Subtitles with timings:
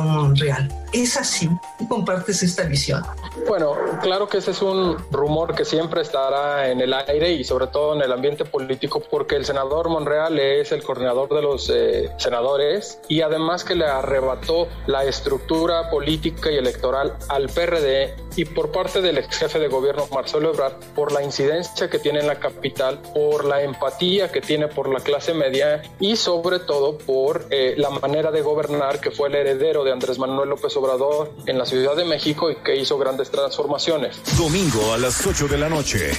[0.00, 0.68] Salvador Monreal.
[0.92, 1.48] ¿Es así?
[1.78, 3.02] ¿Tú compartes esta visión?
[3.46, 7.68] Bueno, claro que ese es un rumor que siempre estará en el aire y sobre
[7.68, 12.10] todo en el ambiente político porque el senador Monreal es el coordinador de los eh,
[12.18, 18.72] senadores y además que le arrebató la estructura política y electoral al PRD y por
[18.72, 22.36] parte del ex jefe de gobierno Marcelo Ebrard por la incidencia que tiene en la
[22.36, 27.74] capital, por la empatía que tiene por la clase media y sobre todo por eh,
[27.76, 31.66] la manera de gobernar que fue el heredero de Andrés Manuel López Obrador en la
[31.66, 34.20] Ciudad de México y que hizo grandes transformaciones.
[34.36, 36.10] Domingo a las 8 de la noche.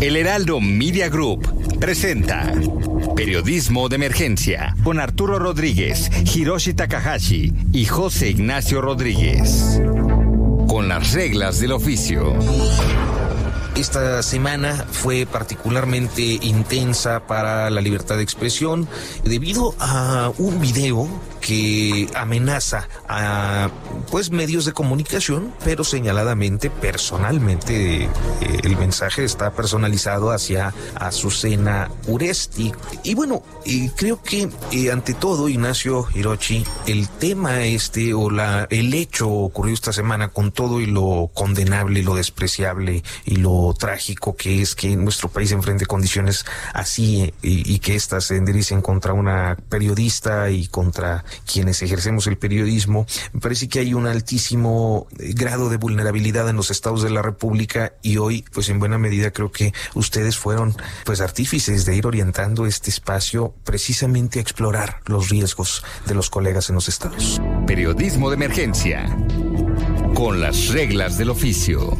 [0.00, 2.52] El Heraldo Media Group presenta
[3.14, 9.80] Periodismo de Emergencia con Arturo Rodríguez, Hiroshi Takahashi y José Ignacio Rodríguez.
[10.66, 12.34] Con las reglas del oficio.
[13.74, 18.86] Esta semana fue particularmente intensa para la libertad de expresión
[19.24, 21.08] debido a un video
[21.42, 23.68] que amenaza a
[24.10, 28.08] pues medios de comunicación, pero señaladamente personalmente eh,
[28.62, 32.72] el mensaje está personalizado hacia Azucena Uresti.
[33.02, 38.66] Y bueno, eh, creo que eh, ante todo, Ignacio Hirochi, el tema este o la
[38.70, 44.36] el hecho ocurrió esta semana con todo y lo condenable, lo despreciable y lo trágico
[44.36, 49.12] que es que nuestro país enfrente condiciones así y, y que éstas se enderecen contra
[49.12, 55.68] una periodista y contra quienes ejercemos el periodismo, me parece que hay un altísimo grado
[55.68, 59.50] de vulnerabilidad en los estados de la República y hoy, pues en buena medida creo
[59.50, 65.84] que ustedes fueron pues artífices de ir orientando este espacio precisamente a explorar los riesgos
[66.06, 67.40] de los colegas en los estados.
[67.66, 69.06] Periodismo de emergencia.
[70.14, 71.96] Con las reglas del oficio.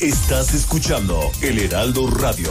[0.00, 2.50] Estás escuchando El Heraldo Radio.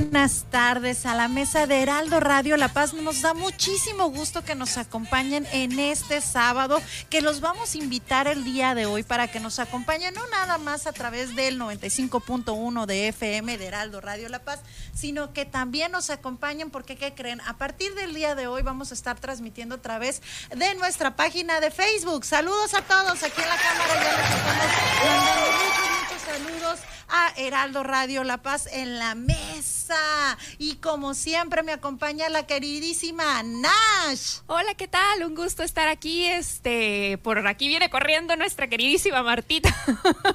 [0.00, 2.94] Buenas tardes a la mesa de Heraldo Radio La Paz.
[2.94, 8.28] Nos da muchísimo gusto que nos acompañen en este sábado, que los vamos a invitar
[8.28, 12.86] el día de hoy para que nos acompañen no nada más a través del 95.1
[12.86, 14.60] de FM de Heraldo Radio La Paz,
[14.94, 17.40] sino que también nos acompañen porque, ¿qué creen?
[17.40, 20.22] A partir del día de hoy vamos a estar transmitiendo a través
[20.54, 22.24] de nuestra página de Facebook.
[22.24, 27.32] Saludos a todos aquí en la cámara, ya les estamos mandando muchos, muchos saludos a
[27.36, 30.38] Heraldo Radio La Paz en la mesa.
[30.58, 34.40] Y como siempre me acompaña la queridísima Nash.
[34.46, 35.24] Hola, ¿qué tal?
[35.24, 36.24] Un gusto estar aquí.
[36.26, 39.74] Este, por aquí viene corriendo nuestra queridísima Martita.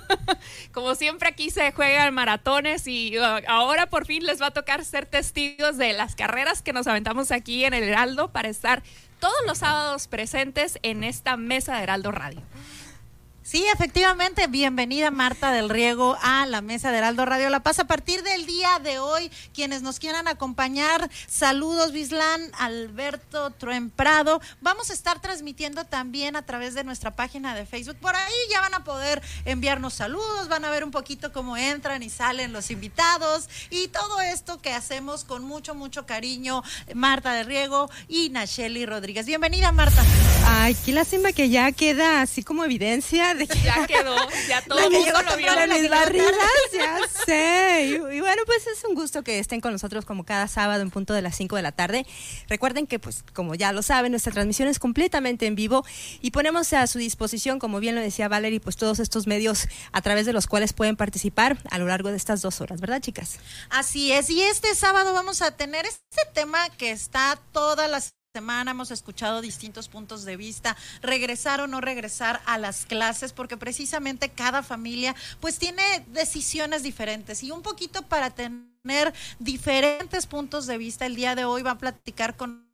[0.73, 4.83] como siempre aquí se juegan maratones y uh, ahora por fin les va a tocar
[4.85, 8.83] ser testigos de las carreras que nos aventamos aquí en el Heraldo para estar
[9.19, 12.41] todos los sábados presentes en esta mesa de Heraldo Radio.
[13.45, 17.77] Sí, efectivamente, bienvenida Marta del Riego a la mesa de Heraldo Radio La Paz.
[17.79, 24.39] A partir del día de hoy, quienes nos quieran acompañar, saludos Bislán, Alberto Truen Prado.
[24.61, 27.97] Vamos a estar transmitiendo también a través de nuestra página de Facebook.
[27.97, 32.01] Por ahí ya van a poder enviarnos saludos, van a ver un poquito cómo entran
[32.01, 36.63] y salen los invitados y todo esto que hacemos con mucho, mucho cariño,
[36.95, 39.25] Marta del Riego y Nacheli Rodríguez.
[39.25, 40.01] Bienvenida Marta.
[40.47, 44.15] Ay, qué lástima que ya queda así como evidencia de que ya quedó,
[44.47, 45.53] ya todo el mundo lo vio.
[45.67, 46.33] Mis barridas,
[46.71, 47.85] ya sé.
[47.87, 50.91] Y, y, bueno, pues es un gusto que estén con nosotros como cada sábado en
[50.91, 52.05] punto de las 5 de la tarde.
[52.47, 55.85] Recuerden que, pues, como ya lo saben, nuestra transmisión es completamente en vivo
[56.21, 60.01] y ponemos a su disposición, como bien lo decía Valerie, pues todos estos medios a
[60.01, 63.39] través de los cuales pueden participar a lo largo de estas dos horas, ¿verdad, chicas?
[63.69, 64.29] Así es.
[64.29, 69.41] Y este sábado vamos a tener este tema que está todas las semana hemos escuchado
[69.41, 75.15] distintos puntos de vista, regresar o no regresar a las clases, porque precisamente cada familia
[75.39, 77.43] pues tiene decisiones diferentes.
[77.43, 81.77] Y un poquito para tener diferentes puntos de vista, el día de hoy va a
[81.77, 82.72] platicar con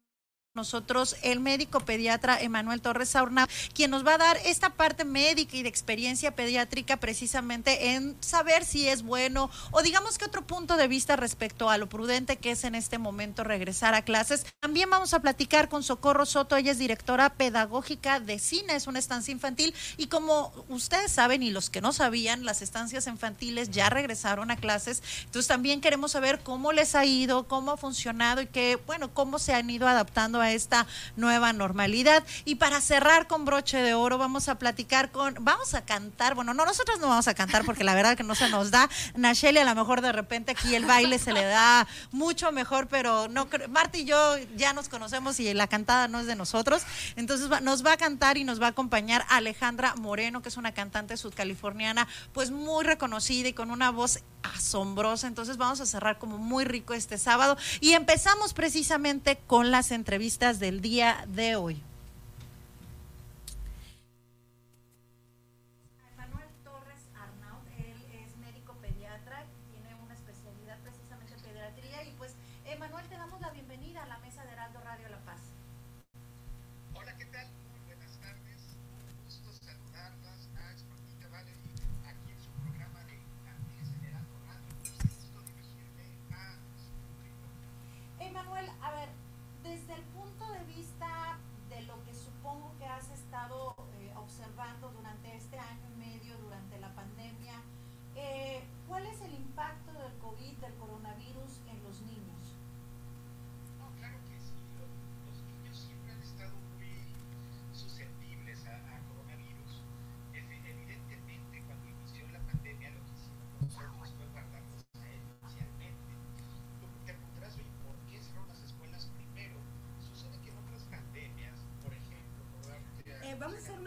[0.55, 5.55] nosotros el médico pediatra Emanuel Torres Saurna, quien nos va a dar esta parte médica
[5.55, 10.75] y de experiencia pediátrica precisamente en saber si es bueno o digamos que otro punto
[10.75, 14.45] de vista respecto a lo prudente que es en este momento regresar a clases.
[14.59, 18.99] También vamos a platicar con Socorro Soto, ella es directora pedagógica de cine, es una
[18.99, 23.89] estancia infantil y como ustedes saben y los que no sabían, las estancias infantiles ya
[23.91, 28.47] regresaron a clases, entonces también queremos saber cómo les ha ido, cómo ha funcionado y
[28.47, 32.23] que, bueno, cómo se han ido adaptando a esta nueva normalidad.
[32.45, 36.53] Y para cerrar con broche de oro, vamos a platicar con, vamos a cantar, bueno,
[36.53, 38.89] no, nosotros no vamos a cantar porque la verdad que no se nos da.
[39.15, 43.27] Nacheli a lo mejor de repente aquí el baile se le da mucho mejor, pero
[43.27, 46.83] no Marta y yo ya nos conocemos y la cantada no es de nosotros.
[47.15, 50.73] Entonces nos va a cantar y nos va a acompañar Alejandra Moreno, que es una
[50.73, 55.27] cantante sudcaliforniana, pues muy reconocida y con una voz asombrosa.
[55.27, 60.59] Entonces vamos a cerrar como muy rico este sábado y empezamos precisamente con las entrevistas
[60.59, 61.81] del día de hoy.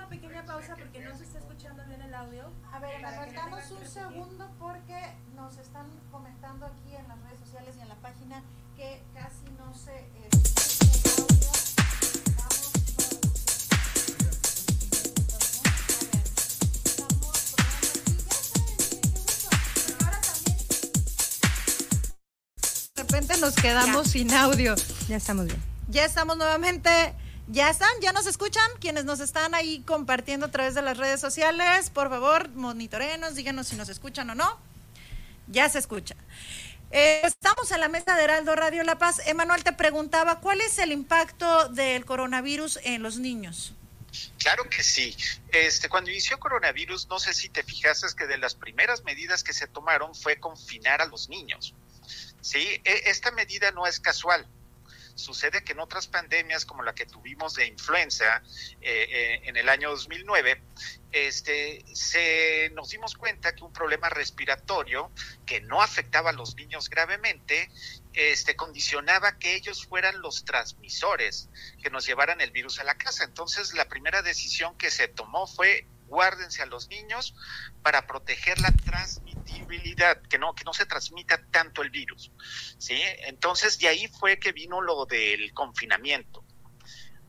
[0.03, 2.51] Una pequeña pausa porque no se está escuchando bien el audio.
[2.73, 5.01] A ver, aguantamos un segundo porque
[5.37, 8.43] nos están comentando aquí en las redes sociales y en la página
[8.77, 11.53] que casi no se escucha el audio.
[12.37, 12.73] Vamos
[22.97, 24.75] De repente nos quedamos sin audio.
[25.09, 25.63] Ya estamos bien.
[25.89, 27.15] Ya estamos nuevamente
[27.53, 27.91] ¿Ya están?
[28.01, 28.65] ¿Ya nos escuchan?
[28.81, 33.69] Quienes nos están ahí compartiendo a través de las redes sociales, por favor, monitorenos, díganos
[33.69, 34.59] si nos escuchan o no.
[35.49, 36.17] Ya se escucha.
[36.93, 39.21] Eh, estamos en la mesa de Heraldo Radio La Paz.
[39.27, 43.75] Emanuel te preguntaba, ¿cuál es el impacto del coronavirus en los niños?
[44.39, 45.15] Claro que sí.
[45.51, 49.53] Este, cuando inició coronavirus, no sé si te fijaste que de las primeras medidas que
[49.53, 51.75] se tomaron fue confinar a los niños.
[52.41, 54.49] Sí, e, esta medida no es casual
[55.15, 58.43] Sucede que en otras pandemias como la que tuvimos de influenza
[58.81, 60.63] eh, eh, en el año 2009,
[61.13, 65.11] este, se, nos dimos cuenta que un problema respiratorio
[65.45, 67.71] que no afectaba a los niños gravemente,
[68.15, 71.49] este, condicionaba que ellos fueran los transmisores
[71.83, 73.25] que nos llevaran el virus a la casa.
[73.25, 77.35] Entonces, la primera decisión que se tomó fue guárdense a los niños
[77.83, 82.31] para proteger la transmitibilidad, que no, que no se transmita tanto el virus.
[82.79, 83.01] ¿sí?
[83.27, 86.45] Entonces, de ahí fue que vino lo del confinamiento.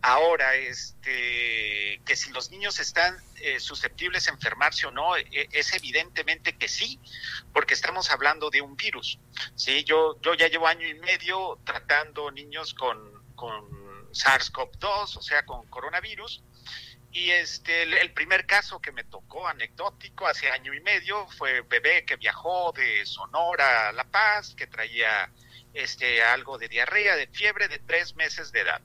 [0.01, 5.73] Ahora, este, que si los niños están eh, susceptibles a enfermarse o no, e, es
[5.73, 6.99] evidentemente que sí,
[7.53, 9.17] porque estamos hablando de un virus.
[9.55, 12.99] Sí, yo, yo ya llevo año y medio tratando niños con,
[13.35, 16.43] con SARS-CoV-2, o sea, con coronavirus,
[17.13, 22.03] y este, el, primer caso que me tocó anecdótico hace año y medio fue bebé
[22.05, 25.31] que viajó de Sonora a La Paz, que traía
[25.75, 28.81] este, algo de diarrea, de fiebre de tres meses de edad.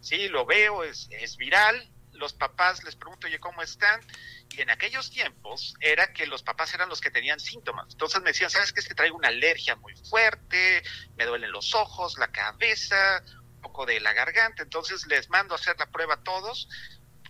[0.00, 1.90] Sí, lo veo, es, es viral.
[2.12, 4.02] Los papás les pregunto, oye, ¿cómo están?
[4.50, 7.86] Y en aquellos tiempos era que los papás eran los que tenían síntomas.
[7.92, 8.80] Entonces me decían, ¿sabes qué?
[8.80, 10.82] Es que traigo una alergia muy fuerte,
[11.16, 13.22] me duelen los ojos, la cabeza,
[13.54, 14.62] un poco de la garganta.
[14.62, 16.68] Entonces les mando a hacer la prueba a todos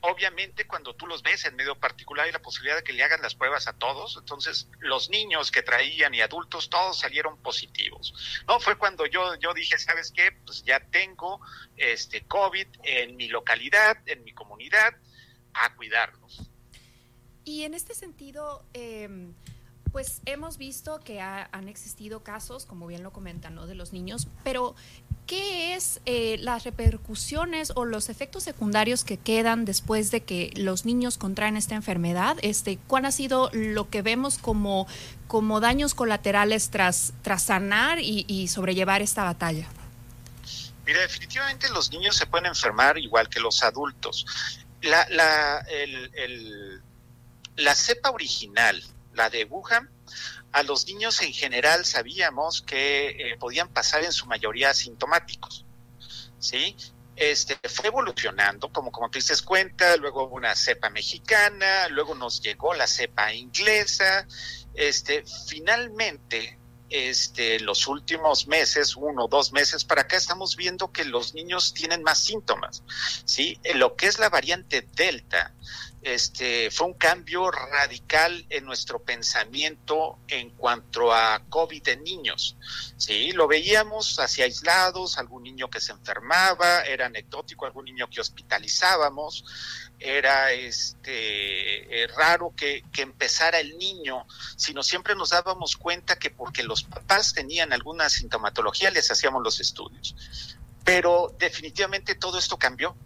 [0.03, 3.23] obviamente cuando tú los ves en medio particular hay la posibilidad de que le hagan
[3.23, 8.15] las pruebas a todos, entonces los niños que traían y adultos todos salieron positivos.
[8.47, 10.33] No fue cuando yo yo dije, ¿sabes qué?
[10.45, 11.41] Pues ya tengo
[11.77, 14.95] este COVID en mi localidad, en mi comunidad,
[15.55, 16.51] a cuidarlos.
[17.45, 19.33] Y en este sentido, eh,
[19.93, 23.67] pues hemos visto que han existido casos, como bien lo comentan, ¿no?
[23.67, 24.75] de los niños, pero
[25.31, 30.85] ¿qué es eh, las repercusiones o los efectos secundarios que quedan después de que los
[30.85, 32.37] niños contraen esta enfermedad?
[32.43, 34.89] Este, ¿Cuál ha sido lo que vemos como,
[35.29, 39.69] como daños colaterales tras, tras sanar y, y sobrellevar esta batalla?
[40.85, 44.27] Mira, definitivamente los niños se pueden enfermar igual que los adultos.
[44.83, 46.83] La, la, el,
[47.55, 48.83] la cepa original,
[49.15, 49.89] la de Wuhan,
[50.53, 55.65] a los niños en general sabíamos que eh, podían pasar en su mayoría asintomáticos.
[56.39, 56.77] ¿Sí?
[57.17, 62.41] Este, fue evolucionando, como, como te dices cuenta, luego hubo una cepa mexicana, luego nos
[62.41, 64.27] llegó la cepa inglesa,
[64.75, 66.59] este, finalmente
[66.91, 72.03] este, los últimos meses, uno dos meses para acá, estamos viendo que los niños tienen
[72.03, 72.83] más síntomas.
[73.25, 73.61] ¿sí?
[73.75, 75.55] Lo que es la variante Delta,
[76.03, 82.57] este, fue un cambio radical en nuestro pensamiento en cuanto a COVID en niños.
[82.97, 88.21] Sí, lo veíamos hacia aislados, algún niño que se enfermaba, era anecdótico, algún niño que
[88.21, 89.45] hospitalizábamos,
[89.99, 94.27] era este eh, raro que, que empezara el niño,
[94.57, 99.61] sino siempre nos dábamos cuenta que porque los papás tenían alguna sintomatología les hacíamos los
[99.61, 100.17] estudios.
[100.83, 102.97] Pero definitivamente todo esto cambió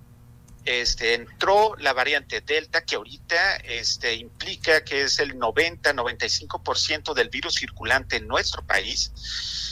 [0.64, 7.56] este, entró la variante Delta, que ahorita este, implica que es el 90-95% del virus
[7.56, 9.12] circulante en nuestro país,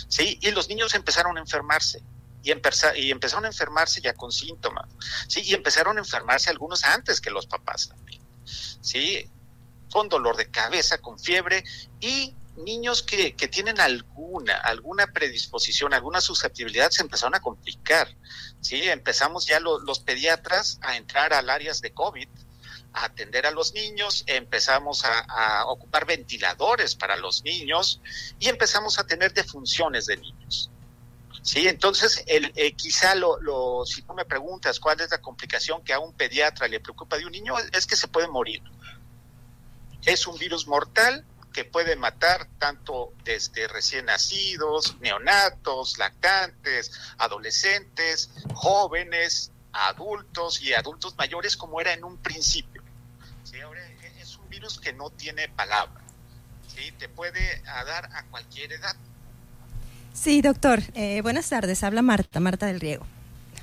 [0.08, 0.38] ¿sí?
[0.42, 2.02] Y los niños empezaron a enfermarse.
[2.44, 4.88] Y, empezaron a enfermarse ya con síntomas,
[5.28, 5.42] ¿sí?
[5.44, 9.30] Y empezaron a enfermarse algunos antes que los papás también, ¿sí?
[9.92, 11.62] Con dolor de cabeza, con fiebre
[12.00, 18.08] y niños que, que, tienen alguna, alguna predisposición, alguna susceptibilidad, se empezaron a complicar.
[18.60, 18.82] ¿sí?
[18.88, 22.28] Empezamos ya los pediatras a entrar al áreas de COVID,
[22.94, 28.00] a atender a los niños, empezamos a, ocupar ventiladores para los niños
[28.38, 30.70] y empezamos a tener defunciones de niños.
[31.42, 35.82] Sí, entonces, el, eh, quizá lo, lo, si tú me preguntas cuál es la complicación
[35.82, 38.62] que a un pediatra le preocupa de un niño, es que se puede morir.
[40.04, 49.52] Es un virus mortal, que puede matar tanto desde recién nacidos, neonatos, lactantes, adolescentes, jóvenes,
[49.72, 52.82] adultos y adultos mayores como era en un principio.
[53.44, 53.60] ¿Sí?
[53.60, 53.80] Ahora
[54.18, 56.02] es un virus que no tiene palabra.
[56.74, 56.92] ¿sí?
[56.98, 58.96] Te puede dar a cualquier edad.
[60.12, 60.82] Sí, doctor.
[60.94, 61.82] Eh, buenas tardes.
[61.82, 63.06] Habla Marta, Marta del Riego.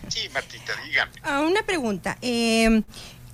[0.08, 1.12] Sí, Martita, dígame.
[1.24, 2.18] Ah, una pregunta.
[2.22, 2.82] Eh,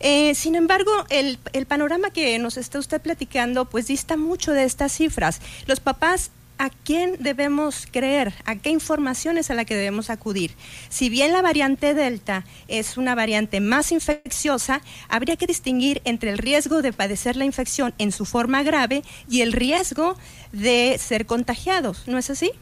[0.00, 4.64] Eh, sin embargo, el, el, panorama que nos está usted platicando, pues dista mucho de
[4.64, 5.42] estas cifras.
[5.66, 10.54] Los papás a quién debemos creer, a qué información es a la que debemos acudir.
[10.88, 16.38] Si bien la variante Delta es una variante más infecciosa, habría que distinguir entre el
[16.38, 20.16] riesgo de padecer la infección en su forma grave y el riesgo
[20.52, 22.52] de ser contagiados, ¿no es así?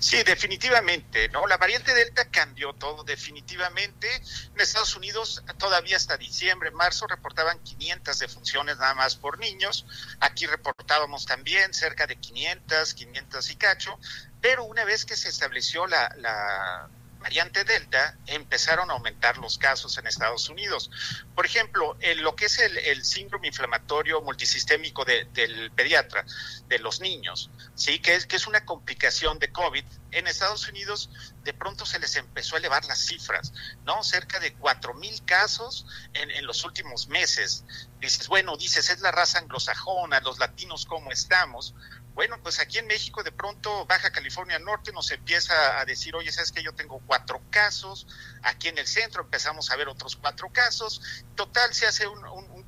[0.00, 1.46] Sí, definitivamente, ¿no?
[1.46, 4.08] La variante Delta cambió todo, definitivamente.
[4.54, 9.84] En Estados Unidos, todavía hasta diciembre, marzo, reportaban 500 defunciones nada más por niños.
[10.20, 13.98] Aquí reportábamos también cerca de 500, 500 y cacho.
[14.40, 16.88] Pero una vez que se estableció la, la
[17.20, 20.90] variante Delta, empezaron a aumentar los casos en Estados Unidos.
[21.34, 26.24] Por ejemplo, en lo que es el, síndrome inflamatorio multisistémico del pediatra,
[26.68, 27.98] de los niños, ¿sí?
[28.00, 29.84] Que es, que es una complicación de COVID.
[30.12, 31.10] En Estados Unidos,
[31.44, 33.52] de pronto se les empezó a elevar las cifras,
[33.84, 34.02] ¿no?
[34.02, 37.64] Cerca de cuatro mil casos en, en los últimos meses.
[38.00, 41.74] Dices, bueno, dices, es la raza anglosajona, los latinos, ¿cómo estamos?
[42.14, 46.32] Bueno, pues aquí en México de pronto Baja California Norte nos empieza a decir, oye,
[46.32, 48.06] sabes que yo tengo cuatro casos,
[48.42, 51.00] aquí en el centro empezamos a ver otros cuatro casos,
[51.36, 52.20] total se hace un,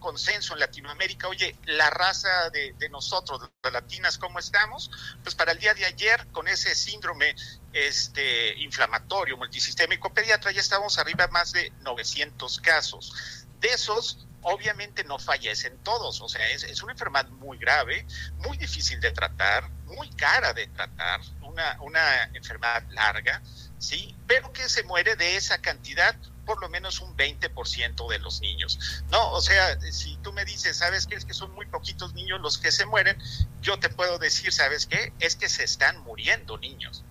[0.03, 4.91] consenso en Latinoamérica, oye, la raza de, nosotros, las latinas, ¿cómo estamos?
[5.23, 7.37] Pues para el día de ayer, con ese síndrome
[7.73, 13.15] este, inflamatorio multisistémico pediatra, ya estamos arriba más de 900 casos.
[13.61, 18.07] De esos, obviamente no fallecen todos, o sea, es, una enfermedad muy grave,
[18.39, 23.43] muy difícil de tratar, muy cara de tratar, una, una enfermedad larga,
[23.79, 24.17] ¿sí?
[24.27, 29.03] Pero que se muere de esa cantidad por lo menos un 20% de los niños.
[29.11, 31.15] No, o sea, si tú me dices, ¿sabes qué?
[31.15, 33.17] Es que son muy poquitos niños los que se mueren,
[33.61, 35.13] yo te puedo decir, ¿sabes qué?
[35.21, 37.05] Es que se están muriendo niños.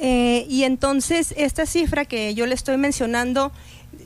[0.00, 3.52] Eh, y entonces esta cifra que yo le estoy mencionando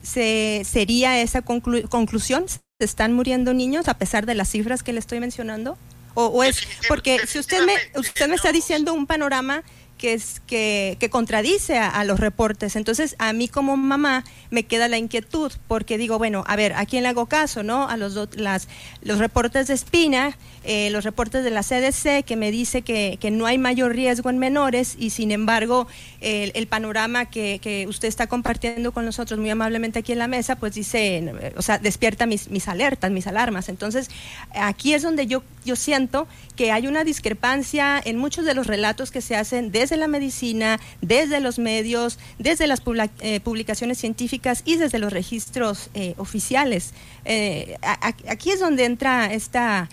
[0.02, 2.46] se, sería esa conclusión.
[2.48, 5.78] ¿Se están muriendo niños a pesar de las cifras que le estoy mencionando?
[6.14, 9.62] O, o es porque si usted me usted me está diciendo un panorama
[10.02, 12.74] que, contradice a, los reportes.
[12.74, 16.84] Entonces, a mí como mamá me queda la inquietud, porque digo, bueno, a ver, ¿a
[16.86, 17.88] quién le hago caso, no?
[17.88, 18.68] A los, las,
[19.02, 23.46] los reportes de espina, eh, los reportes de la CDC, que me dice que, no
[23.46, 25.86] hay mayor riesgo en menores, y sin embargo,
[26.20, 30.74] el, panorama que, usted está compartiendo con nosotros muy amablemente aquí en la mesa, pues
[30.74, 33.68] dice, o sea, despierta mis alertas, mis alarmas.
[33.68, 34.10] Entonces,
[34.54, 36.26] aquí es donde yo, yo siento
[36.56, 40.78] que hay una discrepancia en muchos de los relatos que se hacen desde la medicina,
[41.00, 42.82] desde los medios, desde las
[43.20, 46.92] eh, publicaciones científicas y desde los registros eh, oficiales.
[47.24, 49.88] Eh, aquí es donde entra esta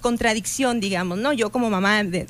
[0.00, 1.34] contradicción, digamos, ¿no?
[1.34, 2.24] Yo como mamá de,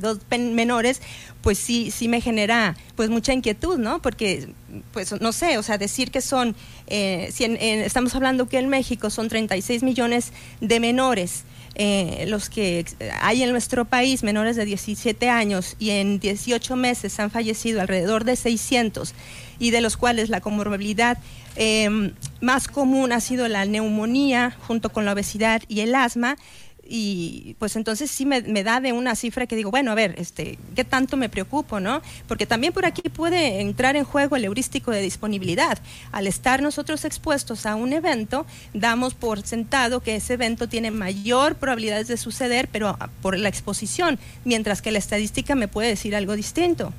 [0.00, 1.02] dos menores,
[1.42, 4.00] pues sí, sí me genera pues mucha inquietud, ¿no?
[4.00, 4.48] Porque,
[4.92, 6.56] pues no sé, o sea, decir que son,
[6.88, 11.44] si estamos hablando que en México son 36 millones de menores,
[11.82, 12.84] eh, los que
[13.22, 18.24] hay en nuestro país menores de 17 años y en 18 meses han fallecido alrededor
[18.24, 19.14] de 600
[19.58, 21.16] y de los cuales la comorbilidad
[21.56, 26.36] em, más común ha sido la neumonía junto con la obesidad y el asma
[26.92, 30.58] y pues entonces sí me, da de una cifra que digo, bueno, a ver, este,
[30.74, 32.02] ¿qué tanto me preocupo, no?
[32.26, 35.78] Porque también por aquí puede entrar en juego el heurístico de disponibilidad.
[36.10, 38.44] Al estar nosotros expuestos a un evento,
[38.74, 44.18] damos por sentado que ese evento tiene mayor probabilidades de suceder, pero por la exposición,
[44.44, 46.92] mientras que la estadística me puede decir algo distinto.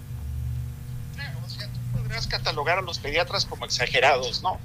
[1.45, 4.57] o sea, tú podrás catalogar a los pediatras como exagerados, ¿no?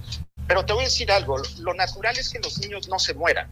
[0.47, 3.49] Pero te voy a decir algo, lo natural es que los niños no se mueran.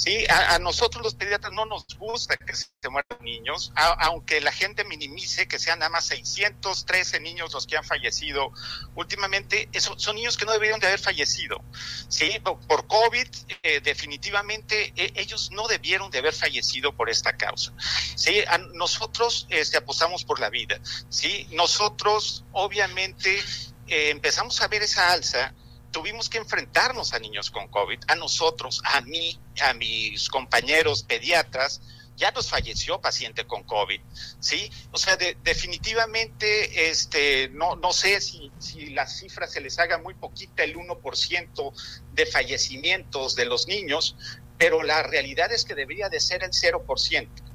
[0.00, 4.82] Sí, a, nosotros los pediatras no nos gusta que se mueran niños, aunque la gente
[4.82, 8.50] minimice que sean nada más 613 niños los que han fallecido
[8.94, 11.62] últimamente, eso, son niños que no deberían de haber fallecido.
[12.08, 13.28] Sí, por, COVID,
[13.62, 17.74] eh, definitivamente e, ellos no debieron de haber fallecido por esta causa.
[18.16, 18.42] Sí,
[18.72, 20.80] nosotros este, apostamos por la vida.
[21.10, 23.38] Sí, nosotros obviamente
[23.86, 25.52] eh, empezamos a ver esa alza
[25.90, 31.80] tuvimos que enfrentarnos a niños con COVID, a nosotros, a mí, a mis compañeros pediatras,
[32.16, 34.00] ya nos falleció paciente con COVID,
[34.40, 34.70] ¿sí?
[34.92, 40.14] O sea, definitivamente, este, no, no sé si, si las cifras se les haga muy
[40.14, 41.72] poquita, el 1%
[42.12, 44.16] de fallecimientos de los niños,
[44.58, 47.49] pero la realidad es que debería de ser el 0%.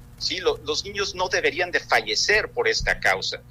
[0.64, 3.42] Los niños no deberían de fallecer por esta causa.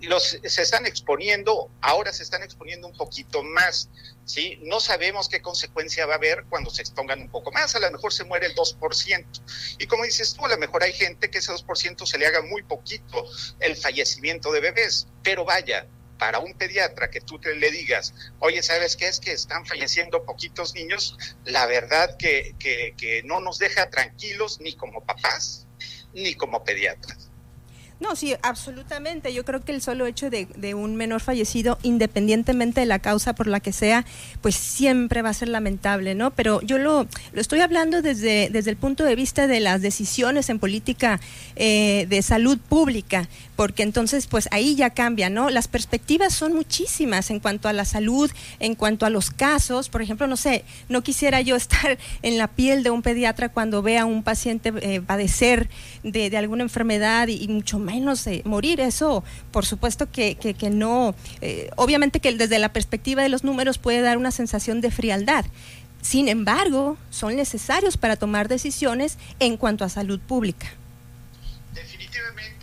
[0.00, 3.88] Los, se están exponiendo, ahora se están exponiendo un poquito más.
[4.62, 7.90] No sabemos qué consecuencia va a haber cuando se expongan un poco más, a lo
[7.90, 9.26] mejor se muere el 2%.
[9.78, 12.42] Y como dices tú, a lo mejor hay gente que ese 2% se le haga
[12.42, 13.24] muy poquito
[13.58, 15.86] el fallecimiento de bebés, pero vaya,
[16.18, 20.24] para un pediatra que tú te le digas, oye, ¿sabes qué es que están falleciendo
[20.24, 21.16] poquitos niños?
[21.44, 25.66] La verdad que, que no nos deja tranquilos ni como papás,
[26.12, 27.29] ni como pediatras.
[28.00, 29.34] No, sí, absolutamente.
[29.34, 33.46] Yo creo que el solo hecho de, un menor fallecido, independientemente de la causa por
[33.46, 34.06] la que sea,
[34.40, 36.30] pues siempre va a ser lamentable, ¿no?
[36.30, 40.48] Pero yo lo, lo estoy hablando desde, desde el punto de vista de las decisiones
[40.48, 41.20] en política
[41.56, 45.50] eh, de salud pública, porque entonces, pues ahí ya cambia, ¿no?
[45.50, 49.90] Las perspectivas son muchísimas en cuanto a la salud, en cuanto a los casos.
[49.90, 53.82] Por ejemplo, no sé, no quisiera yo estar en la piel de un pediatra cuando
[53.82, 55.68] vea a un paciente eh, padecer
[56.02, 58.80] de, alguna enfermedad y mucho más menos morir.
[58.80, 63.78] Eso, por supuesto que, que, no, eh, obviamente que desde la perspectiva de los números
[63.78, 65.44] puede dar una sensación de frialdad.
[66.02, 70.68] Sin embargo, son necesarios para tomar decisiones en cuanto a salud pública.
[71.74, 72.59] Definitivamente,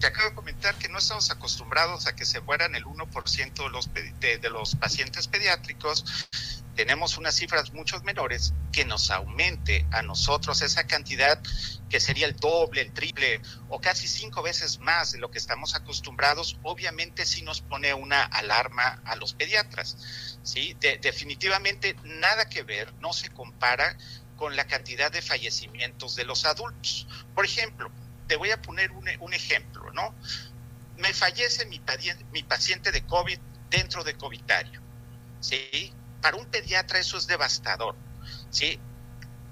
[0.00, 3.68] te acabo de comentar que no estamos acostumbrados a que se mueran el 1% de
[3.68, 6.04] los, de los pacientes pediátricos,
[6.74, 11.38] tenemos unas cifras mucho menores, que nos aumente a nosotros esa cantidad
[11.90, 15.74] que sería el doble, el triple o casi cinco veces más de lo que estamos
[15.74, 20.38] acostumbrados, obviamente sí nos pone una alarma a los pediatras.
[20.42, 20.74] ¿sí?
[20.80, 23.98] definitivamente nada que ver, no se compara
[24.36, 27.06] con la cantidad de fallecimientos de los adultos.
[27.34, 27.92] Por ejemplo,
[28.30, 30.14] te voy a poner un, ejemplo, ¿no?
[30.98, 31.82] Me fallece mi,
[32.30, 33.40] mi paciente de COVID
[33.70, 34.80] dentro de Covitario,
[35.40, 35.92] ¿sí?
[36.22, 37.96] para un pediatra eso es devastador.
[38.50, 38.78] ¿sí?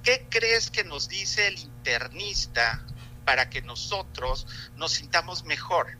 [0.05, 2.87] ¿Qué crees que nos dice el internista
[3.25, 5.99] para que nosotros nos sintamos mejor?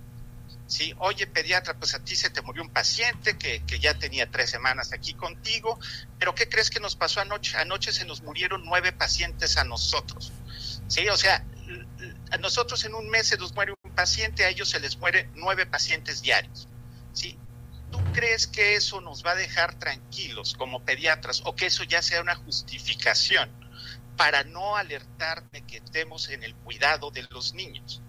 [0.69, 0.95] ¿Sí?
[0.99, 4.51] Oye, pediatra, pues a ti se te murió un paciente que, que, ya tenía tres
[4.51, 5.81] semanas aquí contigo,
[6.21, 7.57] pero ¿qué crees que nos pasó anoche?
[7.57, 10.31] Anoche se nos murieron nueve pacientes a nosotros.
[10.87, 11.09] ¿Sí?
[11.09, 11.45] O sea,
[12.31, 15.31] a nosotros en un mes se nos muere un paciente, a ellos se les mueren
[15.35, 16.69] nueve pacientes diarios.
[17.13, 17.39] ¿sí?
[17.91, 22.03] ¿Tú crees que eso nos va a dejar tranquilos como pediatras o que eso ya
[22.03, 23.51] sea una justificación
[24.17, 28.03] para no alertar de que estemos en el cuidado de los niños?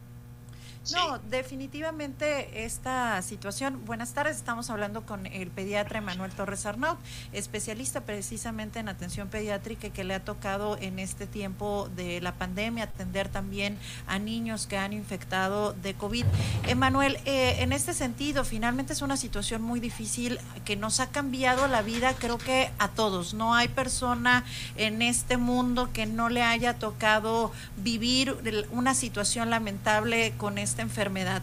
[0.93, 3.85] No, definitivamente esta situación.
[3.85, 6.97] Buenas tardes, estamos hablando con el pediatra Manuel Torres Arnaud,
[7.31, 12.85] especialista precisamente en atención pediátrica que le ha tocado en este tiempo de la pandemia
[12.85, 16.25] atender también a niños que han infectado de COVID.
[16.67, 21.67] Emanuel, eh, en este sentido, finalmente es una situación muy difícil que nos ha cambiado
[21.67, 23.33] la vida, creo que a todos.
[23.33, 28.35] No hay persona en este mundo que no le haya tocado vivir
[28.71, 31.41] una situación lamentable con este enfermedad.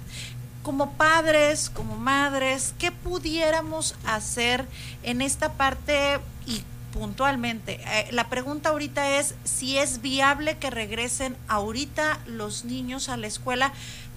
[0.62, 4.66] Como padres, como madres, ¿qué pudiéramos hacer
[5.02, 7.80] en esta parte y puntualmente?
[7.86, 13.28] Eh, la pregunta ahorita es si es viable que regresen ahorita los niños a la
[13.28, 13.72] escuela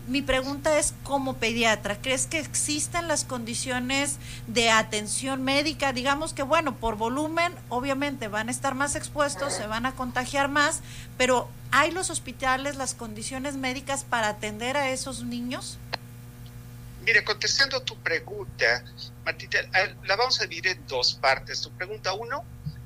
[0.10, 5.93] mi pregunta es como pediatra, ¿crees que existen las condiciones de atención médica?
[5.93, 10.49] Digamos que, bueno, por volumen, obviamente van a estar más expuestos, se van a contagiar
[10.49, 10.82] más,
[11.17, 15.77] pero ¿hay los hospitales, las condiciones médicas para atender a esos niños?
[17.03, 18.84] Mire, contestando tu pregunta,
[19.25, 19.60] Martita,
[20.03, 21.62] la vamos a dividir en dos partes.
[21.62, 22.43] Tu pregunta uno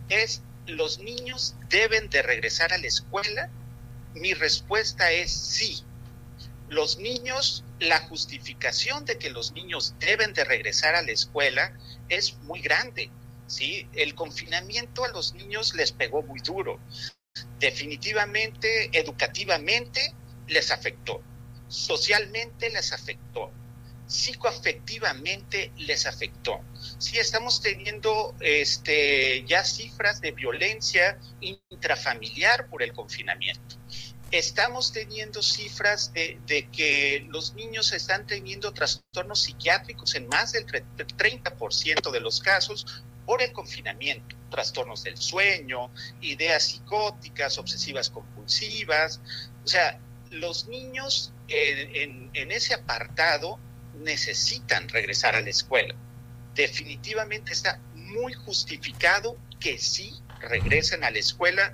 [0.10, 3.50] es, ¿los niños deben de regresar a la escuela?
[4.14, 5.84] Mi respuesta es sí
[6.74, 11.72] los niños, la justificación de que los niños deben de regresar a la escuela
[12.10, 13.10] es muy grande.
[13.48, 13.88] ¿sí?
[13.94, 16.80] El confinamiento a los niños les pegó muy duro.
[17.64, 20.14] Definitivamente, educativamente
[20.48, 21.22] les afectó.
[21.70, 23.52] Socialmente les afectó.
[24.06, 26.60] Psicoafectivamente les afectó.
[26.98, 33.78] Sí, estamos teniendo este, ya cifras de violencia intrafamiliar por el confinamiento
[34.34, 42.12] estamos teniendo cifras de, que los niños están teniendo trastornos psiquiátricos en más del 30%
[42.12, 49.22] de los casos por el confinamiento, trastornos del sueño, ideas psicóticas, obsesivas compulsivas.
[49.64, 53.60] O sea, los niños en, ese apartado
[53.96, 55.96] necesitan regresar a la escuela.
[56.56, 61.74] Definitivamente está muy justificado que sí regresen a la escuela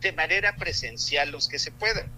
[0.00, 2.10] de manera presencial los que se puedan.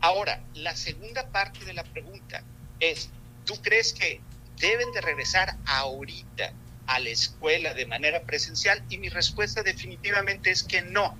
[0.00, 2.42] Ahora, la segunda parte de la pregunta
[2.80, 3.10] es,
[3.44, 4.20] ¿tú crees que
[4.58, 6.52] deben de regresar ahorita
[6.86, 8.84] a la escuela de manera presencial?
[8.88, 11.16] Y mi respuesta definitivamente es que no.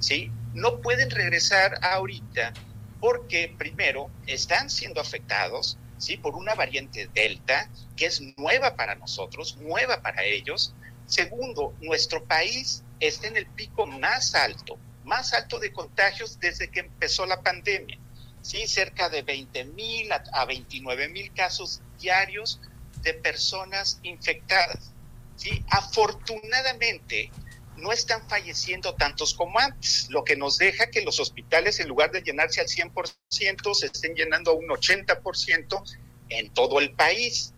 [0.00, 0.30] ¿Sí?
[0.54, 2.52] No pueden regresar ahorita
[3.00, 6.16] porque primero están siendo afectados ¿sí?
[6.16, 10.74] por una variante Delta que es nueva para nosotros, nueva para ellos.
[11.06, 16.80] Segundo, nuestro país está en el pico más alto más alto de contagios desde que
[16.80, 17.98] empezó la pandemia.
[18.42, 22.60] Cerca de 20 mil a, 29 mil casos diarios
[23.06, 24.90] de personas infectadas.
[25.36, 25.64] ¿sí?
[25.70, 27.30] Afortunadamente,
[27.76, 32.10] no están falleciendo tantos como antes, lo que nos deja que los hospitales, en lugar
[32.10, 35.82] de llenarse al 100%, se estén llenando a un 80%
[36.30, 37.52] en todo el país.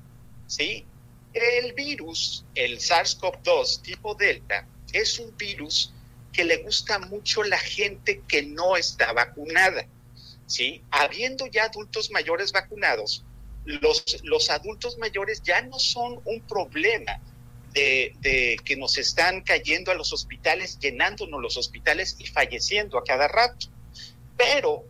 [0.47, 0.85] ¿sí?
[1.33, 5.95] El virus, el SARS-CoV-2 tipo Delta, es un virus
[6.33, 9.87] que le gusta mucho la gente que no está vacunada.
[10.45, 10.83] ¿sí?
[10.91, 13.25] Habiendo ya adultos mayores vacunados,
[13.65, 17.21] los, los adultos mayores ya no son un problema
[17.73, 23.05] de, de, que nos están cayendo a los hospitales, llenándonos los hospitales y falleciendo a
[23.05, 23.69] cada rato.
[24.37, 24.85] Pero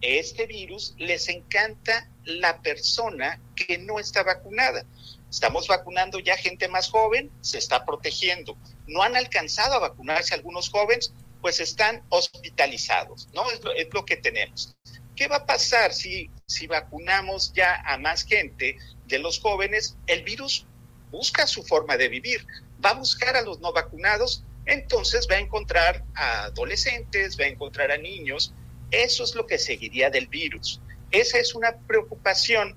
[0.00, 4.84] este virus les encanta la persona que no está vacunada.
[5.30, 8.56] Estamos vacunando ya gente más joven, se está protegiendo.
[8.86, 13.44] No han alcanzado a vacunarse algunos jóvenes, pues están hospitalizados, ¿no?
[13.50, 14.76] Es lo, que tenemos.
[15.22, 19.96] ¿Qué va a pasar si, si vacunamos ya a más gente de los jóvenes?
[20.08, 20.66] El virus
[21.12, 22.44] busca su forma de vivir,
[22.84, 27.50] va a buscar a los no vacunados, entonces va a encontrar a adolescentes, va a
[27.50, 28.52] encontrar a niños.
[28.90, 30.80] Eso es lo que seguiría del virus.
[31.12, 32.74] Esa es una preocupación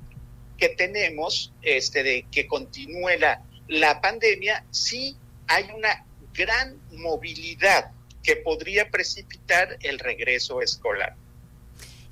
[0.60, 7.90] que tenemos este, de que continúe la, la pandemia, sí hay una gran movilidad
[8.22, 11.16] que podría precipitar el regreso escolar.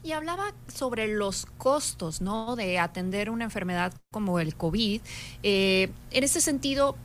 [0.04, 2.56] Y hablaba sobre los costos, ¿no?
[2.56, 5.02] De atender una enfermedad como el COVID.
[5.44, 6.98] Eh, en ese sentido,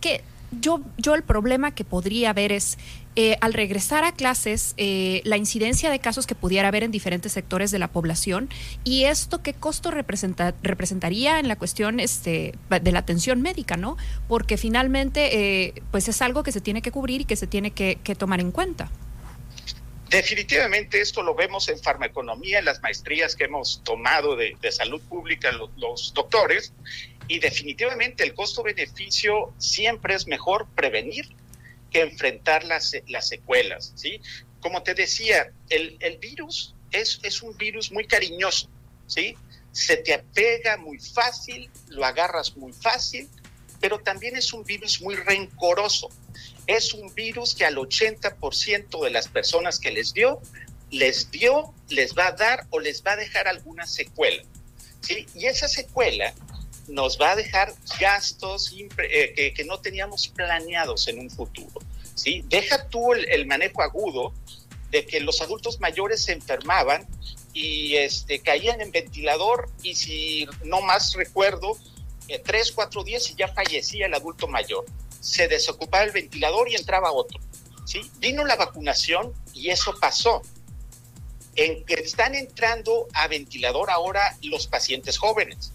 [0.00, 0.22] que
[0.60, 2.78] yo, yo el problema que podría haber es
[3.18, 7.32] eh, al regresar a clases, eh, la incidencia de casos que pudiera haber en diferentes
[7.32, 8.50] sectores de la población
[8.84, 13.96] y esto qué costo representa, representaría en la cuestión este, de la atención médica, ¿no?
[14.28, 15.30] Porque finalmente,
[15.66, 18.40] eh, pues es algo que se tiene que cubrir y que se tiene que, tomar
[18.40, 18.90] en cuenta.
[20.08, 25.50] Definitivamente esto lo vemos en farmaconomía, en las maestrías que hemos tomado de, salud pública
[25.50, 26.72] los, doctores,
[27.26, 31.28] y definitivamente el costo-beneficio siempre es mejor prevenir
[31.90, 34.20] que enfrentar las, las secuelas, ¿sí?
[34.60, 38.68] Como te decía, el, virus es, es un virus muy cariñoso,
[39.08, 39.36] ¿sí?
[39.72, 43.28] Se te apega muy fácil, lo agarras muy fácil,
[43.80, 46.10] pero también es un virus muy rencoroso
[46.66, 50.40] es un virus que al 80% de las personas que les dio,
[50.90, 54.42] les dio, les va a dar o les va a dejar alguna secuela.
[55.00, 55.26] ¿sí?
[55.34, 56.34] Y esa secuela
[56.88, 61.80] nos va a dejar gastos eh, que, no teníamos planeados en un futuro.
[62.14, 62.44] ¿sí?
[62.48, 64.32] Deja tú el, manejo agudo
[64.90, 67.06] de que los adultos mayores se enfermaban
[67.52, 71.78] y este, caían en ventilador y si no más recuerdo,
[72.28, 74.84] eh, tres, cuatro días y ya fallecía el adulto mayor
[75.26, 77.40] se desocupaba el ventilador y entraba otro.
[77.84, 78.00] ¿sí?
[78.18, 80.40] Vino la vacunación y eso pasó.
[81.56, 85.72] En que están entrando a ventilador ahora los pacientes jóvenes.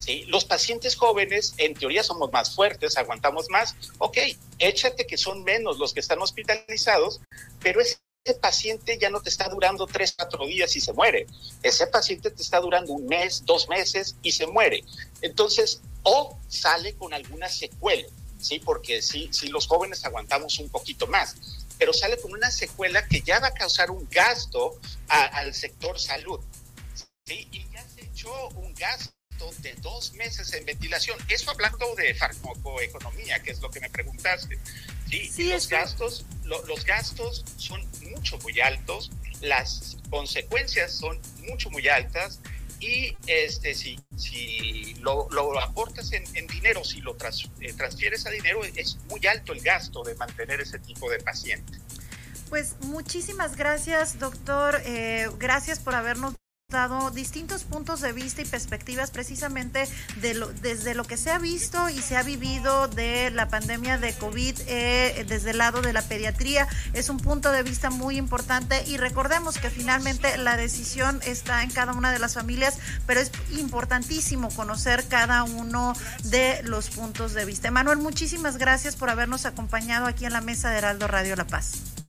[0.00, 0.24] ¿sí?
[0.26, 3.76] Los pacientes jóvenes, en teoría, somos más fuertes, aguantamos más.
[3.98, 4.18] Ok,
[4.58, 7.20] échate que son menos los que están hospitalizados,
[7.60, 7.98] pero ese
[8.40, 11.26] paciente ya no te está durando tres, cuatro días y se muere.
[11.62, 14.84] Ese paciente te está durando un mes, dos meses y se muere.
[15.22, 18.06] Entonces, o sale con alguna secuela.
[18.42, 18.58] ¿Sí?
[18.58, 21.36] Porque sí, sí, los jóvenes aguantamos un poquito más,
[21.78, 24.78] pero sale con una secuela que ya va a causar un gasto
[25.08, 26.40] al sector salud,
[27.24, 27.48] ¿sí?
[27.52, 29.12] Y ya se echó un gasto
[29.58, 31.18] de dos meses en ventilación.
[31.28, 34.58] Eso hablando de farmacoeconomía, que es lo que me preguntaste.
[35.08, 42.40] Sí, los gastos, los gastos son mucho, muy altos, las consecuencias son mucho, muy altas
[42.82, 45.28] y este si, si lo,
[45.60, 50.16] aportas en, dinero, si lo eh, transfieres a dinero, es muy alto el gasto de
[50.16, 51.78] mantener ese tipo de paciente.
[52.50, 54.82] Pues muchísimas gracias, doctor.
[54.84, 56.34] Eh, gracias por habernos
[56.72, 59.88] dado distintos puntos de vista y perspectivas precisamente
[60.20, 63.98] de lo, desde lo que se ha visto y se ha vivido de la pandemia
[63.98, 66.66] de COVID eh, desde el lado de la pediatría.
[66.92, 71.70] Es un punto de vista muy importante y recordemos que finalmente la decisión está en
[71.70, 75.92] cada una de las familias, pero es importantísimo conocer cada uno
[76.24, 77.70] de los puntos de vista.
[77.70, 82.01] Manuel, muchísimas gracias por habernos acompañado aquí en la mesa de Heraldo Radio La Paz.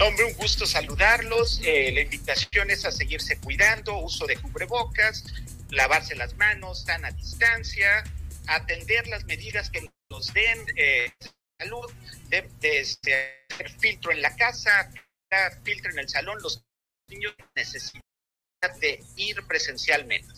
[0.00, 1.60] Hombre, un gusto saludarlos.
[1.64, 5.24] Eh, la invitación es a seguirse cuidando, uso de cubrebocas,
[5.70, 8.02] lavarse las manos, a distancia,
[8.46, 11.12] atender las medidas que nos den eh,
[11.58, 11.90] salud,
[12.28, 13.46] de, este,
[13.78, 14.90] filtro en la casa,
[15.62, 16.38] filtro en el salón.
[16.42, 16.64] Los
[17.08, 18.02] niños necesitan
[18.80, 20.32] de ir presencialmente.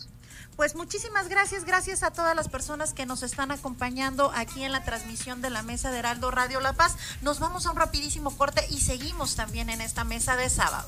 [0.55, 4.83] Pues muchísimas gracias, gracias a todas las personas que nos están acompañando aquí en la
[4.83, 6.95] transmisión de la mesa de Heraldo Radio La Paz.
[7.21, 10.87] Nos vamos a un rapidísimo corte y seguimos también en esta mesa de sábado.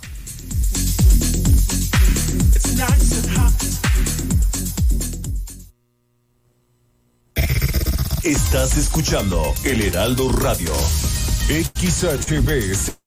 [8.23, 10.73] Estás escuchando el Heraldo Radio.
[11.47, 13.06] XHB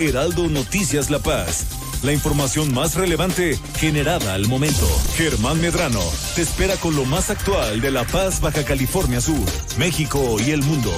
[0.00, 1.66] Heraldo Noticias La Paz.
[2.02, 4.86] La información más relevante generada al momento.
[5.14, 6.00] Germán Medrano
[6.34, 10.62] te espera con lo más actual de La Paz, Baja California Sur, México y el
[10.62, 10.90] mundo.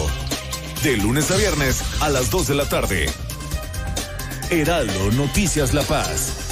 [0.84, 3.10] De lunes a viernes a las 2 de la tarde.
[4.50, 6.51] Heraldo Noticias La Paz.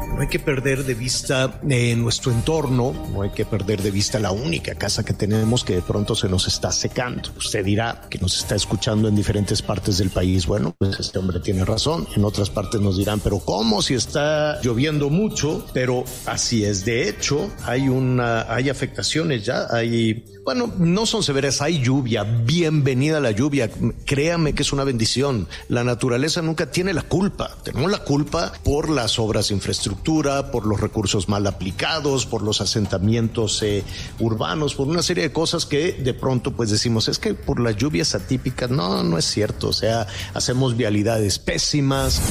[0.21, 4.31] Hay que perder de vista eh, nuestro entorno, no hay que perder de vista la
[4.31, 7.29] única casa que tenemos que de pronto se nos está secando.
[7.37, 10.45] Usted dirá que nos está escuchando en diferentes partes del país.
[10.45, 12.07] Bueno, pues este hombre tiene razón.
[12.15, 15.65] En otras partes nos dirán, pero ¿cómo si está lloviendo mucho?
[15.73, 16.85] Pero así es.
[16.85, 23.19] De hecho, hay una, hay afectaciones ya, hay bueno, no son severas, hay lluvia, bienvenida
[23.19, 23.69] la lluvia,
[24.05, 25.47] créame que es una bendición.
[25.67, 30.65] La naturaleza nunca tiene la culpa, tenemos la culpa por las obras de infraestructura, por
[30.65, 33.83] los recursos mal aplicados, por los asentamientos eh,
[34.19, 37.77] urbanos, por una serie de cosas que de pronto pues decimos, es que por las
[37.77, 42.21] lluvias atípicas, no, no es cierto, o sea, hacemos vialidades pésimas.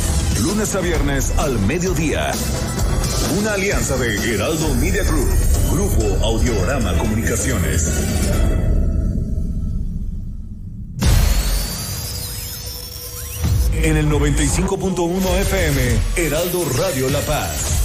[0.43, 2.33] Lunes a viernes al mediodía.
[3.39, 5.29] Una alianza de Heraldo Media Group,
[5.73, 8.50] Grupo Audiorama Comunicaciones.
[13.83, 15.81] En el 95.1 FM,
[16.17, 17.81] Heraldo Radio La Paz.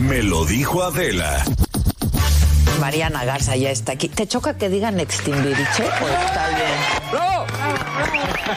[0.00, 1.44] Me lo dijo Adela.
[2.80, 4.08] Mariana Garza ya está aquí.
[4.08, 5.84] ¿Te choca que digan extimbiriche?
[6.00, 7.12] Pues está bien.
[7.12, 7.46] ¡Bravo!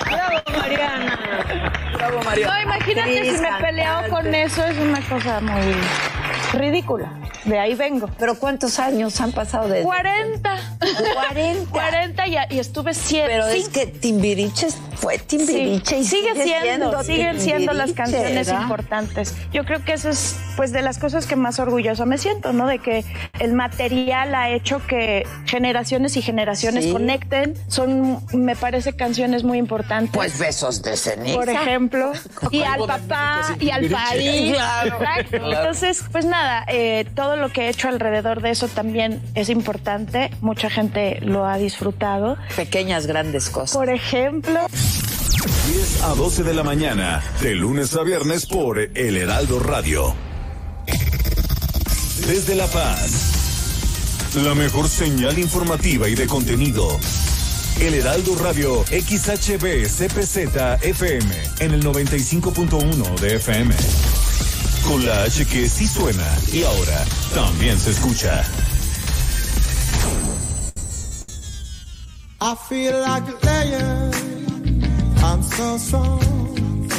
[0.05, 1.19] ¡Bravo, Mariana!
[1.95, 2.53] ¡Bravo, Mariana!
[2.53, 5.75] No, imagínate si me he peleado con eso, es una cosa muy
[6.53, 7.13] ridícula.
[7.45, 8.09] De ahí vengo.
[8.17, 10.57] ¿Pero cuántos años han pasado de 40.
[11.13, 11.71] 40.
[11.71, 13.27] 40 y, y estuve siete.
[13.29, 18.61] Pero es que Timbiriche fue Timbiriche Sí, y sigue, siendo, siguen siendo las canciones ¿verdad?
[18.63, 19.33] importantes.
[19.53, 22.67] Yo creo que eso es pues de las cosas que más orgullosa me siento, ¿no?
[22.67, 23.05] De que
[23.39, 26.91] el material ha hecho que generaciones y generaciones Sí.
[26.91, 27.55] conecten.
[27.67, 30.11] Son, me parece, canciones muy importantes.
[30.13, 31.37] Pues besos de ceniza.
[31.37, 32.11] por ejemplo,
[32.51, 34.53] y al papá y al país.
[34.55, 34.97] Claro.
[35.31, 40.31] Entonces, pues nada, eh, todo lo que he hecho alrededor de eso también es importante.
[40.41, 42.37] Mucha gente lo ha disfrutado.
[42.55, 43.77] Pequeñas, grandes cosas.
[43.77, 44.59] Por ejemplo,
[45.71, 50.15] 10 a 12 de la mañana, de lunes a viernes por El Heraldo Radio.
[52.27, 56.99] Desde La Paz, la mejor señal informativa y de contenido.
[57.79, 64.28] El Heraldo Radio XHB CPZ FM en el 95.1 de FM.
[64.89, 68.43] Con la H que sí suena y ahora también se escucha.
[72.41, 74.11] I feel like a lion.
[75.21, 76.89] I'm so strong.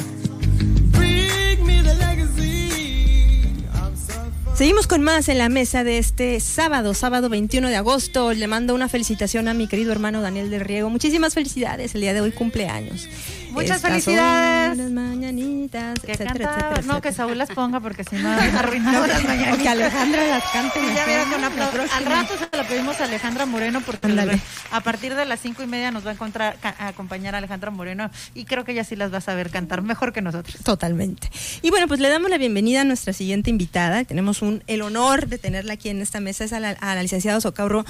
[0.93, 3.43] Bring me the legacy.
[3.75, 8.33] I'm so Seguimos con más en la mesa de este sábado, sábado 21 de agosto.
[8.33, 10.91] Le mando una felicitación a mi querido hermano Daniel del Riego.
[10.91, 13.09] Muchísimas felicidades, el día de hoy cumpleaños.
[13.51, 14.79] Muchas Estas felicidades.
[14.79, 17.13] las mañanitas, Que etcétera, canta- etcétera, no, que.
[17.13, 19.59] Saúl las ponga porque si no arruinamos las O mañanitas.
[19.63, 20.79] que Alejandra las cante.
[20.95, 21.81] Ya vieron con la aplauso.
[21.95, 24.39] Al rato se lo pedimos a Alejandra Moreno porque
[24.71, 27.71] a partir de las cinco y media nos va a encontrar a acompañar a Alejandra
[27.71, 30.57] Moreno y creo que ella sí las va a saber cantar mejor que nosotros.
[30.63, 31.31] Totalmente.
[31.63, 34.05] Y bueno, pues le damos la bienvenida a nuestra siguiente invitada.
[34.05, 37.03] Tenemos un, el honor de tenerla aquí en esta mesa, es a la, a la
[37.03, 37.85] licenciada Socauro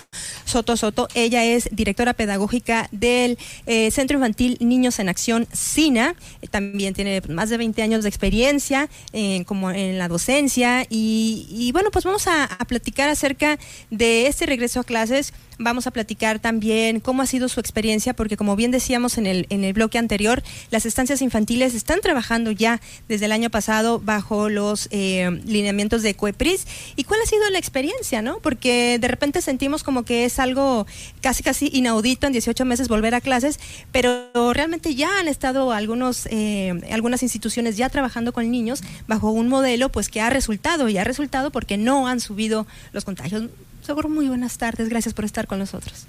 [0.45, 1.09] Soto Soto.
[1.15, 6.15] Ella es directora pedagógica del eh, Centro Infantil Niños en Acción, SINA.
[6.43, 10.87] Eh, también tiene más de 20 años de experiencia eh, como en la docencia.
[10.89, 13.59] Y, y bueno, pues vamos a, a platicar acerca
[13.91, 15.33] de este regreso a clases.
[15.63, 19.47] Vamos a platicar también cómo ha sido su experiencia, porque como bien decíamos en el,
[19.51, 24.49] en el bloque anterior, las estancias infantiles están trabajando ya desde el año pasado bajo
[24.49, 26.67] los eh, lineamientos de COEPRIS.
[26.97, 28.39] ¿Y cuál ha sido la experiencia, no?
[28.39, 30.87] Porque de repente sentimos como que es algo
[31.21, 33.61] casi casi inaudito en 18 meses volver a clases,
[33.93, 39.49] pero realmente ya han estado algunos, eh, algunas instituciones ya trabajando con niños bajo un
[39.49, 43.45] modelo pues que ha resultado y ha resultado porque no han subido los contagios.
[43.83, 46.05] Seguro muy buenas tardes, gracias por estar con nosotros.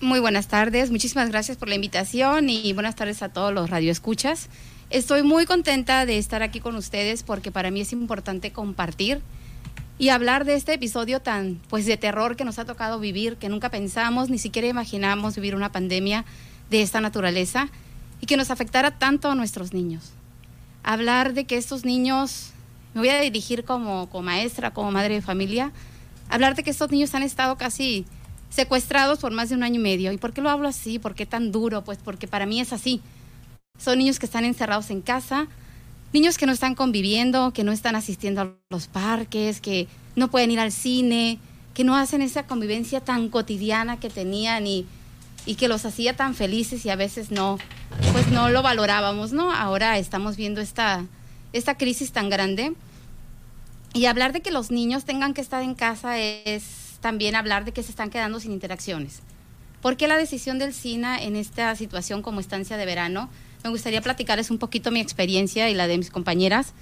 [0.00, 4.48] Muy buenas tardes, muchísimas gracias por la invitación y buenas tardes a todos los radioescuchas.
[4.90, 9.22] Estoy muy contenta de estar aquí con ustedes porque para mí es importante compartir
[9.98, 13.48] y hablar de este episodio tan pues de terror que nos ha tocado vivir, que
[13.48, 16.26] nunca pensamos ni siquiera imaginamos vivir una pandemia
[16.68, 17.70] de esta naturaleza
[18.20, 20.12] y que nos afectara tanto a nuestros niños.
[20.82, 22.50] Hablar de que estos niños,
[22.92, 25.72] me voy a dirigir como, como maestra, como madre de familia,
[26.28, 28.06] hablar de que estos niños han estado casi
[28.50, 30.12] secuestrados por más de un año y medio.
[30.12, 30.98] ¿Y por qué lo hablo así?
[30.98, 31.84] ¿Por qué tan duro?
[31.84, 33.00] Pues porque para mí es así.
[33.78, 35.48] Son niños que están encerrados en casa,
[36.12, 40.50] niños que no están conviviendo, que no están asistiendo a los parques, que no pueden
[40.50, 41.38] ir al cine,
[41.74, 44.86] que no hacen esa convivencia tan cotidiana que tenían y,
[45.44, 47.58] y que los hacía tan felices y a veces no,
[48.12, 49.52] pues no lo valorábamos, ¿no?
[49.52, 51.04] Ahora estamos viendo esta,
[51.52, 52.72] esta crisis tan grande.
[53.96, 57.72] Y hablar de que los niños tengan que estar en casa es también hablar de
[57.72, 59.22] que se están quedando sin interacciones.
[59.80, 63.30] ¿Por qué la decisión del SINA en esta situación como estancia de verano?
[63.64, 66.74] me gustaría platicarles un poquito mi experiencia y la de mis compañeras.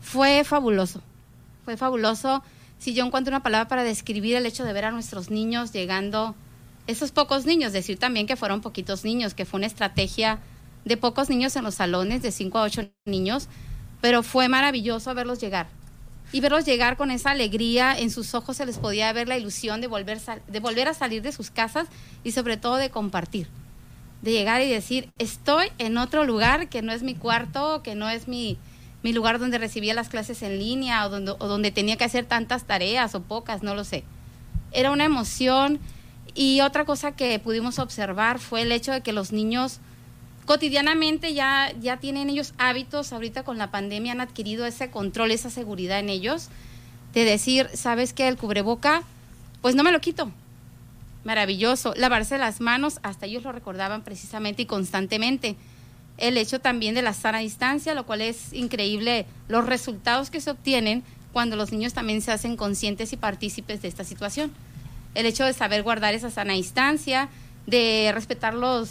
[0.00, 1.00] Fue fabuloso,
[1.64, 2.42] fue fabuloso.
[2.78, 6.34] Si yo encuentro una palabra para describir el hecho de ver a nuestros niños llegando,
[6.88, 10.40] esos pocos niños, decir también que fueron poquitos niños, que fue una estrategia
[10.84, 13.48] de pocos niños en los salones, de 5 a 8 niños,
[14.00, 15.68] pero fue maravilloso verlos llegar.
[16.34, 19.80] Y verlos llegar con esa alegría, en sus ojos se les podía ver la ilusión
[19.80, 21.86] de volver, de volver a salir de sus casas
[22.24, 23.46] y sobre todo de compartir.
[24.20, 28.10] De llegar y decir, estoy en otro lugar que no es mi cuarto, que no
[28.10, 28.58] es mi,
[29.04, 32.24] mi lugar donde recibía las clases en línea o donde, o donde tenía que hacer
[32.24, 34.02] tantas tareas o pocas, no lo sé.
[34.72, 35.78] Era una emoción
[36.34, 39.78] y otra cosa que pudimos observar fue el hecho de que los niños
[40.44, 45.50] cotidianamente ya, ya tienen ellos hábitos, ahorita con la pandemia han adquirido ese control, esa
[45.50, 46.48] seguridad en ellos,
[47.12, 48.28] de decir, ¿sabes qué?
[48.28, 49.02] El cubreboca,
[49.62, 50.30] pues no me lo quito.
[51.24, 51.94] Maravilloso.
[51.96, 55.56] Lavarse las manos, hasta ellos lo recordaban precisamente y constantemente.
[56.18, 60.50] El hecho también de la sana distancia, lo cual es increíble los resultados que se
[60.50, 64.52] obtienen cuando los niños también se hacen conscientes y partícipes de esta situación.
[65.14, 67.28] El hecho de saber guardar esa sana distancia,
[67.66, 68.90] de respetar los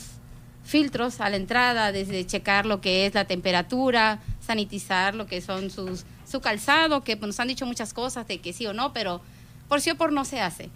[0.63, 5.69] filtros a la entrada, desde checar lo que es la temperatura, sanitizar lo que son
[5.69, 9.21] sus su calzado, que nos han dicho muchas cosas de que sí o no, pero
[9.67, 10.69] por sí o por no se hace.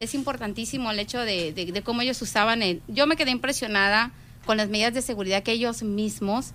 [0.00, 2.80] Es importantísimo el hecho de, de, de cómo ellos usaban el...
[2.88, 4.12] Yo me quedé impresionada
[4.46, 6.52] con las medidas de seguridad que ellos mismos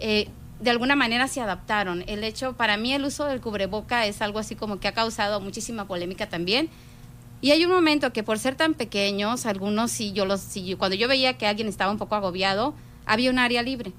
[0.00, 0.28] eh,
[0.60, 2.02] de alguna manera se adaptaron.
[2.06, 5.40] El hecho, para mí el uso del cubreboca es algo así como que ha causado
[5.40, 6.70] muchísima polémica también.
[7.46, 10.42] Y hay un momento que por ser tan pequeños, algunos si yo los
[10.78, 12.74] cuando yo veía que alguien estaba un poco agobiado,
[13.06, 13.92] había un área libre,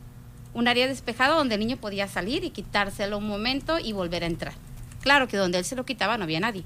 [0.53, 4.27] un área despejada donde el niño podía salir y quitárselo un momento y volver a
[4.27, 4.53] entrar.
[4.99, 6.65] Claro que donde él se lo quitaba no había nadie.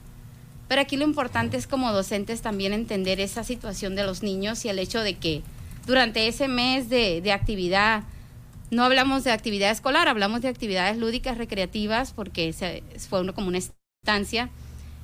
[0.67, 4.69] Pero aquí lo importante es como docentes también entender esa situación de los niños y
[4.69, 5.43] el hecho de que
[5.86, 8.05] durante ese mes de, de actividad,
[8.71, 13.49] no hablamos de actividad escolar, hablamos de actividades lúdicas, recreativas, porque se- fue uno como
[13.49, 14.49] una estancia.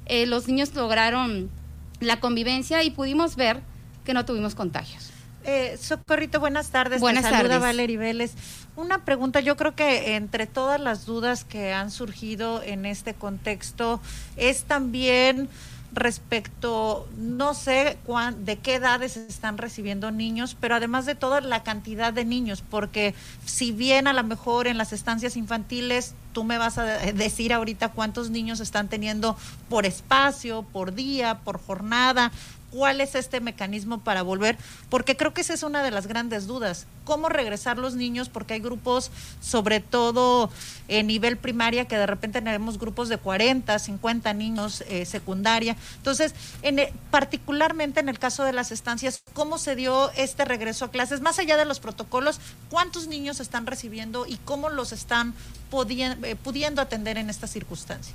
[0.07, 1.51] Eh, los niños lograron
[2.00, 3.62] la convivencia y pudimos ver
[4.06, 5.12] que no tuvimos contagios.
[5.43, 7.00] Eh, Socorrito, buenas tardes.
[7.00, 7.62] Buenas Te saluda tardes.
[7.62, 8.34] Valerie Vélez.
[8.76, 14.02] Una pregunta, yo creo que entre todas las dudas que han surgido en este contexto
[14.36, 15.48] es también
[15.93, 21.63] respecto, no sé cuán, de qué edades están recibiendo niños, pero además de todo la
[21.63, 23.13] cantidad de niños, porque
[23.45, 27.51] si bien a lo mejor en las estancias infantiles tú me vas a de- decir
[27.51, 29.35] ahorita cuántos niños están teniendo
[29.69, 32.31] por espacio, por día, por jornada,
[32.72, 34.57] cuál es este mecanismo para volver,
[34.89, 36.86] porque creo que esa es una de las grandes dudas.
[37.05, 38.28] ¿Cómo regresar los niños?
[38.28, 39.09] Porque hay grupos,
[39.41, 40.49] sobre todo
[40.89, 45.76] en nivel primaria, que de repente tenemos grupos de 40, 50 niños eh, secundaria.
[45.97, 50.86] Entonces, en el- particularmente en el caso de las estancias, ¿cómo se dio este regreso
[50.86, 51.22] a clases?
[51.22, 52.39] Más allá de los protocolos,
[52.70, 55.34] ¿cuántos niños están recibiendo y cómo los están
[55.72, 58.13] eh, pudiendo atender en esta circunstancia?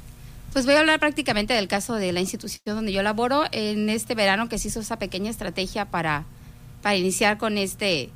[0.53, 3.45] Pues voy a hablar prácticamente del caso de la institución donde yo laboro.
[3.53, 6.27] En este verano que se hizo esa pequeña estrategia para,
[6.83, 8.11] para iniciar con este,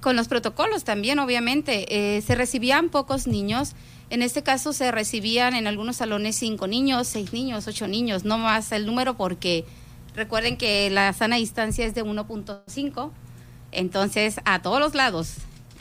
[0.00, 2.16] con los protocolos también, obviamente.
[2.16, 3.74] Eh, se recibían pocos niños.
[4.10, 8.38] En este caso se recibían en algunos salones cinco niños, seis niños, ocho niños, no
[8.38, 9.64] más el número porque
[10.16, 13.10] recuerden que la sana distancia es de 1.5.
[13.70, 15.36] Entonces, a todos los lados,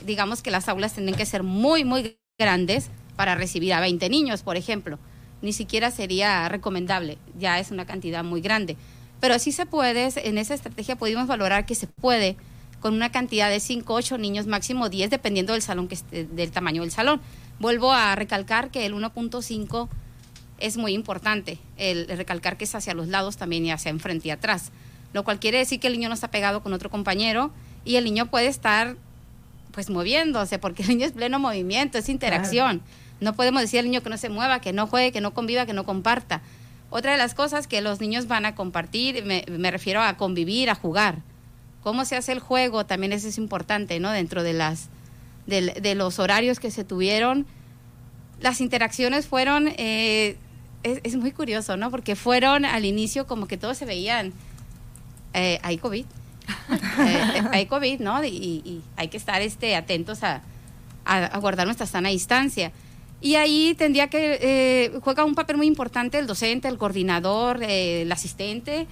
[0.05, 4.43] digamos que las aulas tienen que ser muy, muy grandes para recibir a 20 niños,
[4.43, 4.99] por ejemplo.
[5.41, 8.77] Ni siquiera sería recomendable, ya es una cantidad muy grande.
[9.19, 12.35] Pero sí se puede, en esa estrategia pudimos valorar que se puede
[12.79, 16.51] con una cantidad de 5, 8 niños, máximo 10, dependiendo del salón que esté- del
[16.51, 17.21] tamaño del salón.
[17.59, 19.87] Vuelvo a recalcar que el 1.5
[20.59, 24.31] es muy importante, el recalcar que es hacia los lados también y hacia enfrente y
[24.31, 24.71] atrás,
[25.13, 27.51] lo cual quiere decir que el niño no está pegado con otro compañero
[27.85, 28.95] y el niño puede estar
[29.71, 32.81] pues moviéndose, porque el niño es pleno movimiento, es interacción.
[33.21, 35.67] No podemos decir al niño que no se mueva, que no juegue, que no conviva,
[35.67, 36.41] que no comparta.
[36.89, 40.75] Otra de las cosas que los niños van a compartir, me, refiero a convivir, a
[40.75, 41.19] jugar.
[41.83, 44.11] Cómo se hace el juego, también eso es importante, ¿no?
[44.11, 44.89] Dentro de las
[45.45, 47.45] del- de, los horarios que se tuvieron,
[48.41, 50.37] las interacciones fueron, eh,
[50.83, 51.91] es, muy curioso, ¿no?
[51.91, 54.33] Porque fueron al inicio como que todos se veían,
[55.33, 56.05] eh, hay COVID,
[56.99, 58.23] eh, hay COVID, ¿no?
[58.25, 60.41] Y, hay que estar este, atentos a
[61.39, 62.71] guardar nuestra sana distancia.
[63.21, 68.01] Y ahí tendría que, eh, juega un papel muy importante el docente, el coordinador, eh,
[68.01, 68.87] el asistente,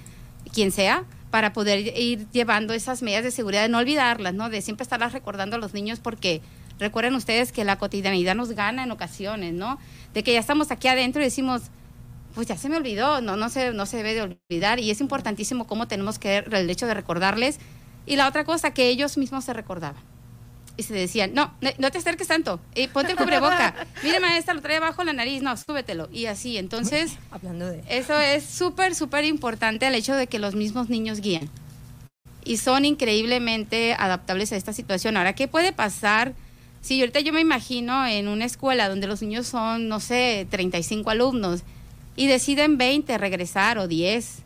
[0.54, 4.50] quien sea, para poder ir llevando esas medidas de seguridad, de no olvidarlas, ¿no?
[4.50, 6.42] De siempre estarlas recordando a los niños porque
[6.80, 9.80] recuerden ustedes que la cotidianidad nos gana en ocasiones, ¿no?
[10.14, 11.64] De que ya estamos aquí adentro y decimos,
[12.36, 15.02] pues ya se me olvidó, no, no, se, no se debe de olvidar y es
[15.02, 17.60] importantísimo cómo tenemos que el hecho de recordarles
[18.06, 20.02] y la otra cosa que ellos mismos se recordaban.
[20.80, 24.62] Y se decían, no, no- te acerques tanto, eh, ponte el cubreboca, mira maestra, lo
[24.62, 26.08] trae abajo la nariz, no, súbetelo.
[26.12, 27.84] Y así, entonces, Hablando de...
[27.90, 31.50] eso es súper, súper importante el hecho de que los mismos niños guíen.
[32.46, 35.18] Y son increíblemente adaptables a esta situación.
[35.18, 36.34] Ahora, ¿qué puede pasar?
[36.82, 41.10] Si ahorita yo me imagino en una escuela donde los niños son, no sé, 35
[41.10, 41.62] alumnos
[42.16, 44.44] y deciden 20 regresar o 10.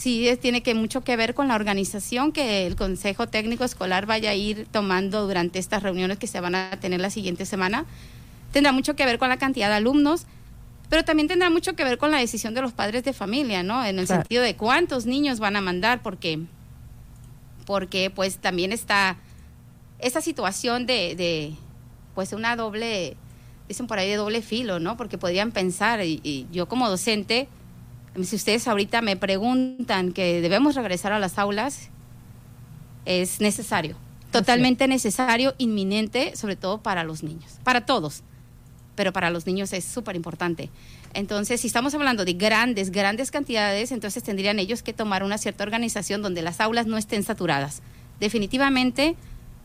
[0.00, 4.06] Sí, es- tiene que mucho que ver con la organización que el Consejo Técnico Escolar
[4.06, 7.84] vaya a ir tomando durante estas reuniones que se van a tener la siguiente semana.
[8.50, 10.24] Tendrá mucho que ver con la cantidad de alumnos,
[10.88, 13.84] pero también tendrá mucho que ver con la decisión de los padres de familia, ¿no?
[13.84, 14.22] En el Claro.
[14.22, 16.38] sentido de cuántos niños van a mandar, porque,
[17.66, 19.18] porque pues también está
[19.98, 21.52] esa situación de, de,
[22.14, 23.18] pues una doble,
[23.68, 24.96] dicen por ahí de doble filo, ¿no?
[24.96, 27.48] Porque podrían pensar, y, y yo como docente,
[28.22, 31.90] si ustedes ahorita me preguntan que debemos regresar a las aulas,
[33.06, 33.96] es necesario,
[34.30, 38.22] totalmente necesario, inminente, sobre todo para los niños, para todos,
[38.94, 40.70] pero para los niños es súper importante.
[41.14, 45.64] Entonces, si estamos hablando de grandes, grandes cantidades, entonces tendrían ellos que tomar una cierta
[45.64, 47.82] organización donde las aulas no estén saturadas.
[48.20, 49.16] Definitivamente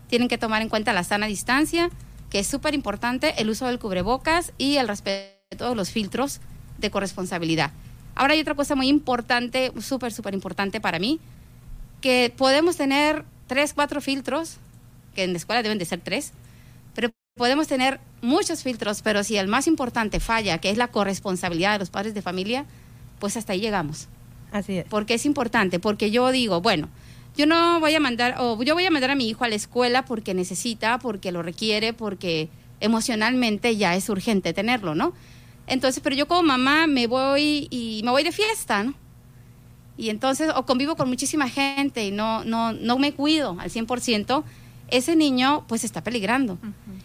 [0.07, 1.89] tienen que tomar en cuenta la sana distancia,
[2.29, 6.41] que es súper importante, el uso del cubrebocas y el respeto de los filtros
[6.77, 7.71] de corresponsabilidad.
[8.16, 11.20] Ahora hay otra cosa muy importante, súper, súper importante para mí,
[12.01, 14.57] que podemos tener tres, cuatro filtros,
[15.13, 16.32] que en la escuela deben de ser tres,
[16.93, 21.74] pero podemos tener muchos filtros, pero si el más importante falla, que es la corresponsabilidad
[21.74, 22.66] de los padres de familia,
[23.20, 24.07] pues hasta ahí llegamos.
[24.51, 24.86] Así es.
[24.86, 26.89] Porque es importante, porque yo digo, bueno,
[27.36, 29.55] yo no voy a mandar, o yo voy a mandar a mi hijo a la
[29.55, 32.47] escuela porque necesita, porque lo requiere, porque
[32.80, 35.13] emocionalmente ya es urgente tenerlo, ¿no?
[35.68, 38.93] Entonces, pero yo como mamá me voy y me voy de fiesta, ¿no?
[39.97, 44.43] Y entonces, o convivo con muchísima gente y no, no, no me cuido al 100%,
[44.89, 46.57] ese niño pues está peligrando.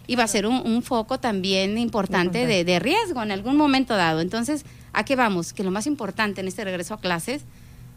[0.07, 3.97] Y va a ser un, un foco también importante de, de riesgo en algún momento
[3.97, 4.21] dado.
[4.21, 5.53] Entonces, ¿a qué vamos?
[5.53, 7.43] Que lo más importante en este regreso a clases,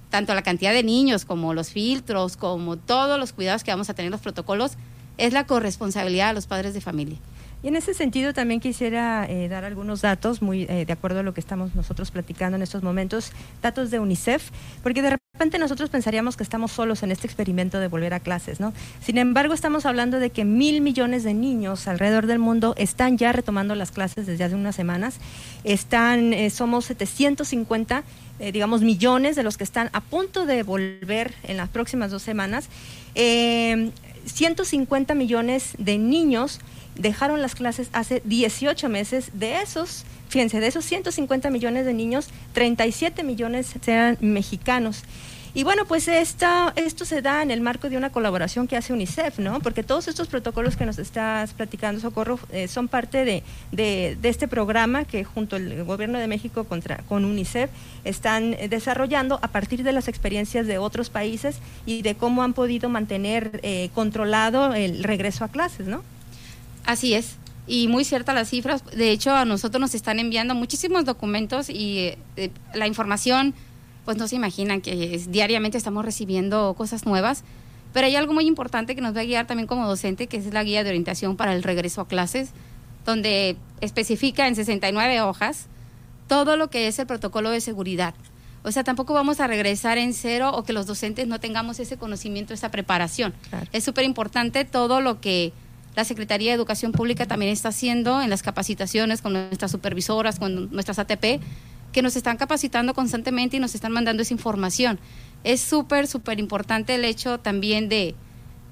[0.09, 3.95] tanto la cantidad de niños como los filtros, como todos los cuidados que vamos a
[3.95, 4.73] tener, los protocolos,
[5.17, 7.17] es la corresponsabilidad de los padres de familia.
[7.63, 11.23] Y en ese sentido también quisiera eh, dar algunos datos, muy eh, de acuerdo a
[11.23, 14.51] lo que estamos nosotros platicando en estos momentos, datos de UNICEF,
[14.83, 18.59] porque de repente nosotros pensaríamos que estamos solos en este experimento de volver a clases,
[18.59, 18.73] ¿no?
[19.01, 23.31] Sin embargo, estamos hablando de que mil millones de niños alrededor del mundo están ya
[23.31, 25.15] retomando las clases desde hace unas semanas.
[25.63, 28.03] Están, eh, somos 750
[28.39, 32.23] eh, digamos, millones de los que están a punto de volver en las próximas dos
[32.23, 32.67] semanas.
[33.15, 33.91] Eh,
[34.25, 36.59] 150 millones de niños
[36.95, 39.31] dejaron las clases hace 18 meses.
[39.33, 45.03] De esos, fíjense, de esos 150 millones de niños, 37 millones eran mexicanos.
[45.55, 48.91] Y bueno, pues esta, esto se da en el marco de una colaboración que hace
[48.91, 49.59] UNICEF, ¿no?
[49.59, 54.47] Porque todos estos protocolos que nos estás platicando, Socorro, eh, son parte de, de, este
[54.47, 57.69] programa que junto al Gobierno de México contra, con UNICEF
[58.03, 62.53] están eh, desarrollando a partir de las experiencias de otros países y de cómo han
[62.53, 66.01] podido mantener eh, controlado el regreso a clases, ¿no?
[66.85, 67.37] Así es.
[67.65, 68.83] Y muy ciertas las cifras.
[68.85, 73.53] De hecho, a nosotros nos están enviando muchísimos documentos y eh, la información
[74.05, 77.43] pues no se imaginan que es, diariamente estamos recibiendo cosas nuevas,
[77.93, 80.53] pero hay algo muy importante que nos va a guiar también como docente, que es
[80.53, 82.49] la guía de orientación para el regreso a clases,
[83.05, 85.67] donde especifica en 69 hojas
[86.27, 88.13] todo lo que es el protocolo de seguridad.
[88.63, 91.97] O sea, tampoco vamos a regresar en cero o que los docentes no tengamos ese
[91.97, 93.33] conocimiento, esa preparación.
[93.49, 93.67] Claro.
[93.73, 95.51] Es súper importante todo lo que
[95.95, 100.71] la Secretaría de Educación Pública también está haciendo en las capacitaciones con nuestras supervisoras, con
[100.71, 101.39] nuestras ATP,
[101.91, 104.99] que nos están capacitando constantemente y nos están mandando esa información.
[105.43, 108.15] Es súper, súper importante el hecho también de,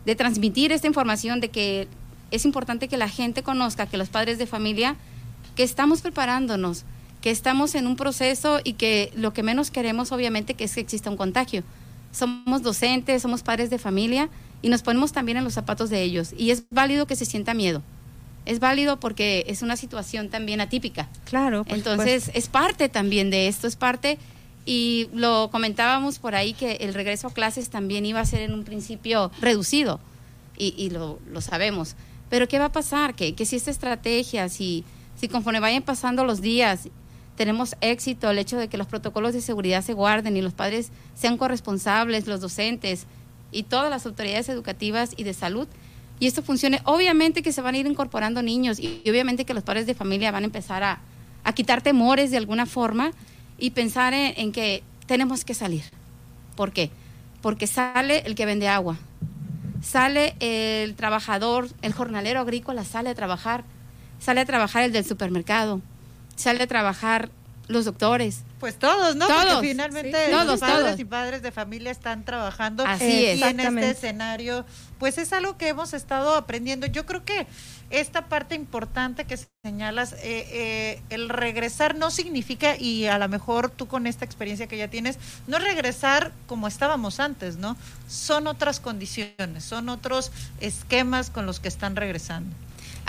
[0.05, 1.87] de, transmitir esta información, de que
[2.31, 4.95] es importante que la gente conozca, que los padres de familia,
[5.55, 6.85] que estamos preparándonos,
[7.21, 10.81] que estamos en un proceso y que lo que menos queremos obviamente que es que
[10.81, 11.63] exista un contagio.
[12.11, 14.29] Somos docentes, somos padres de familia
[14.61, 16.33] y nos ponemos también en los zapatos de ellos.
[16.37, 17.81] Y es válido que se sienta miedo
[18.45, 21.09] es válido porque es una situación también atípica.
[21.25, 21.63] Claro.
[21.67, 22.39] Entonces, supuesto.
[22.39, 24.17] es parte también de esto, es parte,
[24.65, 28.53] y lo comentábamos por ahí que el regreso a clases también iba a ser en
[28.53, 29.99] un principio reducido,
[30.57, 31.95] y, y lo, lo, sabemos.
[32.29, 33.15] Pero ¿qué va a pasar?
[33.15, 34.83] Que, que si esta estrategia, si,
[35.15, 36.89] si conforme vayan pasando los días,
[37.35, 40.91] tenemos éxito, el hecho de que los protocolos de seguridad se guarden y los padres
[41.15, 43.07] sean corresponsables, los docentes
[43.51, 45.67] y todas las autoridades educativas y de salud,
[46.19, 49.63] y esto funcione, obviamente que se van a ir incorporando niños y, obviamente que los
[49.63, 51.01] padres de familia van a empezar a,
[51.43, 53.11] a quitar temores de alguna forma
[53.57, 55.83] y pensar en, en, que tenemos que salir.
[56.55, 56.91] ¿Por qué?
[57.41, 58.97] Porque sale el que vende agua,
[59.81, 63.63] Sale el trabajador, el jornalero agrícola sale a trabajar,
[64.19, 65.81] sale a trabajar el del supermercado,
[66.35, 67.31] sale a trabajar
[67.67, 68.41] los doctores.
[68.59, 69.27] Pues todos, ¿no?
[69.27, 69.45] Todos.
[69.55, 70.31] Porque finalmente Sí.
[70.31, 70.99] los Todos, padres todos.
[70.99, 73.41] y padres de familia están trabajando Así y es.
[73.41, 74.65] en este escenario,
[74.99, 76.85] pues es algo que hemos estado aprendiendo.
[76.87, 77.47] Yo creo que
[77.89, 83.69] esta parte importante que señalas, eh, eh, el regresar no significa, y a lo mejor
[83.69, 87.75] tú con esta experiencia que ya tienes, no es regresar como estábamos antes, ¿no?
[88.07, 92.55] Son otras condiciones, son otros esquemas con los que están regresando.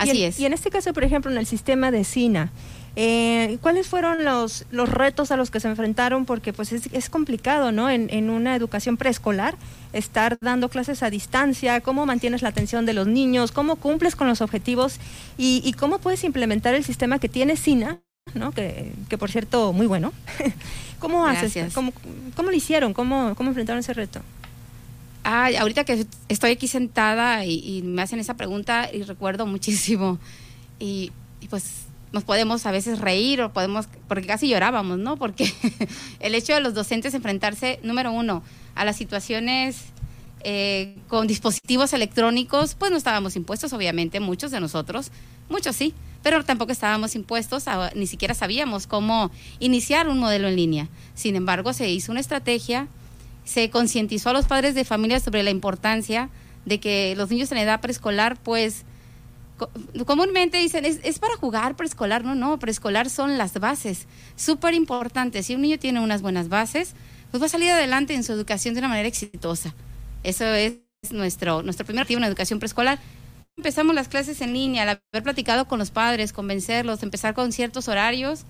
[0.04, 2.50] y en, Y en este caso, por ejemplo, en el sistema de SINA,
[2.94, 6.26] eh, ¿cuáles fueron los, los retos a los que se enfrentaron?
[6.26, 7.88] Porque pues es, es complicado, ¿no?
[7.88, 9.54] En, en una educación preescolar,
[9.92, 14.28] estar dando clases a distancia, cómo mantienes la atención de los niños, cómo cumples con
[14.28, 14.98] los objetivos
[15.38, 18.00] y, y cómo puedes implementar el sistema que tiene SINA,
[18.34, 18.52] ¿no?
[18.52, 20.12] Que, que por cierto, muy bueno.
[20.98, 21.72] ¿Cómo haces?
[21.74, 21.92] ¿Cómo,
[22.36, 22.92] ¿Cómo lo hicieron?
[22.92, 24.20] ¿Cómo, ¿Cómo enfrentaron ese reto?
[25.24, 30.18] Ay, ahorita que estoy aquí sentada y, y me hacen esa pregunta y recuerdo muchísimo
[30.78, 35.16] y, y pues nos podemos a veces reír o podemos, porque casi llorábamos, ¿no?
[35.16, 35.52] Porque
[36.20, 38.42] el hecho de los docentes enfrentarse, número uno,
[38.74, 39.84] a las situaciones
[40.44, 45.10] eh, con dispositivos electrónicos, pues no estábamos impuestos, obviamente, muchos de nosotros,
[45.48, 50.88] muchos sí, pero tampoco estábamos impuestos, ni siquiera sabíamos cómo iniciar un modelo en línea.
[51.14, 52.88] Sin embargo, se hizo una estrategia,
[53.44, 56.28] se concientizó a los padres de familia sobre la importancia
[56.64, 58.84] de que los niños en edad preescolar, pues,
[60.06, 64.06] comúnmente dicen, es, para jugar preescolar, no, no, preescolar son las bases,
[64.36, 65.46] súper importantes.
[65.46, 66.94] Si un niño tiene unas buenas bases,
[67.30, 69.74] pues va a salir adelante en su educación de una manera exitosa.
[70.22, 70.78] Eso es
[71.10, 72.98] nuestro, nuestro primer objetivo en educación preescolar.
[73.56, 77.88] Empezamos las clases en línea, al haber platicado con los padres, convencerlos, empezar con ciertos
[77.88, 78.44] horarios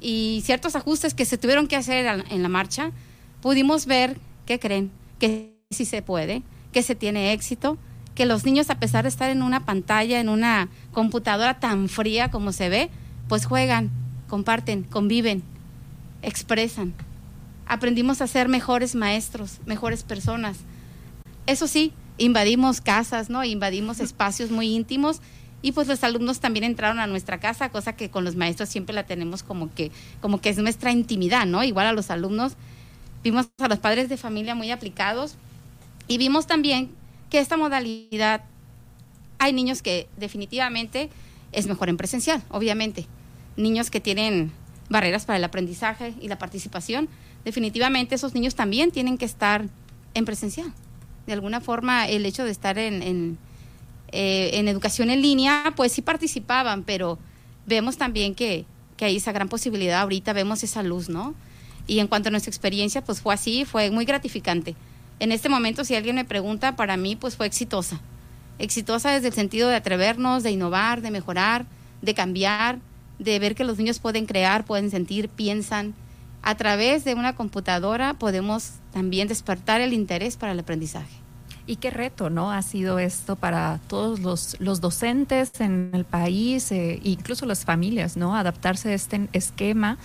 [0.00, 2.92] y ciertos ajustes que se tuvieron que hacer en la marcha,
[3.42, 4.90] pudimos ver, ¿qué creen?
[5.18, 7.78] Que sí se puede, que se tiene éxito,
[8.14, 12.30] que los niños a pesar de estar en una pantalla, en una computadora tan fría
[12.30, 12.90] como se ve,
[13.28, 13.90] pues juegan,
[14.28, 15.42] comparten, conviven,
[16.22, 16.94] expresan.
[17.66, 20.58] Aprendimos a ser mejores maestros, mejores personas.
[21.46, 23.44] Eso sí, invadimos casas, ¿no?
[23.44, 25.20] Invadimos espacios muy íntimos
[25.62, 28.94] y pues los alumnos también entraron a nuestra casa, cosa que con los maestros siempre
[28.94, 29.90] la tenemos como que
[30.20, 31.62] como que es nuestra intimidad, ¿no?
[31.64, 32.54] Igual a los alumnos
[33.22, 35.34] vimos a los padres de familia muy aplicados
[36.08, 36.90] y vimos también
[37.30, 38.42] que esta modalidad
[39.38, 41.08] hay niños que definitivamente
[41.52, 43.06] es mejor en presencial, obviamente.
[43.56, 44.52] Niños que tienen
[44.90, 47.08] barreras para el aprendizaje y la participación,
[47.44, 49.66] definitivamente esos niños también tienen que estar
[50.14, 50.72] en presencial.
[51.26, 53.38] De alguna forma, el hecho de estar en, en,
[54.12, 57.18] eh, educación en línea, pues sí participaban, pero
[57.66, 58.66] vemos también que,
[58.96, 61.34] que hay esa gran posibilidad, ahorita vemos esa luz, ¿no?
[61.86, 64.76] Y en cuanto a nuestra experiencia, pues fue así, fue muy gratificante.
[65.20, 68.00] En este momento, si alguien me pregunta, para mí, pues fue exitosa.
[68.58, 71.66] Exitosa desde el sentido de atrevernos, de innovar, de mejorar,
[72.00, 72.78] de cambiar,
[73.18, 75.94] de ver que los niños pueden crear, pueden sentir, piensan.
[76.42, 81.14] A través de una computadora podemos también despertar el interés para el aprendizaje.
[81.66, 82.50] Y qué reto, ¿no?
[82.50, 88.16] Ha sido esto para todos los, los docentes en el país, eh, incluso las familias,
[88.16, 88.34] ¿no?
[88.34, 89.98] Adaptarse a este esquema.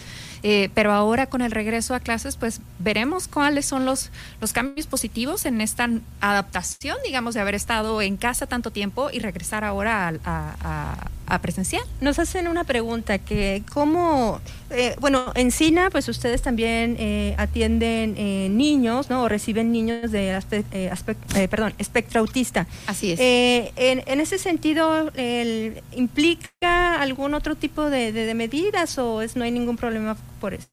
[0.43, 4.85] Eh, pero ahora con el regreso a clases, pues veremos cuáles son los, los cambios
[4.85, 5.89] positivos en esta
[6.21, 11.83] adaptación, digamos, de haber estado en casa tanto tiempo y regresar ahora a, a presencial.
[12.01, 18.15] Nos hacen una pregunta que cómo, eh, bueno, en SINA pues ustedes también eh, atienden
[18.17, 19.23] eh, niños, ¿no?
[19.23, 22.67] O reciben niños de aspe- eh, perdón, espectro autista.
[22.87, 23.19] Así es.
[23.21, 29.35] En, en ese sentido, el- ¿implica algún otro tipo de, de- de medidas o es,
[29.35, 30.67] no hay ningún problema por eso?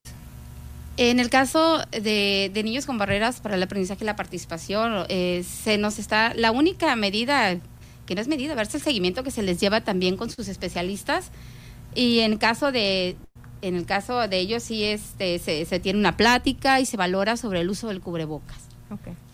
[0.99, 5.43] En el caso de, de niños con barreras para el aprendizaje y la participación, eh,
[5.65, 7.57] se nos está la única medida
[8.13, 11.31] que no es medida, verse el seguimiento que se les lleva también con sus especialistas
[11.95, 13.17] y en caso de
[13.63, 17.39] en el caso de ellos sí este se, se tiene una plática y se valora
[17.39, 18.59] sobre el uso del cubrebocas,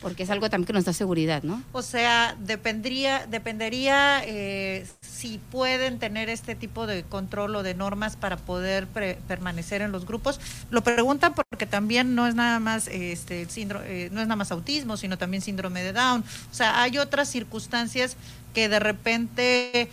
[0.01, 1.61] porque es algo también que nos da seguridad, ¿no?
[1.73, 8.15] O sea, dependería, dependería eh, si pueden tener este tipo de control o de normas
[8.15, 10.39] para poder pre- permanecer en los grupos.
[10.71, 14.37] Lo preguntan porque también no es nada más este el síndrome, eh, no es nada
[14.37, 16.23] más autismo, sino también síndrome de Down.
[16.53, 18.17] O sea, hay otras circunstancias
[18.55, 19.89] que de repente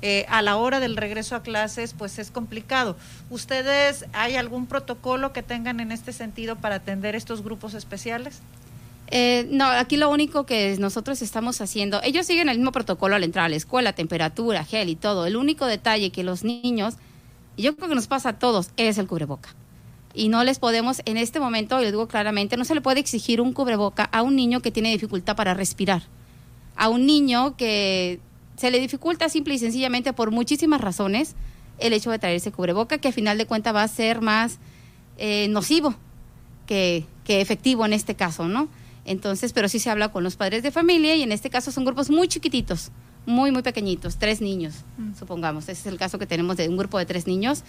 [0.00, 2.96] eh, a la hora del regreso a clases, pues es complicado.
[3.30, 8.40] ¿Ustedes hay algún protocolo que tengan en este sentido para atender estos grupos especiales?
[9.10, 13.24] Eh, no, aquí lo único que nosotros estamos haciendo, ellos siguen el mismo protocolo al
[13.24, 15.26] entrar a la escuela, temperatura, gel y todo.
[15.26, 16.94] El único detalle que los niños,
[17.56, 19.48] y yo creo que nos pasa a todos, es el cubreboca.
[20.14, 23.00] Y no les podemos, en este momento, y lo digo claramente, no se le puede
[23.00, 26.02] exigir un cubreboca a un niño que tiene dificultad para respirar.
[26.78, 28.20] A un niño que
[28.56, 31.34] se le dificulta simple y sencillamente por muchísimas razones
[31.78, 34.58] el hecho de traerse cubreboca, que a final de cuentas va a ser más
[35.18, 35.94] eh, nocivo
[36.66, 38.68] que, que efectivo en este caso, ¿no?
[39.04, 41.84] Entonces, pero sí se habla con los padres de familia y en este caso son
[41.84, 42.90] grupos muy chiquititos,
[43.26, 44.84] muy, muy pequeñitos, tres niños,
[45.18, 45.64] supongamos.
[45.64, 47.64] Ese es el caso que tenemos de un grupo de tres niños.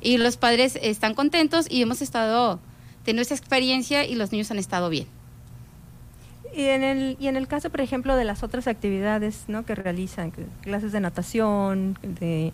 [0.00, 2.60] Y los padres están contentos y hemos estado
[3.04, 5.06] teniendo esa experiencia y los niños han estado bien.
[6.56, 9.64] Y en el, y en el caso, por ejemplo, de las otras actividades ¿no?
[9.64, 10.32] que realizan,
[10.62, 12.52] clases de natación, de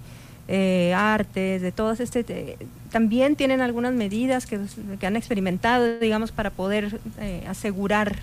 [0.49, 2.57] eh, artes, de todas este, de-
[2.91, 4.59] también tienen algunas medidas que,
[4.99, 8.17] que han experimentado, digamos, para poder eh, asegurar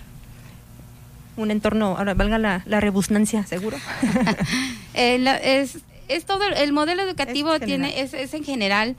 [1.36, 3.76] un entorno, ahora valga la, la rebusnancia, seguro.
[4.94, 8.96] Eh, la- es, es todo, el modelo educativo Es tiene, es, es en general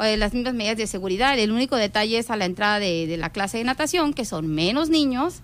[0.00, 1.36] eh, las mismas medidas de seguridad.
[1.36, 4.46] El único detalle es a la entrada de, de la clase de natación, que son
[4.46, 5.40] menos niños,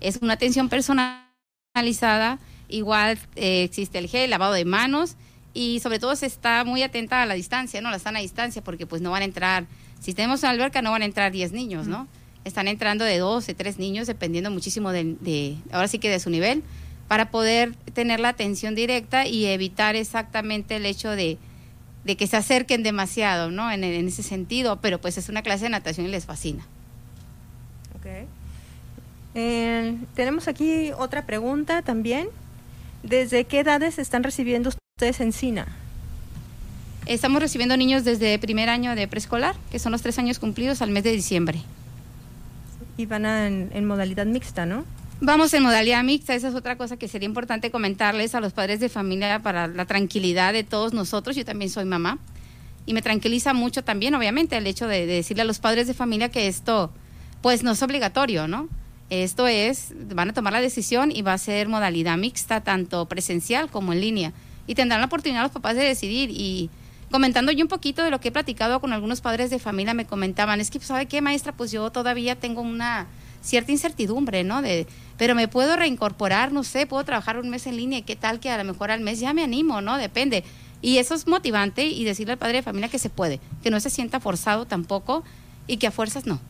[0.00, 2.38] es una atención personalizada,
[2.68, 5.16] igual eh, existe el gel, lavado de manos
[5.54, 7.90] y sobre todo se está muy atenta a la distancia, ¿no?
[7.90, 9.66] La sana distancia, porque pues no van a entrar,
[10.00, 12.06] si tenemos una alberca no van a entrar 10 niños, ¿no?
[12.44, 16.30] Están entrando de 12, 3 niños, dependiendo muchísimo de, de, ahora sí que de su
[16.30, 16.62] nivel,
[17.08, 21.38] para poder tener la atención directa y evitar exactamente el hecho de,
[22.04, 23.70] de que se acerquen demasiado, ¿no?
[23.70, 26.66] En, en ese sentido, pero pues es una clase de natación y les fascina.
[29.40, 32.28] Eh, tenemos aquí otra pregunta también.
[33.04, 35.68] ¿Desde qué edades están recibiendo ustedes en SINA?
[37.06, 40.90] Estamos recibiendo niños desde primer año de preescolar, que son los tres años cumplidos al
[40.90, 41.62] mes de diciembre.
[42.96, 44.84] Y van a en, en modalidad mixta, ¿no?
[45.20, 48.80] Vamos en modalidad mixta, esa es otra cosa que sería importante comentarles a los padres
[48.80, 51.36] de familia para la tranquilidad de todos nosotros.
[51.36, 52.18] Yo también soy mamá
[52.86, 55.94] y me tranquiliza mucho también, obviamente, el hecho de, de decirle a los padres de
[55.94, 56.92] familia que esto,
[57.40, 58.68] pues no es obligatorio, ¿no?
[59.10, 63.70] Esto es, van a tomar la decisión y va a ser modalidad mixta, tanto presencial
[63.70, 64.32] como en línea.
[64.66, 66.30] Y tendrán la oportunidad los papás de decidir.
[66.30, 66.68] Y
[67.10, 70.04] comentando yo un poquito de lo que he platicado con algunos padres de familia, me
[70.04, 71.52] comentaban, es que, ¿sabe qué, maestra?
[71.52, 73.06] Pues yo todavía tengo una
[73.40, 74.60] cierta incertidumbre, ¿no?
[74.60, 74.86] De,
[75.16, 78.50] pero me puedo reincorporar, no sé, puedo trabajar un mes en línea, ¿qué tal que
[78.50, 79.96] a lo mejor al mes ya me animo, ¿no?
[79.96, 80.44] Depende.
[80.82, 83.80] Y eso es motivante y decirle al padre de familia que se puede, que no
[83.80, 85.24] se sienta forzado tampoco
[85.66, 86.40] y que a fuerzas no.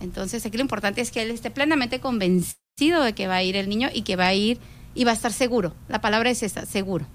[0.00, 3.56] Entonces aquí lo importante es que él esté plenamente convencido de que va a ir
[3.56, 4.58] el niño y que va a ir
[4.94, 5.74] y va a estar seguro.
[5.88, 7.06] La palabra es esa, seguro.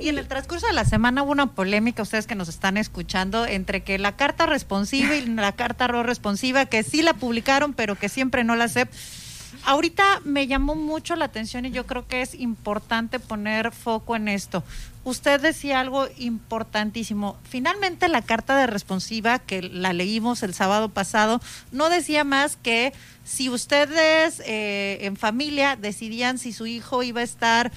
[0.00, 3.46] Y en el transcurso de la semana hubo una polémica, ustedes que nos están escuchando,
[3.46, 7.94] entre que la carta responsiva y la carta no responsiva, que sí la publicaron, pero
[7.94, 8.88] que siempre no la sé.
[9.64, 14.28] Ahorita me llamó mucho la atención y yo creo que es importante poner foco en
[14.28, 14.64] esto.
[15.06, 17.38] Usted decía algo importantísimo.
[17.48, 21.40] Finalmente la carta de responsiva que la leímos el sábado pasado
[21.70, 22.92] no decía más que
[23.24, 27.70] si ustedes eh, en familia decidían si su hijo iba a estar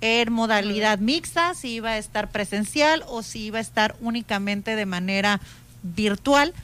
[0.00, 4.86] en modalidad mixta, si iba a estar presencial o si iba a estar únicamente de
[4.86, 5.38] manera
[5.82, 6.54] virtual.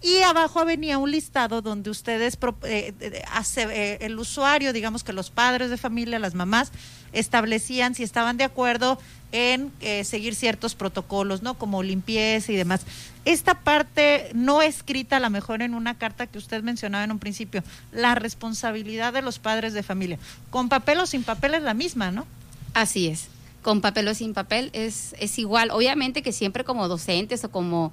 [0.00, 5.02] Y abajo venía un listado donde ustedes, pro- eh, eh, hace, eh, el usuario, digamos
[5.02, 6.70] que los padres de familia, las mamás,
[7.12, 9.00] establecían si estaban de acuerdo
[9.32, 11.54] en eh, seguir ciertos protocolos, ¿no?
[11.54, 12.82] Como limpieza y demás.
[13.24, 17.18] Esta parte no escrita, a lo mejor en una carta que usted mencionaba en un
[17.18, 20.18] principio, la responsabilidad de los padres de familia.
[20.50, 22.24] Con papel o sin papel es la misma, ¿no?
[22.72, 23.28] Así es.
[23.62, 25.72] Con papel o sin papel es, es igual.
[25.72, 27.92] Obviamente que siempre como docentes o como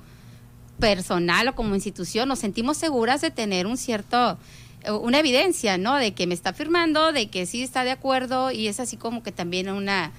[0.80, 4.38] personal o como institución nos sentimos seguras de tener un cierto
[4.84, 5.96] eh, una evidencia, ¿no?
[5.96, 9.24] De que me está firmando, de que sí está de acuerdo y es así como
[9.24, 10.12] que también una,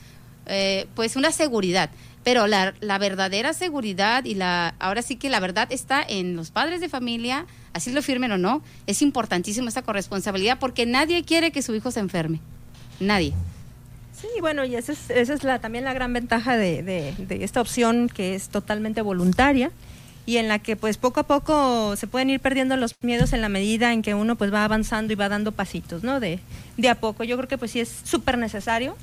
[0.46, 1.90] eh, pues una seguridad.
[2.24, 6.50] Pero la, la verdadera seguridad y la, ahora sí que la verdad está en los
[6.50, 11.52] padres de familia, así lo firmen o no, es importantísimo esta corresponsabilidad porque nadie quiere
[11.52, 12.40] que su hijo se enferme.
[12.98, 13.32] Nadie.
[14.20, 17.44] Sí, bueno, y esa es, esa es la, también la gran ventaja de, de- de
[17.44, 19.70] esta opción que es totalmente voluntaria
[20.26, 23.40] y en la que pues poco a poco se pueden ir perdiendo los miedos en
[23.40, 26.18] la medida en que uno pues va avanzando y va dando pasitos, ¿no?
[26.20, 26.40] De,
[26.76, 27.24] de a poco.
[27.24, 28.96] Yo creo que pues sí es súper necesario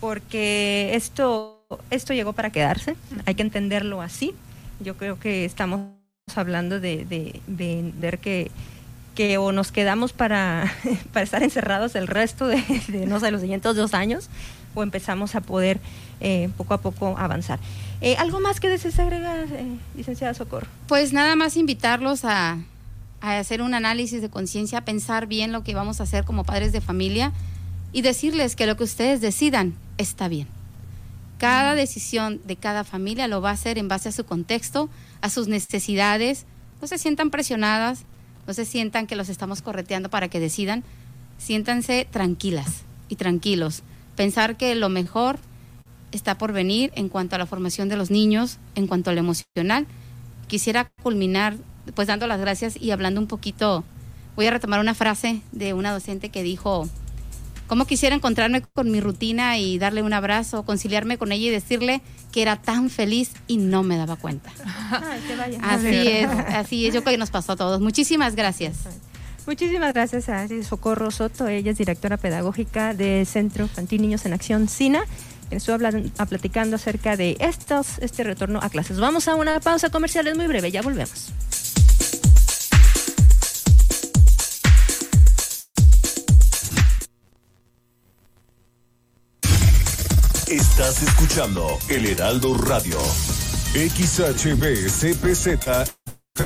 [0.00, 4.34] porque esto, esto llegó para quedarse, hay que entenderlo así.
[4.80, 5.88] Yo creo que estamos
[6.34, 8.50] hablando de, de, de ver que
[9.16, 10.70] que o nos quedamos para,
[11.12, 14.28] para estar encerrados el resto de, de, no sé, los siguientes dos años,
[14.74, 15.80] o empezamos a poder
[16.20, 17.58] eh, poco a poco avanzar.
[18.00, 20.66] Eh, ¿Algo más que desees agregar, eh, licenciada Socorro?
[20.86, 22.58] Pues nada más invitarlos a,
[23.20, 26.44] a hacer un análisis de conciencia, a pensar bien lo que vamos a hacer como
[26.44, 27.32] padres de familia
[27.92, 30.48] y decirles que lo que ustedes decidan está bien.
[31.38, 34.88] Cada decisión de cada familia lo va a hacer en base a su contexto,
[35.20, 36.46] a sus necesidades.
[36.80, 38.04] No se sientan presionadas,
[38.46, 40.84] no se sientan que los estamos correteando para que decidan.
[41.38, 43.82] Siéntanse tranquilas y tranquilos.
[44.16, 45.38] pensar que lo mejor
[46.12, 49.20] está por venir en cuanto a la formación de los niños, en cuanto a lo
[49.20, 49.86] emocional.
[50.48, 51.56] Quisiera culminar
[51.94, 53.84] pues dando las gracias y hablando un poquito,
[54.34, 56.88] voy a retomar una frase de una docente que dijo,
[57.66, 62.00] ¿cómo quisiera encontrarme con mi rutina y darle un abrazo, conciliarme con ella y decirle
[62.32, 64.50] que era tan feliz y no me daba cuenta?
[65.62, 67.80] Así es, así es, yo creo que nos pasó a todos.
[67.80, 68.78] Muchísimas gracias.
[69.46, 74.68] Muchísimas gracias a Socorro Soto, ella es directora pedagógica del Centro Infantil Niños en Acción
[74.68, 75.04] SINA.
[75.50, 78.98] Estuvo hablando, platicando acerca de estos, este retorno a clases.
[78.98, 81.32] Vamos a una pausa comercial, es muy breve, ya volvemos.
[90.48, 92.98] Estás escuchando El Heraldo Radio.
[93.74, 96.05] XHB CPZ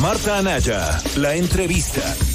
[0.00, 2.29] Marta Anaya, la entrevista.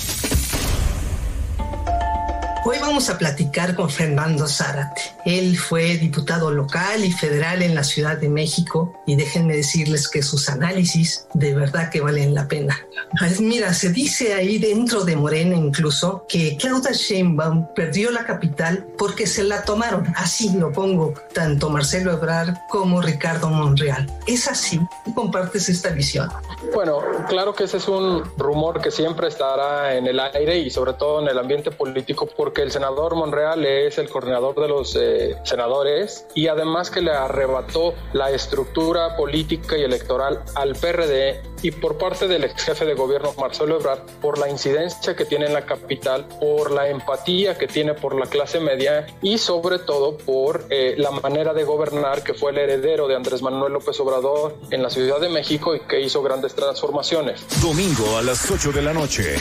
[2.68, 5.00] Hoy vamos a platicar con Fernando Zárate.
[5.24, 10.24] Él fue diputado local y federal en la Ciudad de México y déjenme decirles que
[10.24, 12.76] sus análisis de verdad que valen la pena.
[13.20, 18.88] Pues mira, se dice ahí dentro de Morena incluso que Claudia Sheinbaum perdió la capital
[18.98, 20.12] porque se la tomaron.
[20.16, 24.12] Así lo pongo, tanto Marcelo Ebrard como Ricardo Monreal.
[24.26, 24.82] ¿Es así?
[25.04, 26.32] ¿Tú compartes esta visión?
[26.74, 27.00] Bueno,
[27.30, 31.22] claro que ese es un rumor que siempre estará en el aire y sobre todo
[31.22, 36.26] en el ambiente político porque el senador Monreal es el coordinador de los eh, senadores
[36.34, 42.28] y además que le arrebató la estructura política y electoral al PRD y por parte
[42.28, 46.28] del ex jefe de gobierno Marcelo Ebrard por la incidencia que tiene en la capital,
[46.40, 51.12] por la empatía que tiene por la clase media y sobre todo por eh, la
[51.12, 55.20] manera de gobernar que fue el heredero de Andrés Manuel López Obrador en la Ciudad
[55.20, 57.46] de México y que hizo grandes transformaciones.
[57.62, 59.36] Domingo a las 8 de la noche.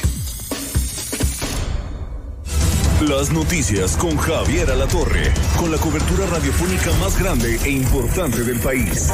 [3.01, 9.11] Las noticias con Javier Alatorre, con la cobertura radiofónica más grande e importante del país.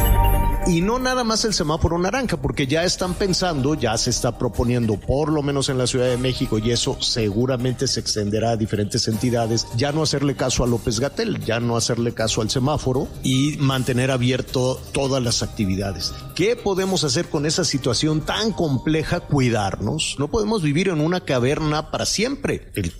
[0.66, 5.00] Y no nada más el semáforo naranja, porque ya están pensando, ya se está proponiendo,
[5.00, 9.08] por lo menos en la Ciudad de México, y eso seguramente se extenderá a diferentes
[9.08, 13.56] entidades, ya no hacerle caso a López Gatel, ya no hacerle caso al semáforo y
[13.58, 16.12] mantener abierto todas las actividades.
[16.36, 19.20] ¿Qué podemos hacer con esa situación tan compleja?
[19.20, 20.16] Cuidarnos.
[20.18, 22.70] No podemos vivir en una caverna para siempre.
[22.74, 22.96] El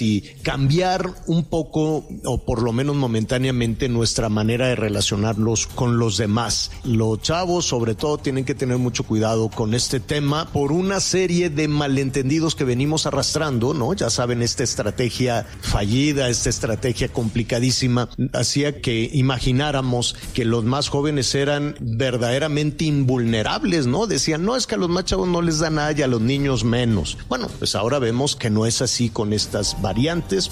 [0.00, 6.16] y cambiar un poco, o por lo menos momentáneamente, nuestra manera de relacionarlos con los
[6.16, 6.72] demás.
[6.82, 11.48] Los chavos, sobre todo, tienen que tener mucho cuidado con este tema por una serie
[11.48, 13.94] de malentendidos que venimos arrastrando, ¿no?
[13.94, 21.34] Ya saben, esta estrategia fallida, esta estrategia complicadísima, hacía que imagináramos que los más jóvenes
[21.36, 24.08] eran verdaderamente invulnerables, ¿no?
[24.08, 26.20] Decían, no, es que a los más chavos no les da nada y a los
[26.20, 27.16] niños menos.
[27.28, 29.32] Bueno, pues ahora vemos que no es así con
[29.80, 30.50] variantes.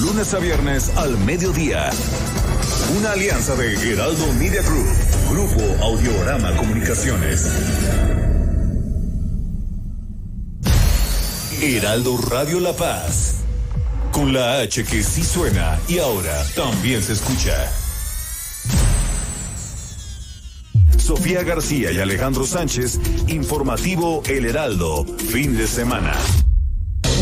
[0.00, 1.90] Lunes a viernes al mediodía.
[2.98, 4.86] Una alianza de Heraldo Media Group,
[5.30, 7.46] Grupo Audiorama Comunicaciones.
[11.60, 13.34] Heraldo Radio La Paz.
[14.12, 17.72] Con la H que sí suena y ahora también se escucha.
[20.98, 26.14] Sofía García y Alejandro Sánchez, informativo El Heraldo, fin de semana.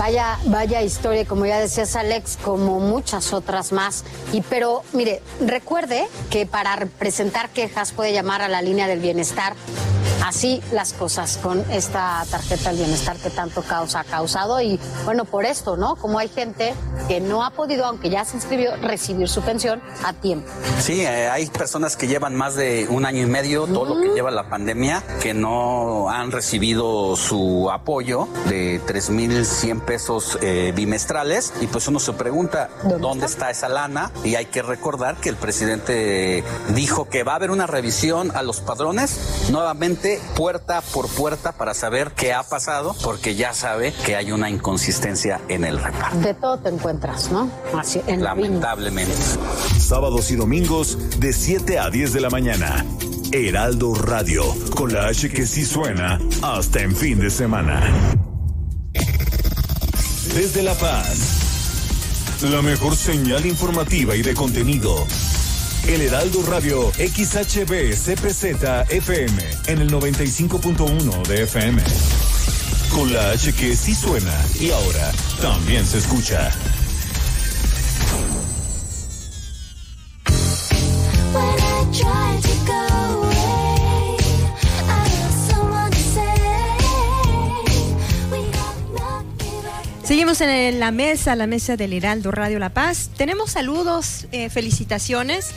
[0.01, 4.03] Vaya, vaya historia, como ya decías Alex, como muchas otras más.
[4.33, 9.57] Y pero, mire, recuerde que para presentar quejas puede llamar a la línea del bienestar.
[10.25, 14.61] Así las cosas con esta tarjeta del bienestar que tanto caos ha causado.
[14.61, 15.97] Y bueno, por esto, ¿no?
[15.97, 16.75] Como hay gente
[17.09, 20.49] que no ha podido, aunque ya se inscribió, recibir su pensión a tiempo.
[20.79, 24.15] Sí, eh, hay personas que llevan más de un año y medio, todo lo que
[24.15, 31.53] lleva la pandemia, que no han recibido su apoyo de 3.100 pesos eh, bimestrales.
[31.61, 33.51] Y pues uno se pregunta, ¿dónde, está?
[33.51, 34.11] esa lana?
[34.25, 36.45] Y hay que recordar que el presidente
[36.75, 41.75] dijo que va a haber una revisión a los padrones, nuevamente puerta por puerta para
[41.75, 46.19] saber qué ha pasado, porque ya sabe que hay una inconsistencia en el reparto.
[46.21, 47.51] De todo te encuentras, ¿no?
[47.77, 48.23] Así, en.
[48.23, 49.15] Lamentablemente.
[49.79, 52.85] Sábados y domingos de 7 a 10 de la mañana.
[53.33, 54.43] Heraldo Radio,
[54.75, 58.17] con la H que sí suena hasta en fin de semana.
[60.35, 65.07] Desde La Paz, la mejor señal informativa y de contenido.
[65.87, 68.45] El Heraldo Radio XHB CPZ
[68.91, 71.83] FM en el 95.1 de FM.
[72.91, 76.51] Con la H que sí suena y ahora también se escucha.
[90.11, 93.11] Seguimos en la mesa, la mesa del Heraldo Radio La Paz.
[93.17, 95.53] Tenemos saludos, eh, felicitaciones.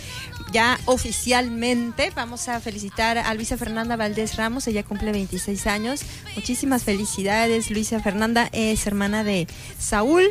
[0.51, 6.01] Ya oficialmente vamos a felicitar a Luisa Fernanda Valdés Ramos, ella cumple 26 años.
[6.35, 9.47] Muchísimas felicidades, Luisa Fernanda es hermana de
[9.79, 10.23] Saúl.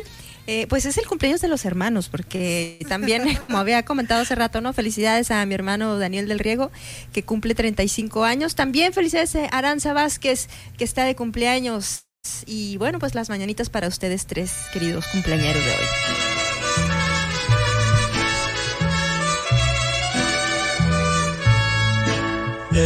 [0.47, 4.61] Eh, pues es el cumpleaños de los hermanos, porque también, como había comentado hace rato,
[4.61, 4.71] ¿no?
[4.71, 6.71] Felicidades a mi hermano Daniel del Riego,
[7.11, 8.55] que cumple 35 años.
[8.55, 10.47] También felicidades a Aranza Vázquez,
[10.77, 12.02] que está de cumpleaños.
[12.45, 15.85] Y bueno, pues las mañanitas para ustedes tres, queridos cumpleañeros de hoy.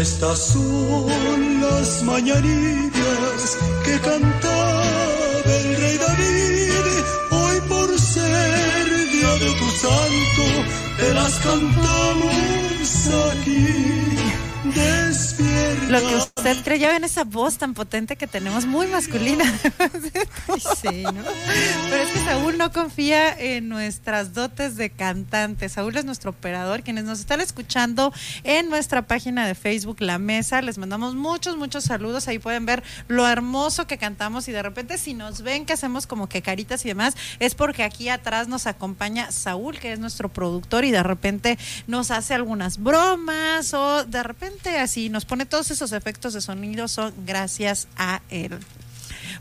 [0.01, 4.83] Estas son las mañanitas que cantaba
[5.45, 7.03] el rey David.
[7.31, 10.43] Hoy por ser día de tu santo,
[10.97, 14.26] te las cantamos aquí.
[15.89, 19.45] Lo que usted creyó en esa voz tan potente que tenemos, muy masculina.
[20.82, 21.23] sí, ¿no?
[21.89, 25.69] Pero es que Saúl no confía en nuestras dotes de cantante.
[25.69, 26.84] Saúl es nuestro operador.
[26.84, 28.11] Quienes nos están escuchando
[28.43, 32.28] en nuestra página de Facebook, La Mesa, les mandamos muchos, muchos saludos.
[32.28, 36.05] Ahí pueden ver lo hermoso que cantamos y de repente si nos ven que hacemos
[36.05, 40.28] como que caritas y demás, es porque aquí atrás nos acompaña Saúl, que es nuestro
[40.30, 41.57] productor y de repente
[41.88, 46.88] nos hace algunas bromas o de repente así nos pone todos esos efectos de sonido
[46.88, 48.59] son gracias a él.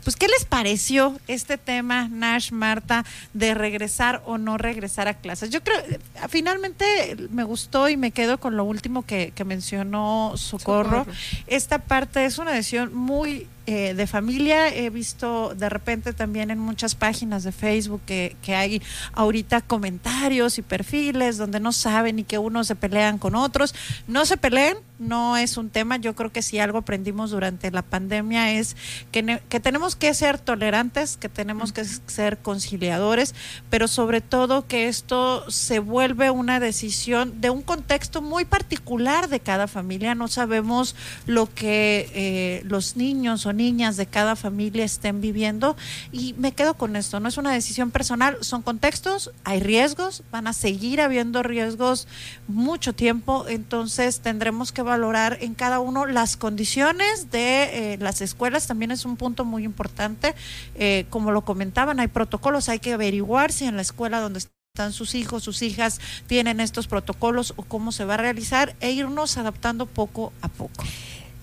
[0.03, 3.03] Pues, ¿qué les pareció este tema, Nash, Marta,
[3.33, 5.49] de regresar o no regresar a clases?
[5.49, 5.81] Yo creo,
[6.29, 10.99] finalmente me gustó y me quedo con lo último que, que mencionó Socorro.
[10.99, 11.17] Socorro.
[11.47, 14.73] Esta parte es una decisión muy eh, de familia.
[14.73, 18.81] He visto de repente también en muchas páginas de Facebook que, que hay
[19.13, 23.75] ahorita comentarios y perfiles donde no saben y que unos se pelean con otros.
[24.07, 25.97] No se peleen, no es un tema.
[25.97, 28.75] Yo creo que si algo aprendimos durante la pandemia es
[29.11, 33.35] que, ne- que tenemos que ser tolerantes, que tenemos que ser conciliadores,
[33.69, 39.39] pero sobre todo que esto se vuelve una decisión de un contexto muy particular de
[39.39, 40.15] cada familia.
[40.15, 40.95] No sabemos
[41.25, 45.75] lo que eh, los niños o niñas de cada familia estén viviendo
[46.11, 47.19] y me quedo con esto.
[47.19, 52.07] No es una decisión personal, son contextos, hay riesgos, van a seguir habiendo riesgos
[52.47, 58.67] mucho tiempo, entonces tendremos que valorar en cada uno las condiciones de eh, las escuelas.
[58.67, 60.35] También es un punto muy importante.
[60.75, 64.93] Eh, como lo comentaban, hay protocolos, hay que averiguar si en la escuela donde están
[64.93, 69.37] sus hijos, sus hijas, tienen estos protocolos o cómo se va a realizar e irnos
[69.37, 70.83] adaptando poco a poco.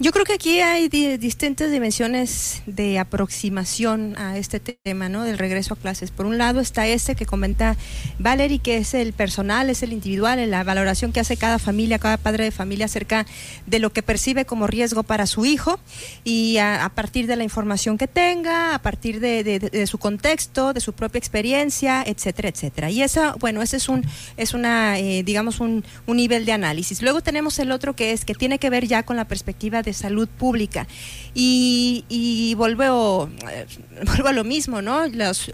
[0.01, 5.23] Yo creo que aquí hay di- distintas dimensiones de aproximación a este tema, ¿no?
[5.23, 6.11] Del regreso a clases.
[6.11, 7.77] Por un lado está este que comenta
[8.19, 12.17] Valerie, que es el personal, es el individual, la valoración que hace cada familia, cada
[12.17, 13.25] padre de familia acerca
[13.67, 15.79] de lo que percibe como riesgo para su hijo
[16.25, 20.93] y a, partir de la información que tenga, a partir de, su contexto, de su
[20.93, 22.91] propia experiencia, etcétera, etcétera.
[22.91, 24.05] Y esa, bueno, ese es un,
[24.37, 27.01] es una, eh, digamos, un, un nivel de análisis.
[27.01, 29.93] Luego tenemos el otro que es que tiene que ver ya con la perspectiva de
[29.93, 30.87] salud pública.
[31.35, 33.67] Y, vuelvo, eh,
[34.07, 35.07] vuelvo a lo mismo, ¿no?
[35.07, 35.47] Las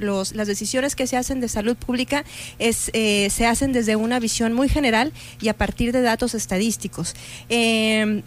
[0.47, 2.25] decisiones que se hacen de salud pública
[2.59, 7.15] es, eh, se hacen desde una visión muy general y a partir de datos estadísticos.
[7.49, 8.23] Eh,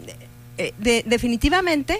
[0.56, 1.98] eh, de- definitivamente,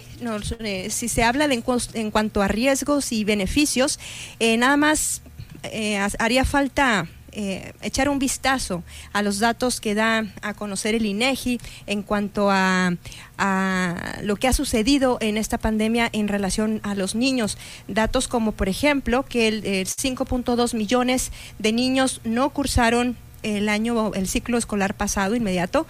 [0.90, 1.62] si se habla de
[1.94, 3.98] en, cuanto a riesgos y beneficios,
[4.40, 5.22] nada más
[5.64, 8.82] ha- haría falta eh, echar un vistazo
[9.12, 12.94] a los datos que da a conocer el INEGI en cuanto a,
[13.38, 17.58] a lo que ha sucedido en esta pandemia en relación a los niños.
[17.88, 24.12] Datos como, por ejemplo, que el, el 5.2 millones de niños no cursaron el año,
[24.14, 25.86] el ciclo escolar pasado inmediato.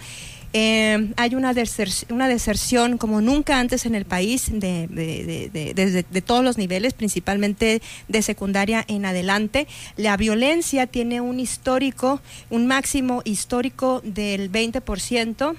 [0.56, 6.04] Eh, hay una, deser- una deserción como nunca antes en el país de, de- de-
[6.04, 9.66] de- todos los niveles, principalmente de secundaria en adelante.
[9.96, 15.56] La violencia tiene un histórico, un máximo histórico del 20%,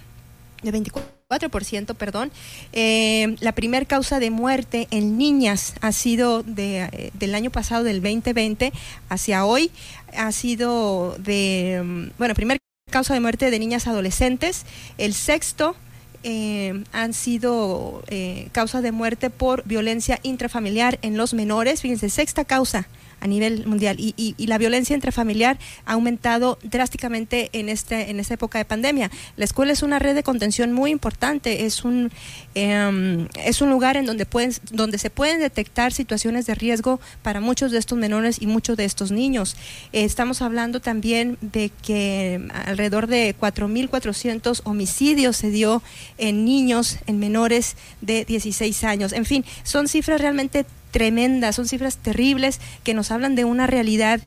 [0.63, 2.31] de 24%, perdón.
[2.71, 7.83] Eh, la primer causa de muerte en niñas ha sido de, eh, del año pasado,
[7.83, 8.71] del 2020,
[9.09, 9.71] hacia hoy,
[10.17, 12.59] ha sido de, mm, bueno, primer
[12.95, 14.65] causa de muerte de niñas adolescentes.
[14.97, 15.75] El sexto
[16.23, 21.81] eh, han sido eh, causa de muerte por violencia intrafamiliar en los menores.
[21.81, 22.87] Fíjense, sexta causa
[23.25, 28.59] a nivel mundial y, la violencia intrafamiliar ha aumentado drásticamente en este en esta época
[28.59, 29.09] de pandemia.
[29.35, 32.11] La escuela es una red de contención muy importante, es un
[32.53, 37.41] em, es un lugar en donde pueden donde se pueden detectar situaciones de riesgo para
[37.41, 39.57] muchos de estos menores y muchos de estos niños.
[39.91, 45.81] Eh, estamos hablando también de que alrededor de 4.400 homicidios se dio
[46.19, 49.11] en niños, en menores de 16 años.
[49.13, 50.65] En fin, son cifras realmente
[50.95, 54.21] tremendas, son cifras terribles que nos hablan de una realidad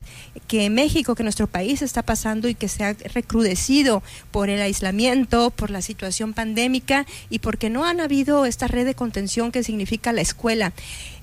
[0.47, 5.49] que México, que nuestro país está pasando y que se ha recrudecido por el aislamiento,
[5.49, 10.13] por la situación pandémica y porque no han habido esta red de contención que significa
[10.13, 10.71] la escuela.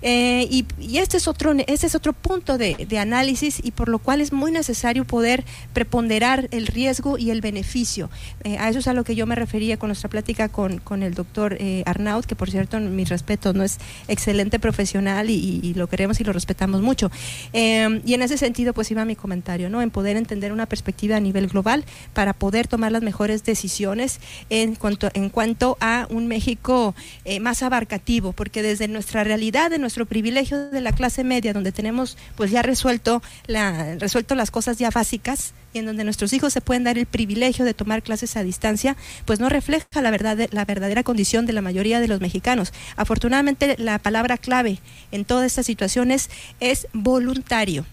[0.03, 3.89] Eh, y, y este es otro este es otro punto de, de análisis y por
[3.89, 8.11] lo cual es muy necesario poder preponderar el riesgo y el beneficio.
[8.45, 11.03] Eh, a eso es a lo que yo me refería con nuestra plática con, con
[11.03, 13.79] el doctor eh, Arnaut, que por cierto, mi respeto, no es
[14.09, 17.11] excelente profesional y, y- y lo queremos y lo respetamos mucho.
[17.53, 19.83] Eh, y en ese sentido, pues iba mi comentario, ¿no?
[19.83, 21.85] En poder entender una perspectiva a nivel global
[22.15, 24.21] para poder tomar las mejores decisiones
[24.51, 26.95] en cuanto, en cuanto a un México
[27.25, 31.71] eh, más abarcativo, porque desde nuestra realidad, de nuestro privilegio de la clase media, donde
[31.71, 36.53] tenemos pues ya resuelto, la, resuelto las cosas ya básicas y en donde nuestros hijos
[36.53, 40.49] se pueden dar el privilegio de tomar clases a distancia, pues no refleja la verdad,
[40.51, 42.73] la verdadera condición de la mayoría de los mexicanos.
[42.97, 44.81] Afortunadamente, la palabra clave
[45.13, 47.87] en todas estas situaciones es voluntario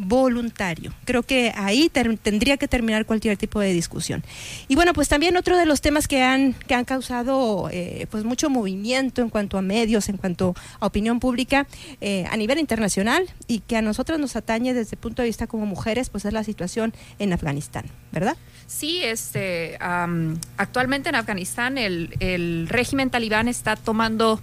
[0.00, 0.92] voluntario.
[1.04, 4.24] Creo que ahí tendría que terminar cualquier tipo de discusión.
[4.66, 8.24] Y bueno, pues también otro de los temas que han, que han causado eh, pues
[8.24, 11.66] mucho movimiento en cuanto a medios, en cuanto a opinión pública
[12.00, 15.46] eh, a nivel internacional y que a nosotros nos atañe desde el punto de vista
[15.46, 18.36] como mujeres, pues es la situación en Afganistán, ¿verdad?
[18.66, 19.76] Sí, este,
[20.56, 24.40] actualmente en Afganistán el, el régimen talibán está tomando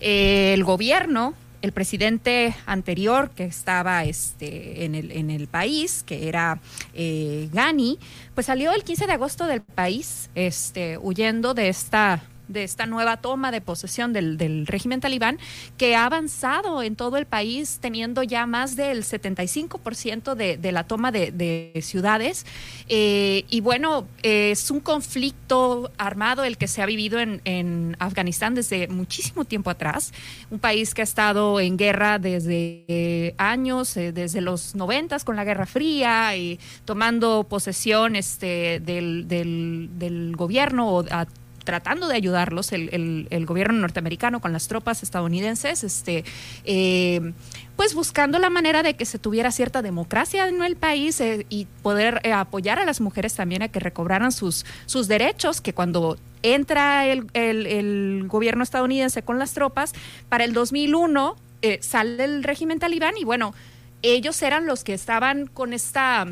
[0.00, 1.34] eh, el gobierno.
[1.60, 6.60] El presidente anterior que estaba este, en, el, en el país, que era
[6.94, 7.98] eh, Ghani,
[8.34, 13.18] pues salió el 15 de agosto del país, este, huyendo de esta de esta nueva
[13.18, 15.38] toma de posesión del, del régimen talibán
[15.76, 20.84] que ha avanzado en todo el país teniendo ya más del 75% de, de la
[20.84, 22.46] toma de, de ciudades.
[22.88, 28.54] Eh, y bueno es un conflicto armado el que se ha vivido en, en Afganistán
[28.54, 30.12] desde muchísimo tiempo atrás.
[30.50, 35.36] Un país que ha estado en guerra desde eh, años eh, desde los noventas con
[35.36, 41.26] la Guerra Fría y tomando posesión este del, del, del gobierno o a-
[41.68, 46.24] tratando de ayudarlos el, el- el gobierno norteamericano con las tropas estadounidenses, este,
[46.64, 47.34] eh,
[47.76, 51.66] pues buscando la manera de que se tuviera cierta democracia en el país eh, y
[51.82, 56.16] poder eh, apoyar a las mujeres también a que recobraran sus, sus derechos, que cuando
[56.42, 59.92] entra el, el- el gobierno estadounidense con las tropas,
[60.30, 63.52] para el 2001 eh, sale el régimen talibán y bueno,
[64.00, 66.28] ellos eran los que estaban con esta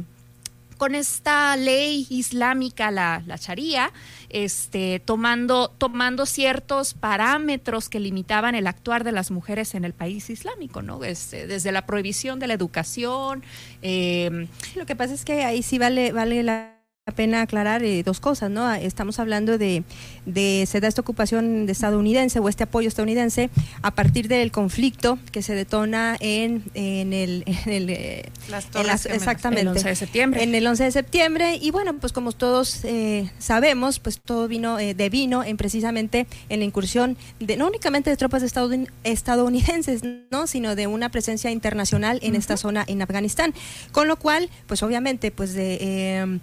[0.76, 3.92] con esta ley islámica, la, la Sharia,
[4.28, 10.30] este, tomando, tomando ciertos parámetros que limitaban el actuar de las mujeres en el país
[10.30, 11.02] islámico, ¿no?
[11.04, 13.42] Este, desde la prohibición de la educación.
[13.82, 16.75] eh, Lo que pasa es que ahí sí vale, vale la
[17.14, 18.72] pena aclarar eh, dos cosas, ¿no?
[18.74, 19.84] Estamos hablando de,
[20.26, 23.48] de se da esta ocupación de estadounidense o este apoyo estadounidense
[23.82, 28.86] a partir del conflicto que se detona en, en el, en el eh, Las en
[28.88, 30.42] las- exactamente El 11 de septiembre.
[30.42, 31.58] en el 11 de septiembre.
[31.62, 36.58] Y bueno pues como todos eh, sabemos pues todo vino eh, devino en precisamente en
[36.58, 40.02] la incursión de no únicamente de tropas estadoun- estadounidenses
[40.32, 43.54] no sino de una presencia internacional en esta zona en Afganistán.
[43.92, 46.40] Con lo cual pues obviamente pues de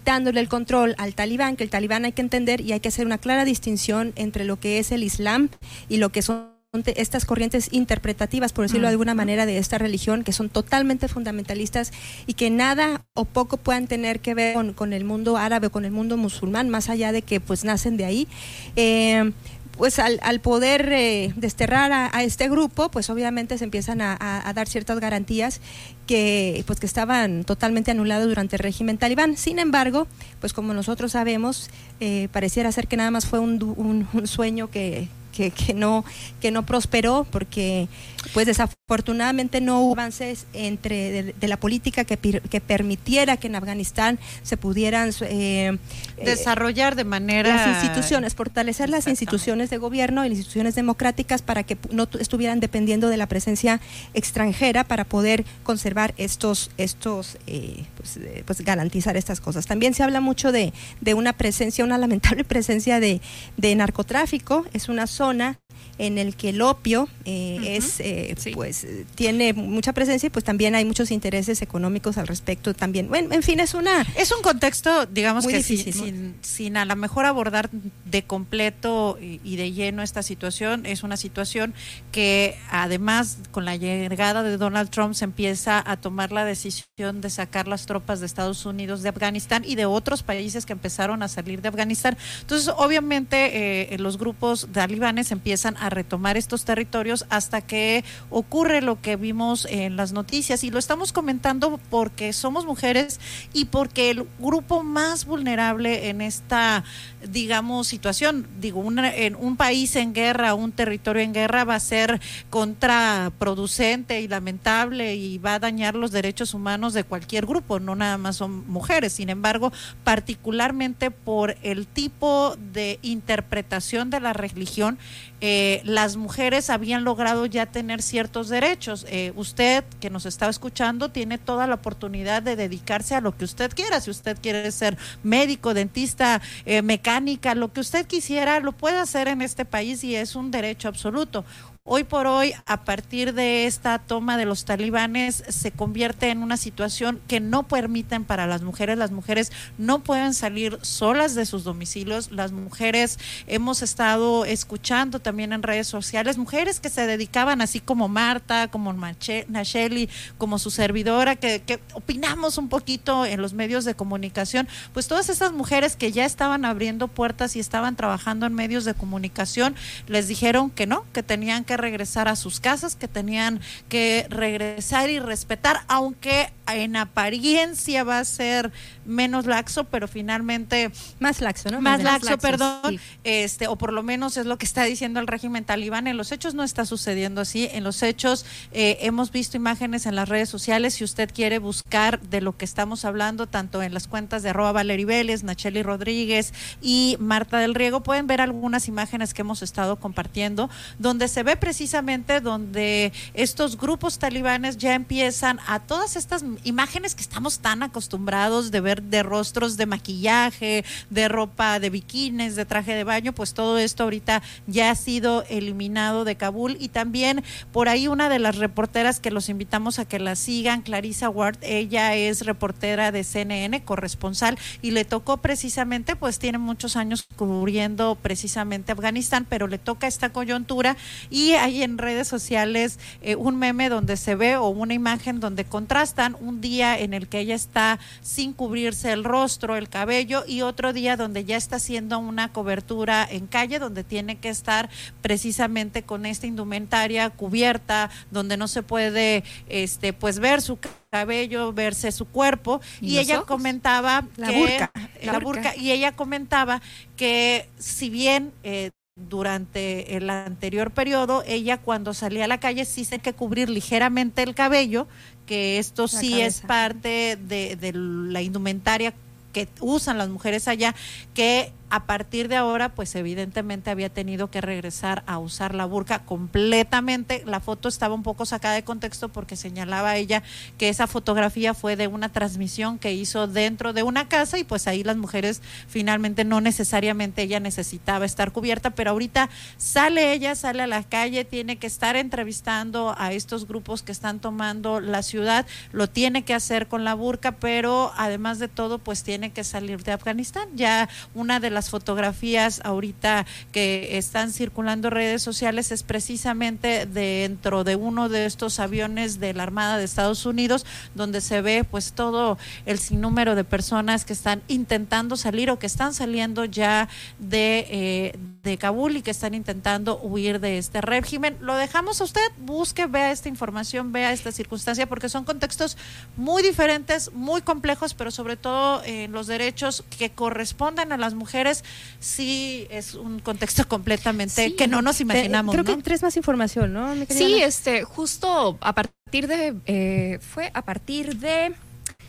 [0.00, 3.04] quitándole el control al talibán que el talibán hay que entender y hay que hacer
[3.04, 5.50] una clara distinción entre lo que es el islam
[5.90, 6.48] y lo que son
[6.86, 11.92] estas corrientes interpretativas, por decirlo de alguna manera, de esta religión, que son totalmente fundamentalistas
[12.26, 15.70] y que nada o poco puedan tener que ver con, con el mundo árabe o
[15.70, 18.28] con el mundo musulmán, más allá de que pues nacen de ahí.
[18.76, 19.32] Eh,
[19.80, 24.68] pues al, al poder eh, desterrar a, este grupo, pues obviamente se empiezan a, dar
[24.68, 25.62] ciertas garantías
[26.06, 29.38] que pues que estaban totalmente anuladas durante el régimen talibán.
[29.38, 30.06] Sin embargo,
[30.38, 35.08] pues como nosotros sabemos, eh, pareciera ser que nada más fue un- un sueño que,
[35.32, 36.04] que, que no
[36.40, 37.88] que no prosperó porque
[38.34, 43.54] pues desafortunadamente no hubo avances entre de, de la política que, que permitiera que en
[43.54, 45.76] Afganistán se pudieran eh,
[46.16, 51.42] eh, Desarrollar de manera las instituciones, fortalecer las instituciones de gobierno y las instituciones democráticas
[51.42, 53.80] para que no tu- estuvieran dependiendo de la presencia
[54.14, 59.66] extranjera para poder conservar estos, estos eh, pues, eh, pues garantizar estas cosas.
[59.66, 63.20] También se habla mucho de, de una presencia, una lamentable presencia de,
[63.56, 64.66] de narcotráfico.
[64.72, 65.54] Es una zona
[65.98, 70.74] en el que el opio eh, es eh, pues tiene mucha presencia y pues también
[70.74, 73.08] hay muchos intereses económicos al respecto también.
[73.08, 76.84] Bueno, en fin, es una Es un contexto, digamos que sin- difícil, sin, sin, a
[76.84, 77.68] lo mejor abordar
[78.04, 81.74] de completo y, y de lleno esta situación, es una situación
[82.12, 87.30] que además con la llegada de Donald Trump se empieza a tomar la decisión de
[87.30, 91.28] sacar las tropas de Estados Unidos de Afganistán y de otros países que empezaron a
[91.28, 92.16] salir de Afganistán.
[92.40, 95.30] Entonces, obviamente, eh, los grupos talibanes
[95.78, 100.64] a retomar estos territorios hasta que ocurre lo que vimos en las noticias.
[100.64, 103.20] Y lo estamos comentando porque somos mujeres
[103.52, 106.84] y porque el grupo más vulnerable en esta
[107.28, 111.80] digamos situación digo una- en un país en guerra un territorio en guerra va a
[111.80, 117.94] ser contraproducente y lamentable y va a dañar los derechos humanos de cualquier grupo no
[117.94, 119.12] nada más son mujeres.
[119.12, 119.72] Sin embargo
[120.04, 124.98] particularmente por el tipo de interpretación de la religión
[125.40, 129.06] eh, las mujeres habían logrado ya tener ciertos derechos.
[129.08, 133.44] Eh, usted que nos está escuchando tiene toda la oportunidad de dedicarse a lo que
[133.44, 134.00] usted quiera.
[134.00, 139.28] Si usted quiere ser médico, dentista, eh, mecánica, lo que usted quisiera, lo puede hacer
[139.28, 141.44] en este país y es un derecho absoluto.
[141.92, 146.56] Hoy por hoy, a partir de esta toma de los talibanes, se convierte en una
[146.56, 148.96] situación que no permiten para las mujeres.
[148.96, 152.30] Las mujeres no pueden salir solas de sus domicilios.
[152.30, 153.18] Las mujeres
[153.48, 158.92] hemos estado escuchando también en redes sociales, mujeres que se dedicaban así como Marta, como
[158.92, 160.08] Nacheli,
[160.38, 164.68] como su servidora, que, que opinamos un poquito en los medios de comunicación.
[164.92, 168.94] Pues todas esas mujeres que ya estaban abriendo puertas y estaban trabajando en medios de
[168.94, 169.74] comunicación,
[170.06, 175.10] les dijeron que no, que tenían que regresar a sus casas, que tenían que regresar
[175.10, 178.72] y respetar, aunque en apariencia va a ser
[179.04, 181.80] menos laxo, pero finalmente más laxo, ¿no?
[181.80, 183.00] Más Más laxo, perdón, sí.
[183.24, 186.06] este o por lo menos es lo que está diciendo el régimen talibán.
[186.06, 187.68] En los hechos no está sucediendo así.
[187.72, 190.94] En los hechos eh, hemos visto imágenes en las redes sociales.
[190.94, 194.72] Si usted quiere buscar de lo que estamos hablando, tanto en las cuentas de arroba
[194.72, 199.96] Valery Vélez, Nacheli Rodríguez y Marta del Riego, pueden ver algunas imágenes que hemos estado
[199.96, 207.14] compartiendo, donde se ve precisamente donde estos grupos talibanes ya empiezan a todas estas imágenes
[207.14, 212.64] que estamos tan acostumbrados de ver de rostros de maquillaje, de ropa de bikinis, de
[212.64, 216.76] traje de baño, pues todo esto ahorita ya ha sido eliminado de Kabul.
[216.80, 217.42] Y también
[217.72, 221.58] por ahí una de las reporteras que los invitamos a que la sigan, Clarissa Ward,
[221.62, 228.16] ella es reportera de CNN, corresponsal y le tocó precisamente, pues tiene muchos años cubriendo
[228.20, 230.96] precisamente Afganistán, pero le toca esta coyuntura.
[231.30, 235.64] Y hay en redes sociales eh, un meme donde se ve o una imagen donde
[235.64, 240.92] contrastan día en el que ella está sin cubrirse el rostro, el cabello y otro
[240.92, 244.90] día donde ya está haciendo una cobertura en calle donde tiene que estar
[245.22, 250.78] precisamente con esta indumentaria cubierta, donde no se puede este pues ver su
[251.10, 253.48] cabello, verse su cuerpo ¿Y ella ojos?
[253.48, 254.88] comentaba La que
[255.24, 256.80] la, la y ella comentaba
[257.16, 258.90] que si bien eh,
[259.28, 264.42] durante el anterior periodo, ella cuando salía a la calle sí se que cubrir ligeramente
[264.42, 265.06] el cabello,
[265.46, 269.14] que esto La sí es parte de, de la indumentaria
[269.52, 270.94] que usan las mujeres allá,
[271.34, 276.20] que a partir de ahora, pues evidentemente había tenido que regresar a usar la burka
[276.20, 277.42] completamente.
[277.46, 280.44] La foto estaba un poco sacada de contexto porque señalaba ella
[280.78, 284.86] que esa fotografía fue de una transmisión que hizo dentro de una casa y pues
[284.86, 290.82] ahí las mujeres finalmente no necesariamente ella necesitaba estar cubierta, pero ahorita sale ella, sale
[290.82, 295.66] a la calle, tiene que estar entrevistando a estos grupos que están tomando la ciudad,
[295.90, 300.04] lo tiene que hacer con la burka, pero además de todo, pues tiene que salir
[300.04, 300.68] de Afganistán.
[300.74, 307.96] Ya una de las fotografías ahorita que están circulando redes sociales es precisamente dentro de
[307.96, 310.84] uno de estos aviones de la Armada de Estados Unidos,
[311.14, 315.86] donde se ve pues todo el sinnúmero de personas que están intentando salir o que
[315.86, 317.08] están saliendo ya
[317.38, 321.56] de, eh, de Kabul y que están intentando huir de este régimen.
[321.60, 325.96] Lo dejamos a usted, busque, vea esta información, vea esta circunstancia, porque son contextos
[326.36, 331.69] muy diferentes, muy complejos, pero sobre todo en los derechos que corresponden a las mujeres
[332.18, 335.74] sí es un contexto completamente que no nos imaginamos.
[335.74, 335.96] creo ¿no?
[335.96, 337.14] que tres más información, ¿no?
[337.14, 337.66] mi querida Sí, Ana?
[337.66, 341.72] este, justo a partir de, eh, fue a partir de,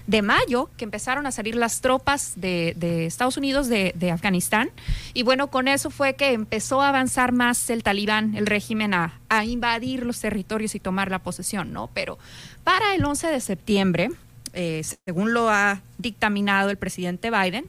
[0.07, 4.71] de mayo que empezaron a salir las tropas de, de Estados Unidos de, de Afganistán.
[5.13, 9.19] Y bueno, con eso fue que empezó a avanzar más el talibán, el régimen, a,
[9.29, 11.89] a invadir los territorios y tomar la posesión, ¿no?
[11.93, 12.17] Pero
[12.63, 14.09] para el 11 de septiembre,
[14.53, 17.65] eh, según lo ha dictaminado el presidente Biden,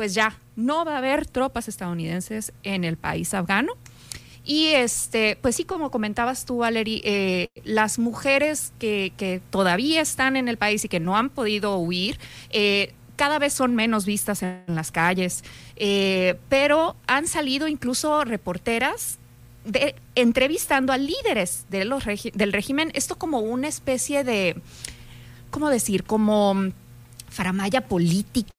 [0.00, 3.74] pues ya no va a haber tropas estadounidenses en el país afgano.
[4.46, 10.48] Y este, pues sí, como comentabas tú, Valerie, eh, las mujeres que, todavía están en
[10.48, 12.18] el país y que no han podido huir,
[12.48, 15.44] eh, cada vez son menos vistas en las calles,
[15.76, 19.18] eh, pero han salido incluso reporteras
[20.14, 24.62] entrevistando a líderes de los del régimen, esto como una especie de,
[25.50, 26.04] ¿cómo decir?
[26.04, 26.72] Como mm,
[27.28, 28.50] faramaya política,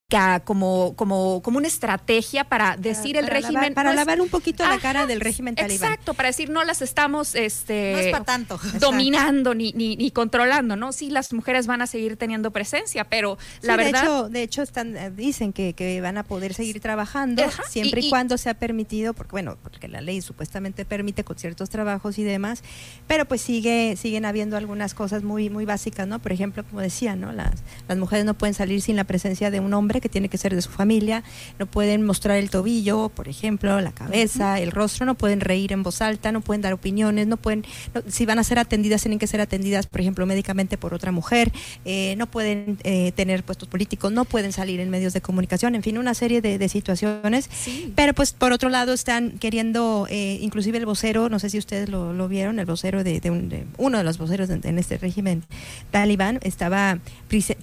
[0.45, 3.63] como, como, como una estrategia para decir el para régimen.
[3.63, 5.91] lavar- para no es- lavar un poquito la cara del régimen talibán.
[5.91, 8.59] Exacto, para decir no las estamos este, No es pa' tanto.
[8.79, 10.91] dominando ni, ni, ni controlando, ¿no?
[10.91, 14.01] Sí, las mujeres van a seguir teniendo presencia, pero la Sí, verdad.
[14.01, 17.63] De hecho, de hecho están, eh, dicen que, que van a poder seguir trabajando Ajá,
[17.69, 21.38] siempre y, y- y- cuando sea permitido, porque bueno, porque la ley supuestamente permite con
[21.38, 22.63] ciertos trabajos y demás,
[23.07, 26.19] pero pues sigue siguen habiendo algunas cosas muy muy básicas, ¿no?
[26.19, 27.31] Por ejemplo, como decía, ¿no?
[27.31, 30.37] Las, las mujeres no pueden salir sin la presencia de un hombre que tiene que
[30.37, 31.23] ser de su familia,
[31.59, 35.83] no pueden mostrar el tobillo, por ejemplo, la cabeza, el rostro, no pueden reír en
[35.83, 37.63] voz alta, no pueden dar opiniones, no pueden,
[37.93, 41.11] no- si van a ser atendidas, tienen que ser atendidas, por ejemplo, médicamente por otra
[41.11, 41.51] mujer,
[41.85, 45.83] eh, no pueden eh, tener puestos políticos, no pueden salir en medios de comunicación, en
[45.83, 47.49] fin, una serie de, de situaciones.
[47.95, 51.89] Pero pues por otro lado están queriendo, eh, inclusive el vocero, no sé si ustedes
[51.89, 54.97] lo, lo vieron, el vocero de, de un- de uno de los voceros en, este
[54.97, 55.43] régimen
[55.91, 56.99] talibán estaba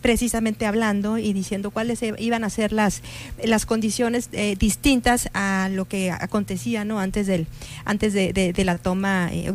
[0.01, 1.99] precisamente hablando y diciendo cuáles
[2.29, 3.03] iban a ser las,
[3.43, 7.47] las condiciones eh, distintas a lo que acontecía no antes del
[7.85, 9.53] antes de, de- la toma eh,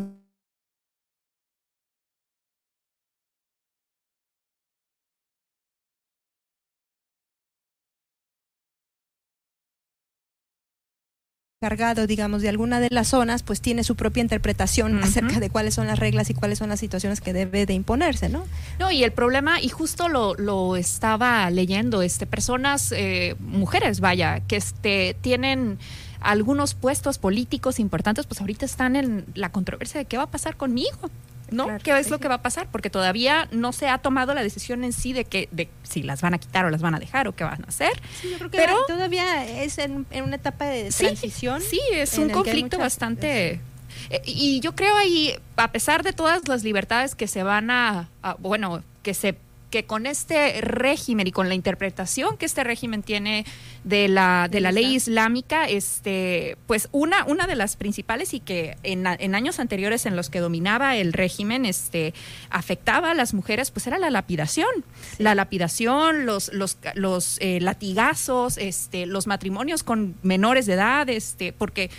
[11.64, 15.76] cargado, digamos, de alguna de las zonas, pues tiene su propia interpretación acerca de cuáles
[15.76, 18.44] son las reglas y cuáles son las situaciones que debe de imponerse, ¿no?
[18.80, 24.42] No, y el problema, y justo lo, lo estaba leyendo, este, personas, eh, mujeres, vaya,
[24.42, 25.80] que este, tienen
[26.20, 30.58] algunos puestos políticos importantes, pues ahorita están en la controversia de qué va a pasar
[30.58, 31.10] conmigo.
[31.52, 31.68] ¿No?
[31.84, 32.68] ¿Qué es lo que va a pasar?
[32.72, 36.22] Porque todavía no se ha tomado la decisión en sí de que de si las
[36.22, 37.92] van a quitar o las van a dejar o qué van a hacer.
[38.38, 41.62] Pero Pero todavía es en, en una etapa de Sí, transición.
[41.62, 43.62] Sí, es un que conflicto muchas- bastante...
[44.10, 48.10] eh, Y yo creo ahí, a pesar de todas las libertades que se van a,
[48.24, 49.38] a- bueno, que se
[49.74, 53.44] que con este régimen y con la interpretación que este régimen tiene
[53.84, 58.78] de la de la ley islámica, este, pues una una de las principales y que
[58.84, 62.14] en, años anteriores en los que dominaba el régimen, este,
[62.52, 64.70] afectaba a las mujeres, pues era la lapidación,
[65.18, 71.52] la lapidación, los los los eh, latigazos, este, los matrimonios con menores de edad, este,
[71.52, 71.90] porque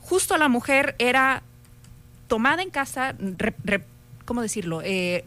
[0.00, 1.44] justo la mujer era
[2.26, 3.84] tomada en casa, re- re-
[4.30, 4.80] ¿cómo decirlo?
[4.84, 5.24] Eh,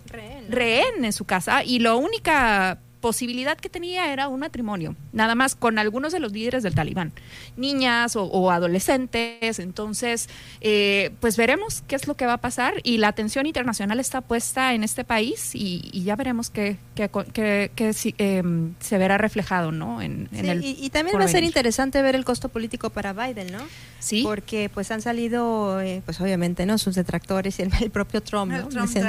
[0.47, 1.03] rehén.
[1.03, 5.77] en su casa y la única posibilidad que tenía era un matrimonio, nada más con
[5.77, 7.11] algunos de los líderes del talibán,
[7.57, 9.59] niñas o, o adolescentes.
[9.59, 10.29] Entonces,
[10.61, 14.21] eh, pues veremos qué es lo que va a pasar y la atención internacional está
[14.21, 18.97] puesta en este país y, y ya veremos qué, qué, qué- qué si- em, se
[18.97, 20.01] verá reflejado, ¿no?
[20.01, 22.89] En, en Sí, el y, y también va a ser interesante ver el costo político
[22.89, 23.59] para Biden, ¿no?
[23.99, 24.21] Sí.
[24.23, 26.77] Porque pues han salido, eh, pues obviamente, ¿no?
[26.77, 28.57] Sus detractores y el, el propio Trump, ¿no?
[28.59, 29.03] El Trump Dicen-.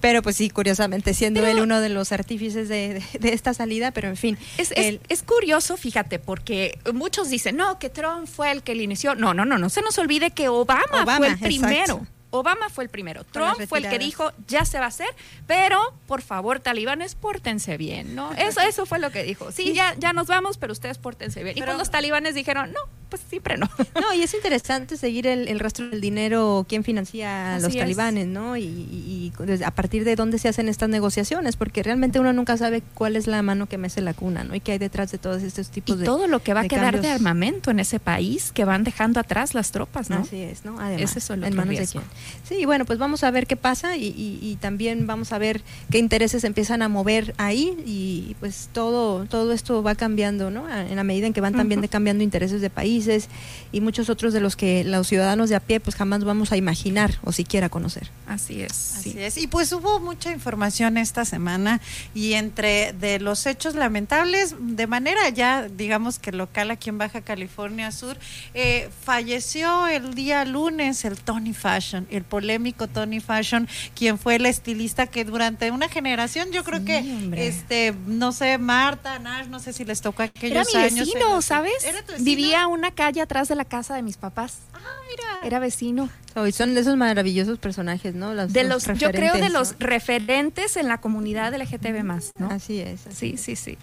[0.00, 3.90] Pero pues sí, curiosamente, siendo él uno de los artífices de, de- de esta salida,
[3.90, 4.38] pero en fin.
[4.58, 8.82] Es, es, es, curioso, fíjate, porque muchos dicen, no, que Trump fue el que le
[8.82, 9.14] inició.
[9.14, 11.94] No, no, no, no se nos olvide que Obama, Obama fue el primero.
[11.94, 12.20] exacto.
[12.30, 13.24] Obama fue el primero.
[13.24, 15.08] Trump fue el que dijo, ya se va a hacer,
[15.46, 18.32] pero por favor, talibanes, pórtense bien, ¿no?
[18.34, 19.50] Eso, eso fue lo que dijo.
[19.52, 21.58] Sí, ya, ya nos vamos, pero ustedes pórtense bien.
[21.58, 22.80] y cuando los talibanes dijeron, no,
[23.10, 23.68] pues siempre no.
[24.00, 27.78] No, y es interesante seguir el, el rastro del dinero, quién financia a los es.
[27.78, 28.56] talibanes, ¿no?
[28.56, 32.32] Y, y- y desde- a partir de dónde se hacen estas negociaciones, porque realmente uno
[32.32, 34.54] nunca sabe cuál es la mano que mece la cuna, ¿no?
[34.54, 36.68] Y qué hay detrás de todos estos tipos Y de todo lo que va a
[36.68, 40.20] quedar de armamento en ese país que van dejando atrás las tropas, ¿no?
[40.20, 40.78] Así es, ¿no?
[40.80, 42.04] Además, es el en manos de quién.
[42.48, 46.44] Sí, bueno, pues vamos a ver qué pasa y, también vamos a ver qué intereses
[46.44, 50.68] empiezan a mover ahí y pues todo todo esto va cambiando, ¿no?
[50.68, 52.70] En la medida en que van también de cambiando intereses de
[53.00, 53.28] países
[53.72, 56.56] y muchos otros de los que los ciudadanos de a pie pues jamás vamos a
[56.56, 58.10] imaginar o siquiera conocer.
[58.26, 58.96] Así es.
[58.96, 59.36] Así es.
[59.38, 61.80] Y pues hubo mucha información esta semana
[62.14, 67.20] y entre de los hechos lamentables, de manera ya, digamos que local aquí en Baja
[67.22, 68.16] California Sur,
[68.54, 74.46] eh, falleció el día lunes el Tony Fashion, el polémico Tony Fashion, quien fue el
[74.46, 77.46] estilista que durante una generación, yo creo que, hombre.
[77.46, 81.06] este, no sé, Marta, Nash, no sé si les tocó Era aquellos mi años.
[81.06, 81.84] vecino, los- ¿sabes?
[81.84, 82.24] ¿Era tu vecino?
[82.24, 84.58] Vivía una calle atrás de la casa de mis papás.
[84.74, 85.24] Ah, mira.
[85.42, 86.08] Era vecino.
[86.36, 88.32] Hoy son de esos maravillosos personajes, ¿no?
[88.34, 92.48] Los- De los, yo creo de los referentes en la comunidad LGTB más, ¿no?
[92.50, 93.00] Así es.
[93.14, 93.76] Sí, sí, sí.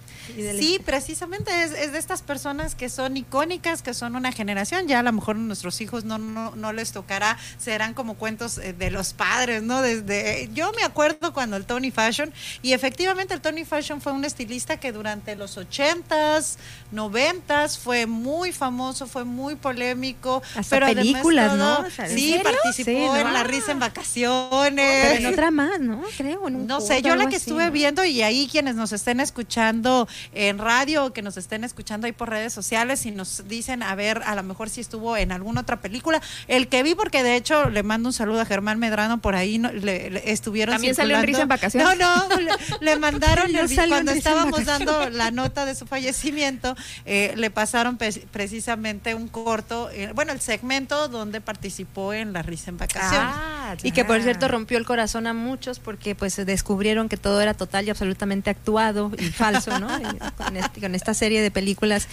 [0.59, 4.87] Sí, precisamente es, es de estas personas que son icónicas, que son una generación.
[4.87, 8.57] Ya a lo mejor a nuestros hijos no, no, no les tocará, serán como cuentos
[8.57, 9.81] eh, de los padres, ¿no?
[9.81, 14.23] Desde yo me acuerdo cuando el Tony Fashion, y efectivamente el Tony Fashion fue un
[14.25, 16.57] estilista que durante los ochentas,
[16.91, 20.41] noventas fue muy famoso, fue muy polémico.
[20.55, 21.87] Hasta pero además películas, todo- ¿no?
[21.87, 22.59] O sea, ¿en Sí, serio?
[22.63, 23.15] participó Sí, ¿no?
[23.17, 25.05] en La Risa en Vacaciones.
[25.07, 26.01] Pero en otra más, ¿no?
[26.17, 26.47] Creo.
[26.47, 27.71] en un No sé, yo la que así, estuve ¿no?
[27.71, 32.13] viendo y ahí quienes nos estén escuchando en radio o que nos estén escuchando ahí
[32.13, 35.61] por redes sociales y nos dicen a ver a lo mejor si estuvo en alguna
[35.61, 36.21] otra película.
[36.47, 39.57] El que vi porque de hecho le mando un saludo a Germán Medrano por ahí
[39.57, 41.97] no, le, le- estuvieron ¿También salió en circulando- Risa en Vacaciones?
[41.99, 46.75] No, no, le, le mandaron No el cuando estábamos dando la nota de su fallecimiento,
[47.05, 52.41] eh, le pasaron pe- precisamente un corto, eh, bueno, el segmento donde participó en La
[52.41, 53.19] Risa en Vacaciones.
[53.33, 57.17] Ah, Y que por cierto rompió el corazón a muchos porque pues se descubrieron que
[57.17, 59.87] todo era total y absolutamente actuado y falso, ¿no?
[60.37, 62.07] Con, este- con esta serie de películas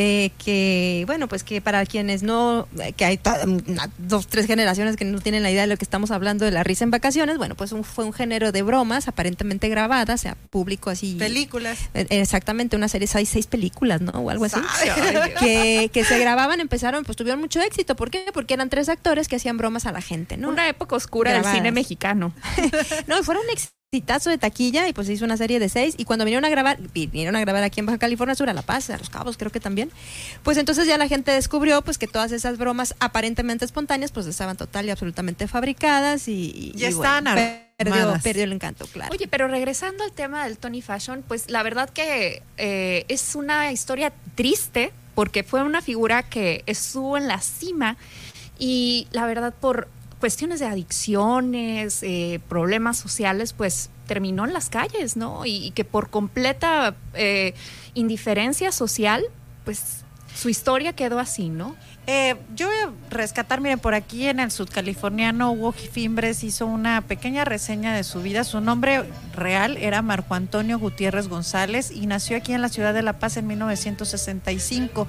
[0.00, 3.18] eh, que, bueno, pues que para quienes no, que hay
[3.66, 6.52] una, dos, tres generaciones que no tienen la idea de lo que estamos hablando de
[6.52, 10.22] la risa en vacaciones, bueno, pues un- fue un género de bromas aparentemente grabadas, o
[10.22, 11.16] sea, público así.
[11.18, 11.78] Películas.
[11.94, 14.12] Eh, Exactamente, una serie, hay seis películas, ¿no?
[14.12, 14.60] O algo así.
[15.40, 17.96] que, que se grababan, empezaron, pues tuvieron mucho éxito.
[17.96, 18.24] ¿Por qué?
[18.32, 20.48] Porque eran tres actores que hacían bromas a la gente, ¿no?
[20.50, 22.32] Una época oscura del cine mexicano.
[23.06, 23.42] No, fueron
[23.90, 26.44] un exitazo de taquilla y pues se hizo una serie de seis y cuando vinieron
[26.44, 29.08] a grabar, vinieron a grabar aquí en Baja California Sur, a La Paz, a Los
[29.08, 29.90] Cabos creo que también,
[30.42, 34.58] pues entonces ya la gente descubrió pues que todas esas bromas aparentemente espontáneas pues estaban
[34.58, 38.22] total y absolutamente fabricadas y, Ya perdió, armadas.
[38.22, 39.10] perdió el encanto, claro.
[39.10, 43.72] Oye, pero regresando al tema del Tony Fashion, pues la verdad que eh, es una
[43.72, 47.96] historia triste porque fue una figura que estuvo en la cima
[48.58, 49.88] y la verdad por
[50.20, 55.46] cuestiones de adicciones, eh, problemas sociales, pues terminó en las calles, ¿no?
[55.46, 57.54] Y, que por completa eh,
[57.94, 59.24] indiferencia social,
[59.64, 60.04] pues
[60.34, 61.76] su historia quedó así, ¿no?
[62.06, 67.02] Eh, yo voy a rescatar, miren, por aquí en el sudcaliforniano Hugo Fimbres hizo una
[67.02, 68.44] pequeña reseña de su vida.
[68.44, 69.04] Su nombre
[69.34, 73.36] real era Marco Antonio Gutiérrez González y nació aquí en la ciudad de La Paz
[73.36, 75.06] en 1965.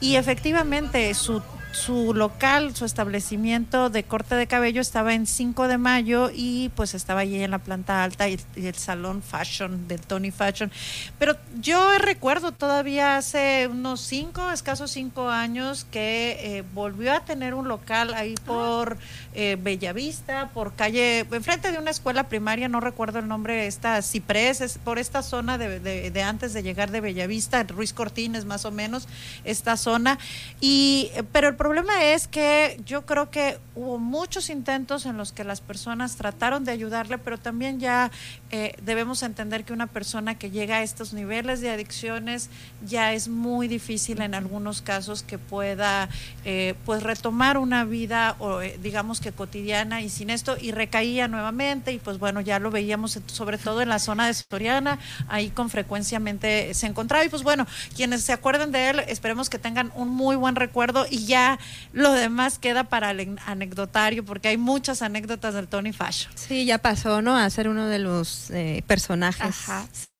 [0.00, 1.42] Y efectivamente su,
[1.76, 6.94] su local, su establecimiento de corte de cabello estaba en 5 de mayo y pues
[6.94, 10.72] estaba allí en la planta alta y, y el salón fashion del Tony Fashion.
[11.18, 17.52] Pero yo recuerdo todavía hace unos 5, escasos 5 años que eh, volvió a tener
[17.54, 18.96] un local ahí por
[19.34, 24.60] eh, Bellavista, por calle, enfrente de una escuela primaria, no recuerdo el nombre, esta Ciprés,
[24.62, 28.64] es por esta zona de, de- de antes de llegar de Bellavista, Ruiz Cortines más
[28.64, 29.06] o menos,
[29.44, 30.18] esta zona.
[30.60, 35.32] Y, eh, pero el problema es que yo creo que hubo muchos intentos en los
[35.32, 38.10] que las personas trataron de ayudarle, pero también ya
[38.50, 42.50] eh, debemos entender que una persona que llega a estos niveles de adicciones
[42.84, 46.08] ya es muy difícil en algunos casos que pueda
[46.44, 51.28] eh, pues retomar una vida o eh, digamos que cotidiana y sin esto y recaía
[51.28, 54.98] nuevamente y pues bueno ya lo veíamos sobre todo en la zona de Soriana
[55.28, 59.58] ahí con frecuenciamente se encontraba y pues bueno quienes se acuerden de él esperemos que
[59.58, 61.58] tengan un muy buen recuerdo y ya
[61.92, 66.64] lo demás queda para el en- anecdotario porque hay muchas anécdotas del Tony Fashion Sí,
[66.64, 67.36] ya pasó, ¿no?
[67.36, 69.56] A ser uno de los eh, personajes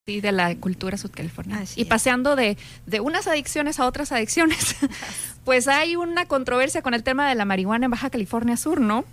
[0.06, 1.64] Sí, de la cultura sudcaliforniana.
[1.74, 2.56] y paseando de,
[2.86, 4.76] de unas adicciones a otras adicciones,
[5.44, 9.04] pues hay una controversia con el tema de la marihuana en Baja California Sur, ¿no?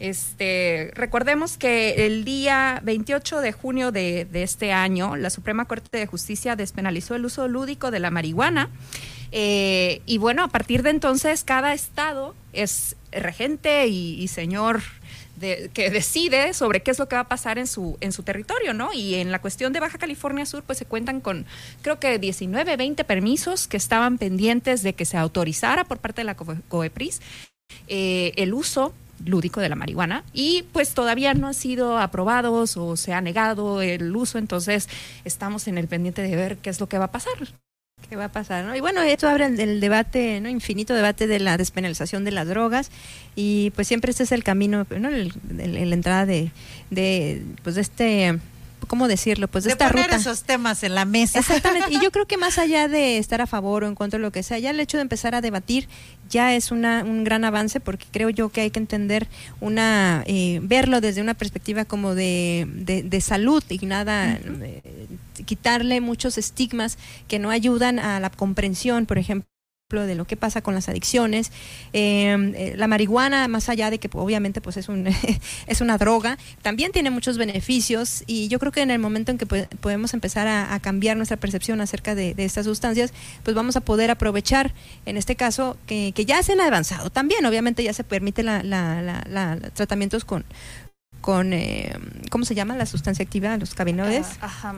[0.00, 5.96] Este, recordemos que el día 28 de junio de, de, este año, la Suprema Corte
[5.96, 8.68] de Justicia despenalizó el uso lúdico de la marihuana.
[9.30, 14.82] Eh, y bueno, a partir de entonces, cada estado es regente y, señor
[15.74, 18.74] que decide sobre qué es lo que va a pasar en su, en su territorio,
[18.74, 18.92] ¿no?
[18.92, 21.46] Y en la cuestión de Baja California Sur, pues se cuentan con,
[21.80, 26.26] creo que 19, 20 permisos que estaban pendientes de que se autorizara por parte de
[26.26, 27.20] la COEPRIS
[27.88, 28.94] eh, el uso
[29.24, 33.82] lúdico de la marihuana y pues todavía no han sido aprobados o se ha negado
[33.82, 34.88] el uso, entonces
[35.24, 37.32] estamos en el pendiente de ver qué es lo que va a pasar
[38.08, 38.74] qué va a pasar, ¿no?
[38.76, 40.48] Y bueno, esto abre el, debate, ¿no?
[40.48, 42.90] Infinito debate de la despenalización de las drogas
[43.34, 45.10] y pues siempre este es el camino, ¿no?
[45.10, 46.50] la entrada de,
[46.90, 48.38] de, pues de este
[48.86, 49.48] ¿cómo decirlo?
[49.48, 51.38] Pues de, esta poner esos temas en la mesa.
[51.38, 51.92] Exactamente.
[51.92, 54.32] Y yo creo que más allá de estar a favor o en contra de lo
[54.32, 55.88] que sea, ya el hecho de empezar a debatir
[56.28, 59.28] ya es una, un gran avance porque creo yo que hay que entender
[59.60, 64.82] una, eh, verlo desde una perspectiva como de, de, salud y nada, eh,
[65.44, 66.96] quitarle muchos estigmas
[67.28, 69.51] que no ayudan a la comprensión, por ejemplo
[70.00, 71.52] de lo que pasa con las adicciones.
[71.92, 75.06] Em, eh, la marihuana, más allá de que obviamente pues es, un,
[75.66, 79.38] es una droga, también tiene muchos beneficios y yo creo que en el momento en
[79.38, 83.12] que podemos empezar a, cambiar nuestra percepción acerca de, estas sustancias,
[83.44, 84.72] pues vamos a poder aprovechar,
[85.06, 87.10] en este caso, que, ya se han avanzado.
[87.10, 90.44] También, obviamente, ya se permite la, la, tratamientos con,
[91.20, 91.92] con eh,
[92.30, 92.76] ¿cómo se llama?
[92.76, 94.26] La sustancia activa, los cannabinoides.
[94.40, 94.74] Ah, ajá.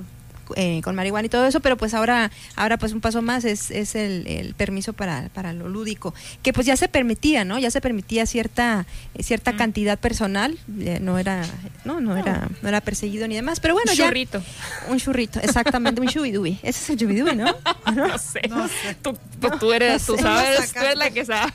[0.56, 3.70] Eh, con marihuana y todo eso, pero pues ahora, ahora pues un paso más es,
[3.70, 7.58] es el, permiso para, para lo lúdico, que pues ya se permitía, ¿no?
[7.58, 8.86] Ya se permitía cierta,
[9.18, 11.44] cierta cantidad personal, eh, no era,
[11.84, 14.42] no, no, era, no era perseguido ni demás, pero bueno, un churrito.
[14.88, 16.58] Un churrito, exactamente, un chubidui.
[16.62, 17.54] Ese es el chubidui, ¿no?
[17.94, 18.18] ¿no?
[18.18, 18.42] sé.
[18.48, 18.96] No sé.
[19.02, 19.16] Tú,
[19.58, 21.52] tú eres, tú sabes, tú eres la que sabe.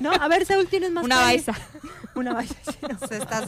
[0.00, 1.04] No, a ver, Saúl, tienes más.
[1.04, 1.54] Una baisa.
[2.14, 2.54] Una baisa.
[2.82, 3.46] No sé, estás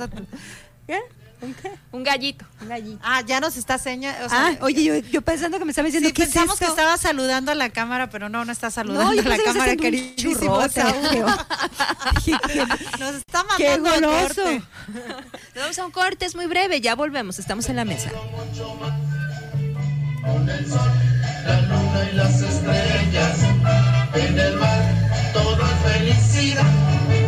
[0.88, 0.98] ¿Qué?
[1.42, 1.70] ¿Un qué?
[1.92, 2.46] Un gallito.
[2.62, 2.98] Un gallito.
[3.02, 4.26] Ah, ya nos está señalando.
[4.26, 6.96] O ah, oye, yo, yo, pensando que me estaba diciendo sí, que pensamos que estaba
[6.96, 10.58] saludando a la cámara, pero no, no está saludando no, a la cámara, queridísimo
[12.98, 14.42] Nos está mandando Qué goloso.
[15.54, 18.10] Nos vamos a un corte, es muy breve, ya volvemos, estamos en la mesa.
[20.24, 20.90] Con el sol,
[21.44, 23.38] la luna y las estrellas,
[24.14, 24.82] en el mar,
[25.34, 27.27] todo es felicidad.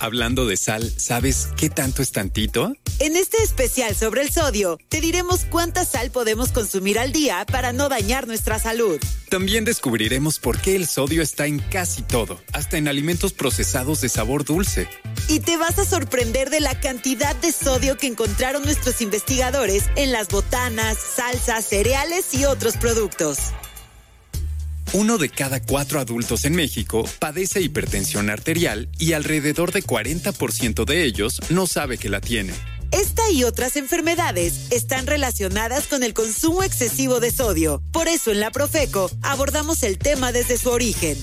[0.00, 2.72] Hablando de sal, ¿sabes qué tanto es tantito?
[3.00, 7.72] En este especial sobre el sodio, te diremos cuánta sal podemos consumir al día para
[7.72, 8.98] no dañar nuestra salud.
[9.28, 14.08] También descubriremos por qué el sodio está en casi todo, hasta en alimentos procesados de
[14.08, 14.88] sabor dulce.
[15.28, 20.12] Y te vas a sorprender de la cantidad de sodio que encontraron nuestros investigadores en
[20.12, 23.38] las botanas, salsas, cereales y otros productos.
[24.94, 31.04] Uno de cada cuatro adultos en México padece hipertensión arterial y alrededor de 40% de
[31.04, 32.54] ellos no sabe que la tiene.
[32.90, 37.82] Esta y otras enfermedades están relacionadas con el consumo excesivo de sodio.
[37.92, 41.18] Por eso en la Profeco abordamos el tema desde su origen.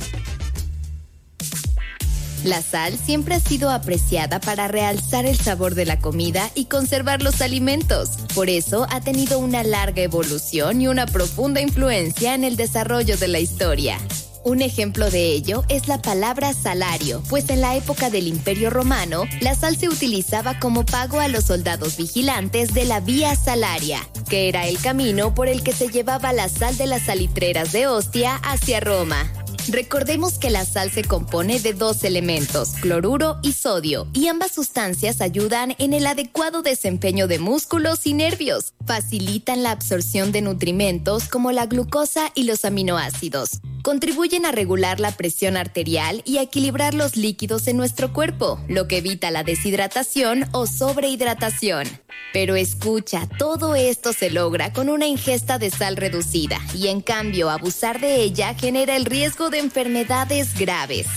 [2.45, 7.23] La sal siempre ha sido apreciada para realzar el sabor de la comida y conservar
[7.23, 8.09] los alimentos.
[8.35, 13.27] Por eso ha tenido una larga evolución y una profunda influencia en el desarrollo de
[13.29, 13.97] la historia.
[14.43, 19.23] Un ejemplo de ello es la palabra salario, pues en la época del Imperio Romano,
[19.41, 24.47] la sal se utilizaba como pago a los soldados vigilantes de la vía salaria, que
[24.49, 28.35] era el camino por el que se llevaba la sal de las salitreras de Ostia
[28.35, 29.31] hacia Roma.
[29.67, 35.21] Recordemos que la sal se compone de dos elementos, cloruro y sodio, y ambas sustancias
[35.21, 38.73] ayudan en el adecuado desempeño de músculos y nervios.
[38.85, 43.59] Facilitan la absorción de nutrimentos como la glucosa y los aminoácidos.
[43.81, 48.87] Contribuyen a regular la presión arterial y a equilibrar los líquidos en nuestro cuerpo, lo
[48.87, 51.87] que evita la deshidratación o sobrehidratación.
[52.33, 57.49] Pero escucha, todo esto se logra con una ingesta de sal reducida y en cambio
[57.49, 61.07] abusar de ella genera el riesgo de enfermedades graves.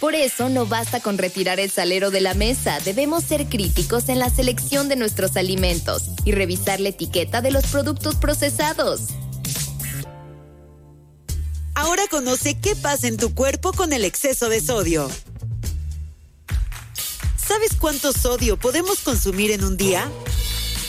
[0.00, 4.18] Por eso no basta con retirar el salero de la mesa, debemos ser críticos en
[4.18, 9.02] la selección de nuestros alimentos y revisar la etiqueta de los productos procesados.
[11.74, 15.08] Ahora conoce qué pasa en tu cuerpo con el exceso de sodio.
[17.36, 20.10] ¿Sabes cuánto sodio podemos consumir en un día?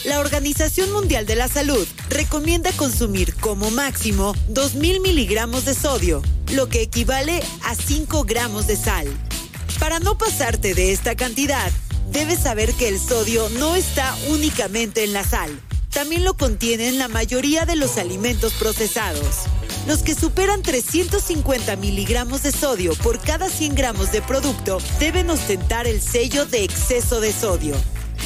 [0.05, 6.21] La Organización Mundial de la Salud recomienda consumir como máximo 2.000 miligramos de sodio,
[6.51, 9.07] lo que equivale a 5 gramos de sal.
[9.79, 11.71] Para no pasarte de esta cantidad,
[12.11, 15.57] debes saber que el sodio no está únicamente en la sal,
[15.89, 19.43] también lo contienen la mayoría de los alimentos procesados.
[19.87, 25.87] Los que superan 350 miligramos de sodio por cada 100 gramos de producto deben ostentar
[25.87, 27.75] el sello de exceso de sodio.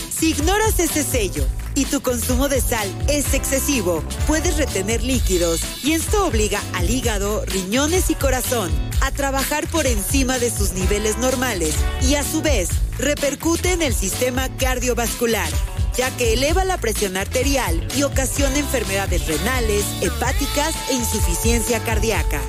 [0.09, 1.45] Si ignoras ese sello
[1.77, 7.45] y tu consumo de sal es excesivo, puedes retener líquidos y esto obliga al hígado,
[7.45, 8.71] riñones y corazón
[9.01, 13.93] a trabajar por encima de sus niveles normales y a su vez repercute en el
[13.93, 15.49] sistema cardiovascular,
[15.95, 22.41] ya que eleva la presión arterial y ocasiona enfermedades renales, hepáticas e insuficiencia cardíaca.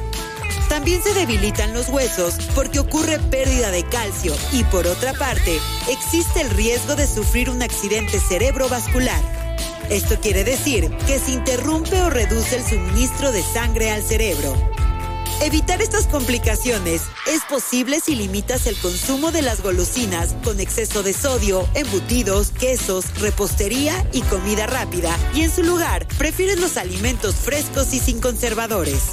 [0.68, 5.58] También se debilitan los huesos porque ocurre pérdida de calcio y por otra parte,
[5.88, 9.22] existe el riesgo de sufrir un accidente cerebrovascular.
[9.90, 14.54] Esto quiere decir que se interrumpe o reduce el suministro de sangre al cerebro.
[15.40, 21.12] Evitar estas complicaciones es posible si limitas el consumo de las golosinas con exceso de
[21.12, 27.94] sodio, embutidos, quesos, repostería y comida rápida y en su lugar prefieres los alimentos frescos
[27.94, 29.12] y sin conservadores.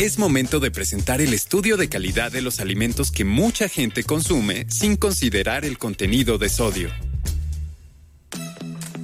[0.00, 4.64] Es momento de presentar el estudio de calidad de los alimentos que mucha gente consume
[4.70, 6.88] sin considerar el contenido de sodio.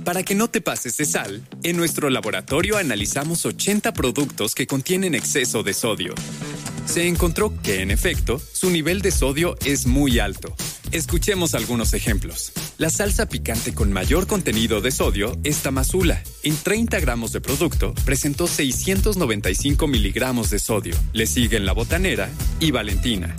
[0.06, 5.16] Para que no te pases de sal, en nuestro laboratorio analizamos 80 productos que contienen
[5.16, 6.14] exceso de sodio.
[6.86, 10.54] Se encontró que, en efecto, su nivel de sodio es muy alto.
[10.92, 12.52] Escuchemos algunos ejemplos.
[12.78, 16.22] La salsa picante con mayor contenido de sodio es Tamazula.
[16.44, 20.94] En 30 gramos de producto presentó 695 miligramos de sodio.
[21.14, 22.30] Le siguen la botanera
[22.60, 23.34] y Valentina.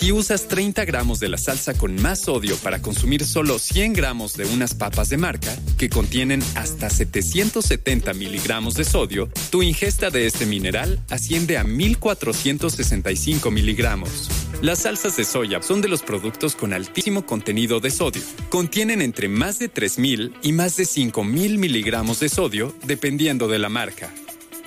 [0.00, 4.32] Si usas 30 gramos de la salsa con más sodio para consumir solo 100 gramos
[4.32, 10.24] de unas papas de marca, que contienen hasta 770 miligramos de sodio, tu ingesta de
[10.24, 14.30] este mineral asciende a 1465 miligramos.
[14.62, 18.22] Las salsas de soya son de los productos con altísimo contenido de sodio.
[18.48, 23.68] Contienen entre más de 3.000 y más de 5.000 miligramos de sodio, dependiendo de la
[23.68, 24.10] marca.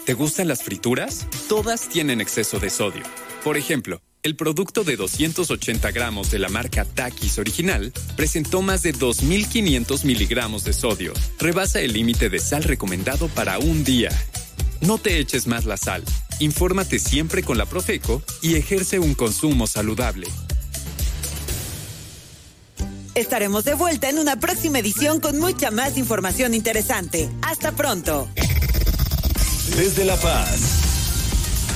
[0.05, 1.25] ¿Te gustan las frituras?
[1.49, 3.01] Todas tienen exceso de sodio.
[3.43, 8.93] Por ejemplo, el producto de 280 gramos de la marca Takis original presentó más de
[8.93, 11.13] 2.500 miligramos de sodio.
[11.39, 14.09] Rebasa el límite de sal recomendado para un día.
[14.81, 16.03] No te eches más la sal.
[16.39, 20.27] Infórmate siempre con la Profeco y ejerce un consumo saludable.
[23.15, 27.29] Estaremos de vuelta en una próxima edición con mucha más información interesante.
[27.43, 28.27] Hasta pronto.
[29.75, 30.82] Desde La Paz.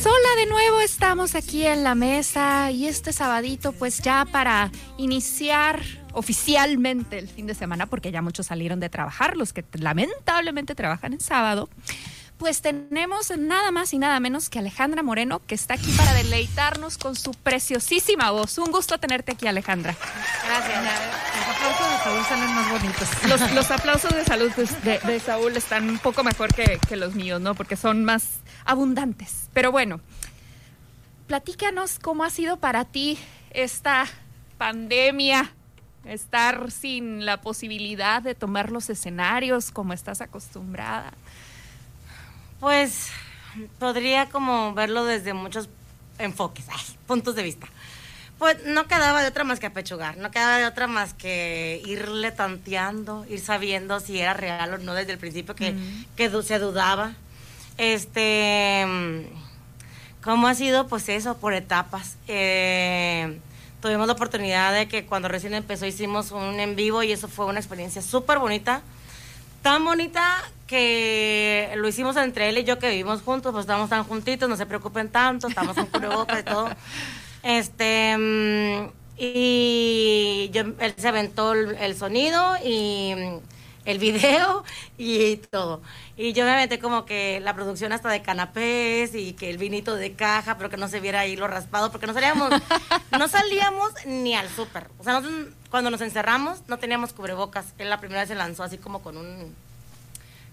[0.00, 4.70] Pues hola de nuevo, estamos aquí en la mesa y este sabadito pues ya para
[4.96, 10.76] iniciar oficialmente el fin de semana porque ya muchos salieron de trabajar, los que lamentablemente
[10.76, 11.68] trabajan en sábado.
[12.36, 16.96] Pues tenemos nada más y nada menos que Alejandra Moreno, que está aquí para deleitarnos
[16.96, 18.56] con su preciosísima voz.
[18.58, 19.96] Un gusto tenerte aquí, Alejandra.
[20.46, 20.84] Gracias.
[22.04, 23.08] Los aplausos de Saúl salen más bonitos.
[23.28, 24.52] Los, los aplausos de salud
[24.84, 27.54] de, de Saúl están un poco mejor que, que los míos, ¿no?
[27.54, 29.48] Porque son más abundantes.
[29.52, 30.00] Pero bueno,
[31.26, 33.18] platícanos cómo ha sido para ti
[33.50, 34.06] esta
[34.58, 35.52] pandemia
[36.04, 41.12] estar sin la posibilidad de tomar los escenarios como estás acostumbrada?
[42.60, 43.08] Pues
[43.78, 45.68] podría como verlo desde muchos
[46.18, 47.68] enfoques, ay, puntos de vista.
[48.38, 52.30] Pues no quedaba de otra más que apechugar, no quedaba de otra más que irle
[52.30, 55.74] tanteando, ir sabiendo si era real o no desde el principio que,
[56.16, 57.14] que du- se dudaba.
[57.78, 58.86] Este,
[60.22, 60.86] ¿cómo ha sido?
[60.86, 62.16] Pues eso, por etapas.
[62.28, 63.38] Eh,
[63.80, 67.46] tuvimos la oportunidad de que cuando recién empezó hicimos un en vivo y eso fue
[67.46, 68.82] una experiencia súper bonita.
[69.62, 74.04] Tan bonita que lo hicimos entre él y yo que vivimos juntos, pues estamos tan
[74.04, 76.68] juntitos, no se preocupen tanto, estamos con cubrebocas y todo.
[77.42, 83.38] Este, mm, y yo, él se aventó el, el sonido y mm,
[83.88, 84.64] el video
[84.98, 85.80] y todo.
[86.16, 89.94] Y yo me aventé como que la producción hasta de canapés y que el vinito
[89.96, 92.50] de caja, pero que no se viera ahí lo raspado, porque no salíamos,
[93.18, 94.88] no salíamos ni al súper.
[94.98, 97.66] O sea, nosotros, cuando nos encerramos no teníamos cubrebocas.
[97.78, 99.54] Él la primera vez se lanzó así como con un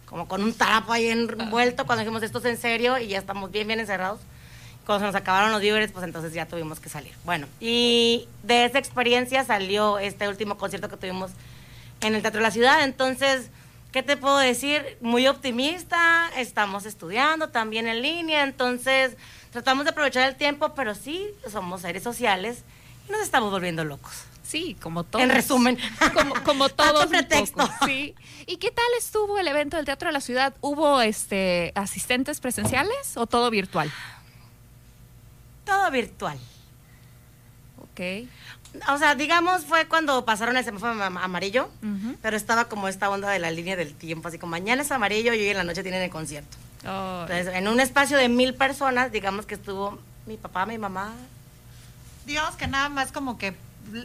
[0.05, 3.51] como con un trapo ahí envuelto cuando dijimos esto es en serio y ya estamos
[3.51, 4.19] bien, bien encerrados.
[4.85, 7.13] Cuando se nos acabaron los víveres, pues entonces ya tuvimos que salir.
[7.23, 11.31] Bueno, y de esa experiencia salió este último concierto que tuvimos
[12.01, 12.83] en el Teatro de la Ciudad.
[12.83, 13.49] Entonces,
[13.91, 14.97] ¿qué te puedo decir?
[15.01, 19.17] Muy optimista, estamos estudiando también en línea, entonces
[19.51, 22.63] tratamos de aprovechar el tiempo, pero sí, somos seres sociales
[23.07, 24.11] y nos estamos volviendo locos.
[24.43, 25.23] Sí, como todos.
[25.23, 25.79] En resumen.
[26.13, 27.07] Como, como todos.
[27.07, 27.67] pretexto.
[27.85, 28.13] sí.
[28.45, 30.53] ¿Y qué tal estuvo el evento del Teatro de la Ciudad?
[30.61, 33.91] ¿Hubo este asistentes presenciales o todo virtual?
[35.65, 36.37] Todo virtual.
[37.77, 38.27] Ok.
[38.89, 41.69] O sea, digamos, fue cuando pasaron el semáforo am- amarillo,
[42.21, 45.33] pero estaba como esta onda de la línea del tiempo, así como mañana es amarillo
[45.33, 46.57] y hoy en la noche tienen el concierto.
[46.81, 51.13] Entonces, en un espacio de mil personas, digamos que estuvo mi papá, mi mamá,
[52.25, 53.53] Digamos que nada más como que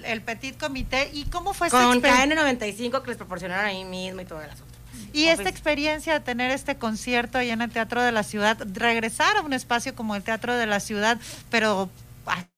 [0.05, 1.09] el petit comité.
[1.15, 2.37] ¿Y cómo fue con experiencia?
[2.37, 4.70] KN95 que les proporcionaron ahí mismo y todo el asunto.
[5.13, 9.37] Y esta experiencia de tener este concierto ahí en el Teatro de la Ciudad, regresar
[9.37, 11.19] a un espacio como el Teatro de la Ciudad,
[11.51, 11.91] pero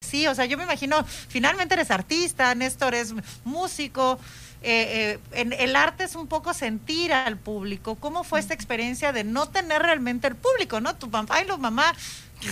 [0.03, 3.15] así, o sea, yo me imagino, finalmente eres artista, Néstor es
[3.45, 4.19] músico,
[4.65, 7.97] eh, eh, en- el arte es un poco sentir al público.
[7.97, 10.95] ¿Cómo fue esta experiencia de no tener realmente el público, no?
[10.95, 11.93] Tu papá y los mamá,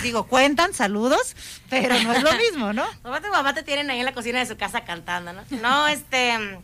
[0.02, 1.36] digo, cuentan, saludos,
[1.68, 2.84] pero no es lo mismo, ¿no?
[3.04, 5.42] Mamá, tu mamá te tienen ahí en la cocina de su casa cantando, ¿no?
[5.62, 6.58] No, este.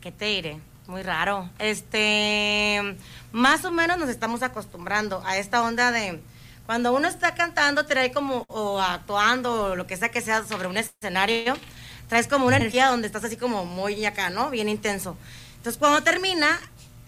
[0.00, 0.58] ¿Qué te diré?
[0.86, 1.48] Muy raro.
[1.58, 2.96] Este.
[3.32, 6.20] Más o menos nos estamos acostumbrando a esta onda de.
[6.66, 8.44] Cuando uno está cantando, trae como.
[8.48, 11.54] o actuando, o lo que sea que sea sobre un escenario,
[12.08, 14.50] traes como una energía donde estás así como muy acá, ¿no?
[14.50, 15.16] Bien intenso.
[15.56, 16.58] Entonces, cuando termina,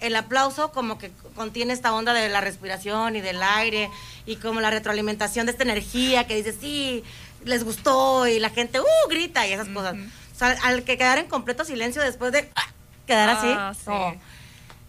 [0.03, 3.89] el aplauso como que contiene esta onda de la respiración y del aire
[4.27, 7.05] y como la retroalimentación de esta energía que dice, sí,
[7.45, 9.95] les gustó y la gente, uh, grita y esas cosas.
[9.95, 12.72] O sea, al que quedar en completo silencio después de ah,
[13.07, 13.83] quedar así, Ah, sí.
[13.91, 14.15] no,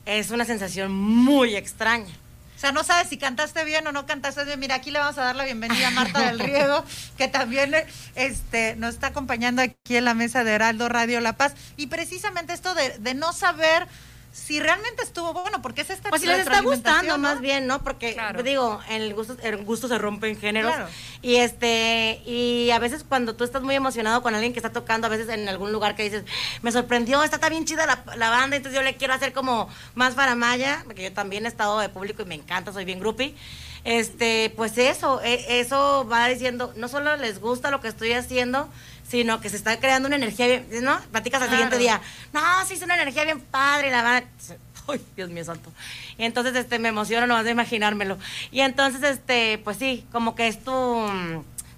[0.06, 2.14] es una sensación muy extraña.
[2.56, 4.58] O sea, no sabes si cantaste bien o no cantaste bien.
[4.60, 6.86] Mira, aquí le vamos a dar la bienvenida a Marta del Riego,
[7.18, 7.76] que también
[8.16, 11.56] este, nos está acompañando aquí en la mesa de Heraldo Radio La Paz.
[11.76, 13.86] Y precisamente esto de, de no saber
[14.34, 17.20] si realmente estuvo bueno, porque es esta Pues si les está gustando ¿no?
[17.20, 17.84] más bien, ¿no?
[17.84, 20.74] Porque digo, el gusto, el gusto se rompe en géneros.
[20.74, 20.90] Claro.
[21.22, 25.06] Y este, y a veces cuando tú estás muy emocionado con alguien que está tocando,
[25.06, 26.24] a veces en algún lugar que dices,
[26.64, 29.70] me sorprendió, está tan bien chida la, la banda, entonces yo le quiero hacer como
[29.94, 33.36] más faramaya, porque yo también he estado de público y me encanta, soy bien groupie.
[33.86, 38.70] Este, pues eso, e- eso va diciendo, no solo les gusta lo que estoy haciendo,
[39.14, 41.00] sino que se está creando una energía, bien- ¿no?
[41.12, 41.64] Platicas al Claro.
[41.66, 42.02] siguiente día,
[42.34, 44.24] no, sí, es una energía bien padre, y la van
[44.88, 45.72] Ay, Dios mío santo.
[46.18, 48.18] Y entonces este me emociona nomás de imaginármelo.
[48.52, 50.74] Y entonces este, pues sí, como que es tu,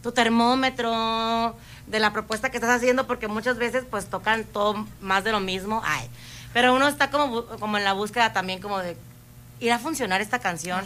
[0.01, 1.55] tu termómetro
[1.87, 5.39] de la propuesta que estás haciendo, porque muchas veces pues tocan todo más de lo
[5.41, 5.81] mismo.
[5.85, 6.07] Ay.
[6.53, 8.95] Pero uno está como, como en la búsqueda también como de
[9.59, 10.83] ir a funcionar esta canción.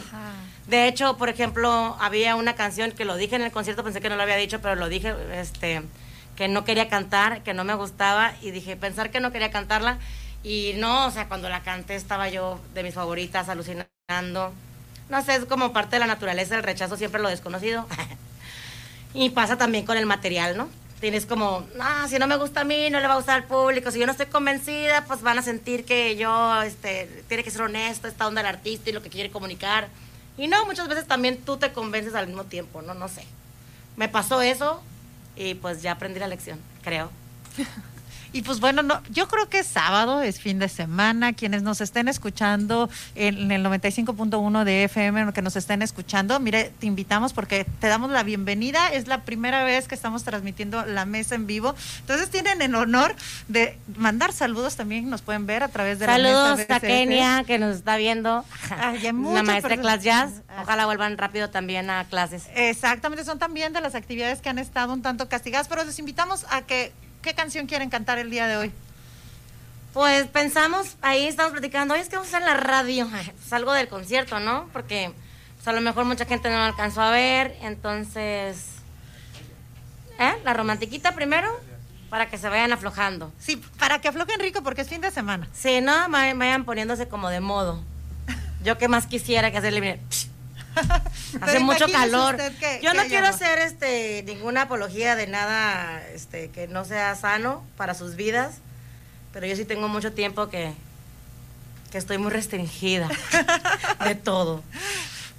[0.66, 4.10] De hecho, por ejemplo, había una canción que lo dije en el concierto, pensé que
[4.10, 5.82] no lo había dicho, pero lo dije, este,
[6.40, 9.98] que no quería cantar, que no me gustaba, y dije, pensar que no quería cantarla,
[10.42, 14.54] y no, o sea, cuando la canté estaba yo de mis favoritas, alucinando.
[15.10, 17.86] No sé, es como parte de la naturaleza, el rechazo siempre lo desconocido.
[19.12, 20.70] y pasa también con el material, ¿no?
[20.98, 23.44] Tienes como, ah, si no me gusta a mí, no le va a gustar al
[23.44, 23.90] público.
[23.90, 27.60] Si yo no estoy convencida, pues van a sentir que yo, este, tiene que ser
[27.60, 29.88] honesto, esta onda del artista y lo que quiere comunicar.
[30.38, 32.94] Y no, muchas veces también tú te convences al mismo tiempo, ¿no?
[32.94, 33.26] No sé.
[33.98, 34.82] Me pasó eso
[35.40, 37.10] y pues ya aprendí la lección, creo.
[38.32, 41.32] Y pues bueno, no, yo creo que es sábado, es fin de semana.
[41.32, 46.86] Quienes nos estén escuchando en el 95.1 de FM, que nos estén escuchando, mire, te
[46.86, 48.88] invitamos porque te damos la bienvenida.
[48.88, 51.74] Es la primera vez que estamos transmitiendo la mesa en vivo.
[52.00, 53.14] Entonces tienen el honor
[53.48, 56.76] de mandar saludos también, nos pueden ver a través de Saludos la mesa.
[56.76, 58.44] a Kenia, que nos está viendo.
[58.70, 60.30] Ay, muchas maestra de class jazz.
[60.62, 62.48] Ojalá vuelvan rápido también a clases.
[62.54, 66.46] Exactamente, son también de las actividades que han estado un tanto castigadas, pero les invitamos
[66.50, 68.72] a que, ¿qué canción quieren cantar el día de hoy?
[69.92, 73.08] Pues pensamos, ahí estamos platicando, oye, es que vamos a hacer la radio.
[73.48, 74.68] Salgo del concierto, ¿no?
[74.72, 75.12] Porque
[75.56, 78.66] pues, a lo mejor mucha gente no lo alcanzó a ver, entonces...
[80.18, 80.34] ¿Eh?
[80.44, 81.48] La romantiquita primero,
[82.10, 83.32] para que se vayan aflojando.
[83.38, 85.48] Sí, para que aflojen rico, porque es fin de semana.
[85.54, 87.82] Sí, no, va- vayan poniéndose como de modo.
[88.62, 89.80] Yo que más quisiera que hacerle...
[89.80, 90.00] mire,
[91.40, 92.36] Hace mucho calor.
[92.36, 97.14] que- Yo que no quiero hacer este ninguna apología de nada este que no sea
[97.16, 98.56] sano para sus vidas,
[99.32, 100.72] pero yo sí tengo mucho tiempo que
[101.90, 103.08] que estoy muy restringida
[104.04, 104.62] de todo.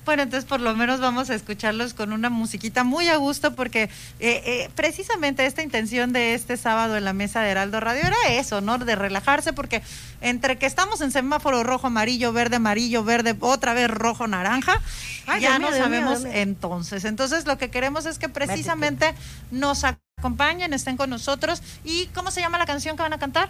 [0.03, 3.83] Bueno, entonces por lo menos vamos a escucharlos con una musiquita muy a gusto porque
[3.83, 8.17] eh, eh, precisamente esta intención de este sábado en la mesa de Heraldo Radio era
[8.29, 8.79] eso, ¿no?
[8.79, 9.83] De relajarse porque
[10.21, 14.81] entre que estamos en semáforo rojo, amarillo, verde, amarillo, verde, otra vez rojo, naranja,
[15.27, 16.31] Ay, ya no mío, sabemos mío.
[16.33, 17.05] entonces.
[17.05, 19.13] Entonces lo que queremos es que precisamente
[19.51, 21.61] nos acompañen, estén con nosotros.
[21.83, 23.49] ¿Y cómo se llama la canción que van a cantar?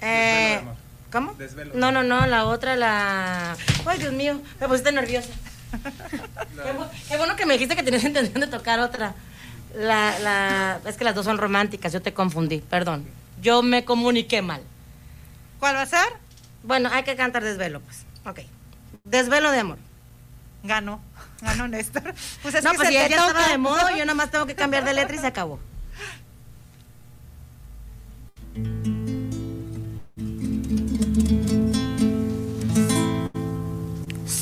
[0.00, 0.60] Eh,
[1.14, 1.32] ¿Cómo?
[1.74, 3.56] No, no, no, la otra, la...
[3.86, 5.28] Ay, Dios mío, me pusiste nerviosa.
[5.70, 9.14] Qué, bu- qué bueno que me dijiste que tenías intención de tocar otra.
[9.76, 10.80] La, la...
[10.84, 13.06] Es que las dos son románticas, yo te confundí, perdón.
[13.40, 14.60] Yo me comuniqué mal.
[15.60, 16.08] ¿Cuál va a ser?
[16.64, 18.04] Bueno, hay que cantar Desvelo, pues.
[18.26, 18.40] Ok.
[19.04, 19.78] Desvelo de amor.
[20.64, 21.00] Ganó,
[21.42, 22.12] ganó Néstor.
[22.42, 24.56] Pues es no, que pues si ella estaba de modo, yo nada más tengo que
[24.56, 25.60] cambiar de letra y se acabó.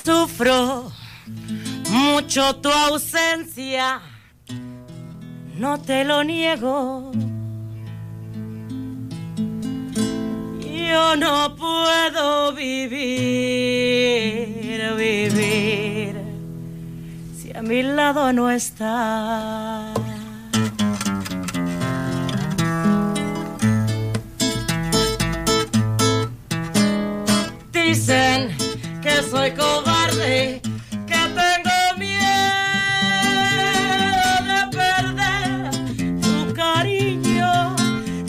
[0.04, 0.90] Sufro
[1.90, 4.00] mucho tu ausencia,
[5.56, 7.12] no te lo niego.
[10.92, 12.92] Yo no puedo vivir,
[14.96, 16.16] vivir,
[17.40, 19.92] si a mi lado no está.
[27.72, 28.31] Dicen
[29.12, 30.60] que soy cobarde,
[31.06, 32.22] que tengo miedo
[34.50, 35.70] de perder
[36.22, 37.76] tu cariño,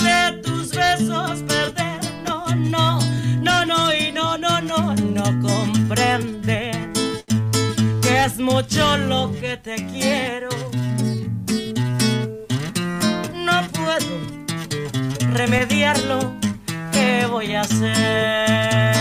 [0.07, 2.01] de tus besos perder.
[2.25, 2.99] No, no,
[3.41, 6.91] no, no, y no, no, no, no comprenden
[8.01, 10.49] que es mucho lo que te quiero.
[13.35, 14.13] No puedo
[15.31, 16.33] remediarlo.
[16.91, 18.93] ¿Qué voy a hacer?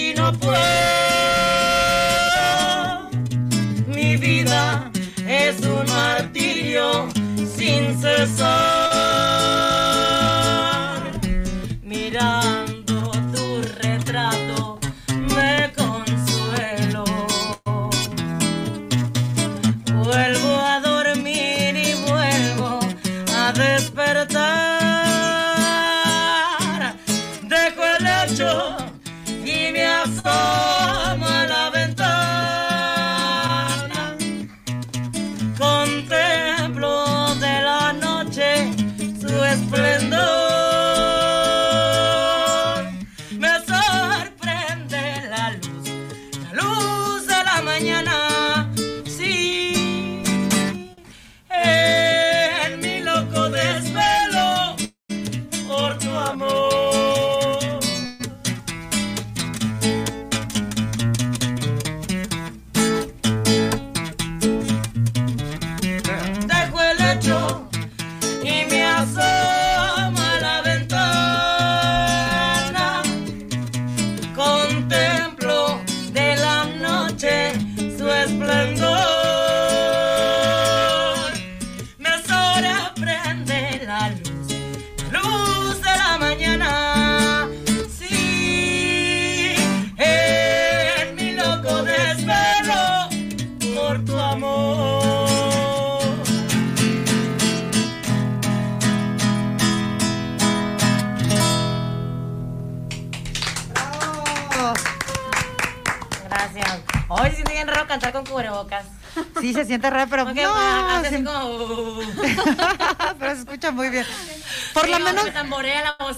[0.00, 0.56] Casi no puedo.
[3.88, 4.90] Mi vida
[5.26, 7.08] es un martirio
[7.56, 8.89] sin cesar.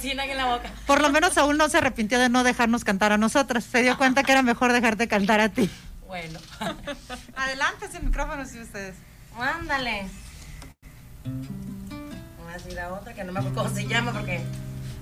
[0.02, 0.70] Tamborea la bocina aquí en la boca.
[0.86, 3.64] por lo menos aún no se arrepintió de no dejarnos cantar a nosotras.
[3.64, 5.70] Se dio cuenta que era mejor dejarte cantar a ti.
[6.06, 6.38] Bueno.
[7.36, 8.94] Adelante sin micrófono, si ustedes.
[9.38, 10.08] Ándale.
[11.24, 14.42] Voy a decir la otra que no me acuerdo cómo se llama porque...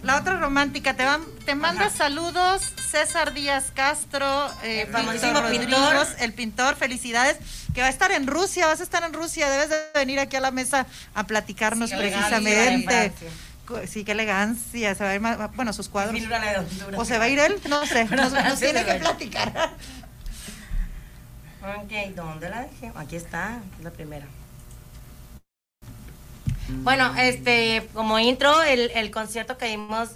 [0.02, 6.06] La otra romántica, te, van, te manda saludos César Díaz Castro, eh, El pintor.
[6.18, 7.36] El pintor, felicidades,
[7.74, 10.36] que va a estar en Rusia, vas a estar en Rusia, debes de venir aquí
[10.36, 13.12] a la mesa a platicarnos Sí, precisamente.
[13.86, 16.12] Sí, qué elegancia, se va a ir más- bueno, sus cuadros.
[16.14, 16.28] Mil.
[16.96, 19.72] O se va a ir él, no sé, nos, tiene que platicar.
[21.62, 22.90] Ok, ¿dónde la dejé?
[22.96, 24.26] Aquí está, es la primera.
[26.68, 30.10] Bueno, este, como intro, el, el concierto que dimos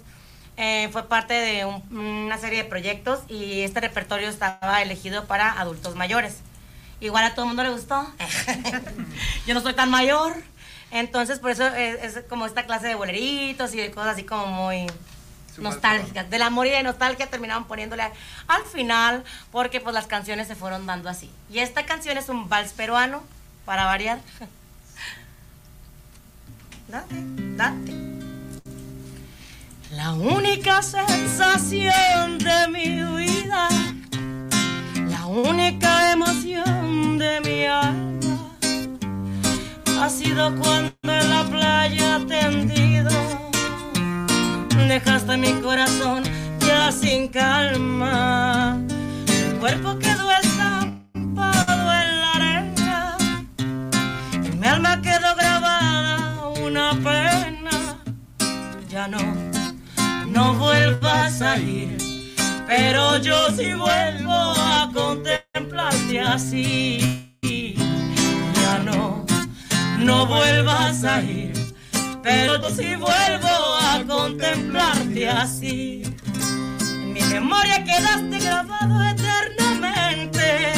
[0.57, 5.51] eh, fue parte de un- una serie de proyectos y este repertorio estaba elegido para
[5.59, 6.37] adultos mayores.
[7.01, 8.07] Igual a todo el mundo le gustó.
[9.45, 10.33] Yo no soy tan mayor.
[10.95, 14.45] Entonces, por eso es, es como esta clase de boleritos y de cosas así como
[14.47, 14.87] muy
[15.57, 16.29] nostálgicas.
[16.29, 18.03] Del amor y de nostalgia terminaban poniéndole
[18.47, 21.29] al final porque pues las canciones se fueron dando así.
[21.49, 23.23] Y esta canción es un vals peruano,
[23.65, 24.19] para variar.
[26.87, 27.15] Date,
[27.57, 27.93] date.
[29.91, 33.67] La única sensación de mi vida,
[35.09, 38.34] la única emoción de mi alma,
[39.99, 43.11] ha sido cuando en la playa tendido
[44.87, 46.23] dejaste mi corazón
[46.59, 48.79] ya sin calma.
[49.25, 53.17] Tu cuerpo quedó estampado en la arena,
[54.33, 58.03] en mi alma quedó grabada una pena.
[58.89, 59.19] Ya no
[60.35, 61.97] no vuelvas a ir.
[62.67, 67.24] Pero yo sí vuelvo a contemplarte así.
[69.99, 71.53] No, vuelvas a ir.
[72.21, 73.47] Pero yo sí vuelvo
[73.81, 76.03] a contemplarte así.
[76.79, 80.73] En mi memoria quedaste grabado eternamente.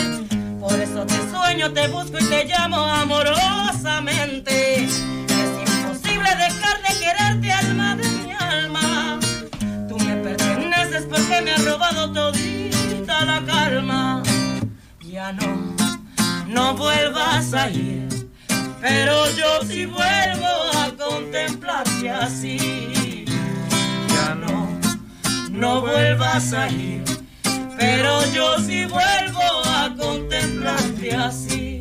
[0.60, 4.84] Por eso te sueño, te busco y te llamo amorosamente.
[4.84, 9.20] Es imposible dejar de quererte, alma de mi alma.
[9.88, 14.22] Tú me perteneces porque me has robado todita la calma.
[15.02, 15.76] Ya no,
[16.48, 18.17] no vuelvas a ir.
[18.82, 20.48] Pero yo sí vuelvo
[20.78, 23.26] a contemplarte así.
[24.10, 24.80] Ya no,
[25.52, 27.04] no vuelvas a ir.
[27.78, 31.77] Pero yo sí vuelvo a contemplarte así.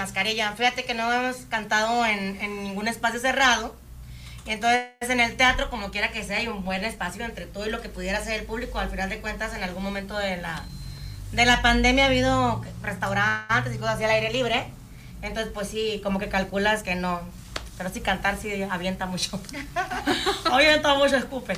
[0.00, 0.52] Mascarilla.
[0.52, 3.76] Fíjate que no hemos cantado en, en ningún espacio cerrado.
[4.46, 7.70] Entonces, en el teatro, como quiera que sea, hay un buen espacio entre todo y
[7.70, 8.78] lo que pudiera ser el público.
[8.78, 10.64] Al final de cuentas, en algún momento de la,
[11.32, 14.68] de la pandemia ha habido restaurantes y cosas así al aire libre.
[15.20, 17.20] Entonces, pues sí, como que calculas que no.
[17.76, 19.38] Pero sí cantar sí avienta mucho.
[20.50, 21.54] avienta mucho, escupe.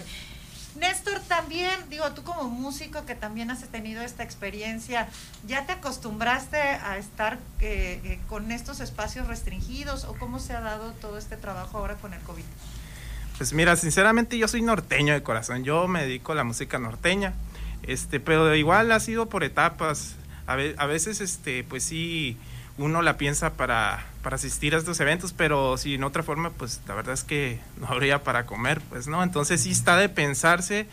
[0.82, 5.08] Néstor, también, digo, tú como músico que también has tenido esta experiencia,
[5.46, 10.60] ¿ya te acostumbraste a estar eh, eh, con estos espacios restringidos o cómo se ha
[10.60, 12.42] dado todo este trabajo ahora con el COVID?
[13.38, 17.32] Pues mira, sinceramente yo soy norteño de corazón, yo me dedico a la música norteña,
[17.84, 20.16] este, pero igual ha sido por etapas.
[20.48, 22.36] A, ve- a veces, este, pues sí,
[22.82, 26.80] uno la piensa para, para asistir a estos eventos, pero si en otra forma, pues
[26.86, 29.22] la verdad es que no habría para comer, pues no.
[29.22, 30.86] Entonces sí está de pensarse,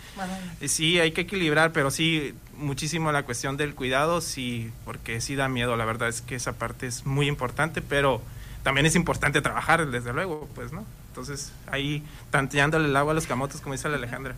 [0.62, 5.36] y sí hay que equilibrar, pero sí muchísimo la cuestión del cuidado, sí, porque sí
[5.36, 8.22] da miedo, la verdad es que esa parte es muy importante, pero
[8.64, 10.86] también es importante trabajar, desde luego, pues no.
[11.10, 14.36] Entonces ahí tanteándole el agua a los camotes, como dice la Alejandra.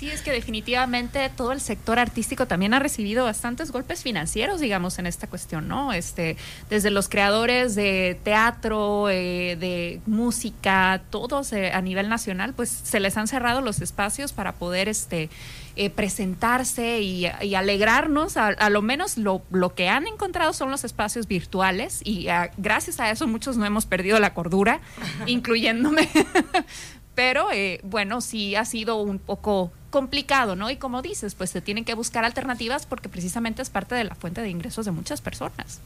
[0.00, 4.98] Sí, es que definitivamente todo el sector artístico también ha recibido bastantes golpes financieros, digamos,
[4.98, 5.92] en esta cuestión, ¿no?
[5.92, 6.38] Este,
[6.70, 12.98] desde los creadores de teatro, eh, de música, todos eh, a nivel nacional, pues se
[12.98, 15.28] les han cerrado los espacios para poder, este,
[15.76, 18.38] eh, presentarse y, y alegrarnos.
[18.38, 22.50] A, a lo menos lo, lo que han encontrado son los espacios virtuales y ah,
[22.56, 24.80] gracias a eso muchos no hemos perdido la cordura,
[25.26, 26.08] incluyéndome.
[27.14, 30.70] Pero eh, bueno, sí ha sido un poco complicado, ¿no?
[30.70, 34.14] Y como dices, pues se tienen que buscar alternativas porque precisamente es parte de la
[34.14, 35.80] fuente de ingresos de muchas personas.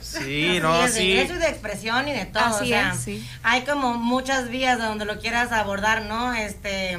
[0.00, 1.10] Sí, no, es de sí.
[1.12, 2.44] ingreso y de expresión y de todo.
[2.44, 3.28] Así o sea, es, sí.
[3.42, 6.34] Hay como muchas vías de donde lo quieras abordar, ¿no?
[6.34, 6.94] Este,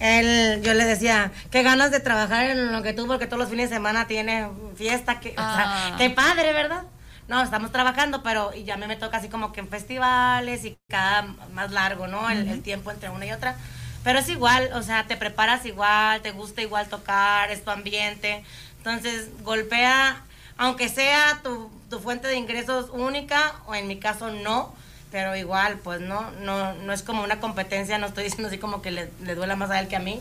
[0.00, 3.50] él, yo le decía, qué ganas de trabajar en lo que tú, porque todos los
[3.50, 5.94] fines de semana tiene fiesta, que, o sea, Ah.
[5.98, 6.84] qué padre, ¿verdad?
[7.28, 10.76] No, estamos trabajando, pero y ya me, me toca así como que en festivales y
[10.88, 11.22] cada
[11.52, 12.28] más largo, ¿no?
[12.30, 13.56] El, el tiempo entre una y otra.
[14.02, 18.42] Pero es igual, o sea, te preparas igual, te gusta igual tocar, es tu ambiente.
[18.78, 20.22] Entonces, golpea,
[20.56, 21.70] aunque sea tu,
[22.00, 24.74] fuente de ingresos única, o en mi caso no,
[25.10, 28.80] pero igual, pues no, no, no es como una competencia, no estoy diciendo así como
[28.80, 30.20] que le, duela más a él que a mí,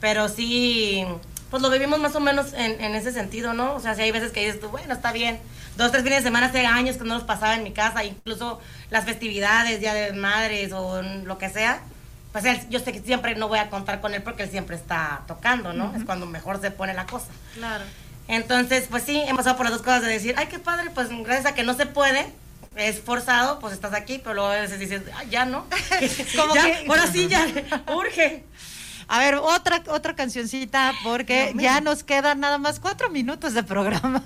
[0.00, 1.04] pero sí,
[1.50, 3.74] pues lo vivimos más o menos en, ese sentido, ¿no?
[3.74, 5.40] O sea, si hay veces que dices bueno, está bien,
[5.76, 8.60] dos, tres fines de semana hace años que no los pasaba en mi casa, incluso
[8.90, 11.80] las festividades, Día de Madres o lo que sea,
[12.42, 14.76] pues él, yo sé que siempre no voy a contar con él porque él siempre
[14.76, 15.94] está tocando, ¿no?
[15.96, 17.28] Es cuando mejor se pone la cosa.
[17.54, 17.84] Claro.
[18.28, 21.08] Entonces, pues sí, hemos pasado por las dos cosas de decir, ay, qué padre, pues
[21.08, 22.26] gracias a que no se puede,
[22.74, 25.64] es forzado, pues estás aquí, pero luego a veces dices, "Ay, ya no.
[26.36, 27.46] Como Ya, que- ahora sí, ya,
[27.94, 28.44] urge.
[29.08, 34.20] A ver, otra, otra cancioncita, porque ya nos quedan nada más cuatro minutos de programa.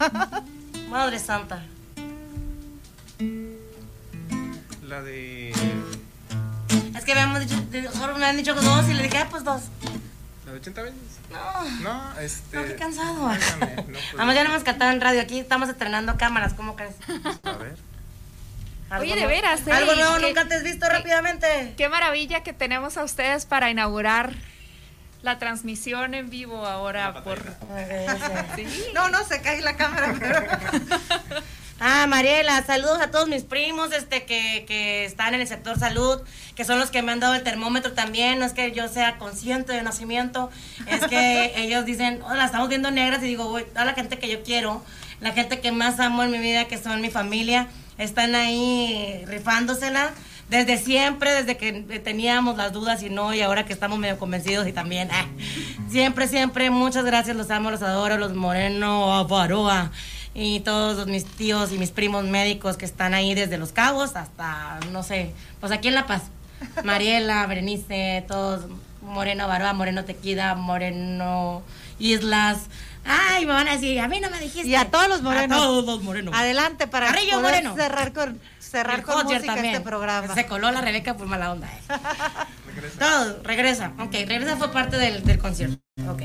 [0.89, 1.63] Madre Santa.
[4.83, 5.40] La de.
[7.13, 9.63] Que habíamos dicho, de- solo me han dicho dos y le dije, ah, pues dos.
[10.47, 10.99] ¿La de 80 veces?
[11.29, 11.71] No.
[11.81, 12.57] No, este.
[12.57, 13.15] No, qué cansado.
[13.15, 16.95] No, pues, ya no hemos cantado en radio aquí, estamos estrenando cámaras, ¿cómo crees?
[17.43, 17.77] A ver.
[18.91, 19.73] Algo Oye, de veras, ¿eh?
[19.73, 21.75] Algo nuevo ¿Qué- nunca te has visto rápidamente.
[21.77, 24.33] Qué maravilla que tenemos a ustedes para inaugurar
[25.23, 27.43] la transmisión en vivo ahora por...
[28.95, 30.41] No, no, se cae la cámara, pero...
[31.83, 36.21] Ah, Mariela, saludos a todos mis primos este que, que están en el sector salud,
[36.55, 38.39] que son los que me han dado el termómetro también.
[38.39, 40.51] No es que yo sea consciente de nacimiento,
[40.87, 44.29] es que ellos dicen, hola, estamos viendo negras y digo, voy, toda la gente que
[44.29, 44.85] yo quiero,
[45.23, 50.11] la gente que más amo en mi vida, que son mi familia, están ahí rifándosela.
[50.51, 51.73] Desde siempre, desde que
[52.05, 55.25] teníamos las dudas y no, y ahora que estamos medio convencidos y también, ah,
[55.89, 59.93] siempre, siempre, muchas gracias, los amo, los adoro, los Moreno, Avaroa,
[60.35, 64.79] y todos mis tíos y mis primos médicos que están ahí desde Los Cabos hasta,
[64.93, 66.23] no sé, pues aquí en La Paz.
[66.85, 68.67] Mariela, Berenice, todos,
[69.03, 71.63] Moreno Avaroa, Moreno Tequida, Moreno
[71.99, 72.59] Islas.
[73.05, 74.69] Ay, me van a decir, a mí no me dijiste.
[74.69, 75.57] Y a todos los morenos.
[75.57, 76.35] A todos los morenos.
[76.37, 77.75] Adelante para Carrillo poder Moreno.
[77.75, 79.75] cerrar con, cerrar El con música también.
[79.75, 80.35] este programa.
[80.35, 81.67] Se coló la Rebeca por mala onda.
[81.67, 81.81] eh.
[82.99, 83.93] Todo, regresa.
[83.99, 85.79] Ok, regresa fue parte del, del concierto.
[86.09, 86.23] Ok.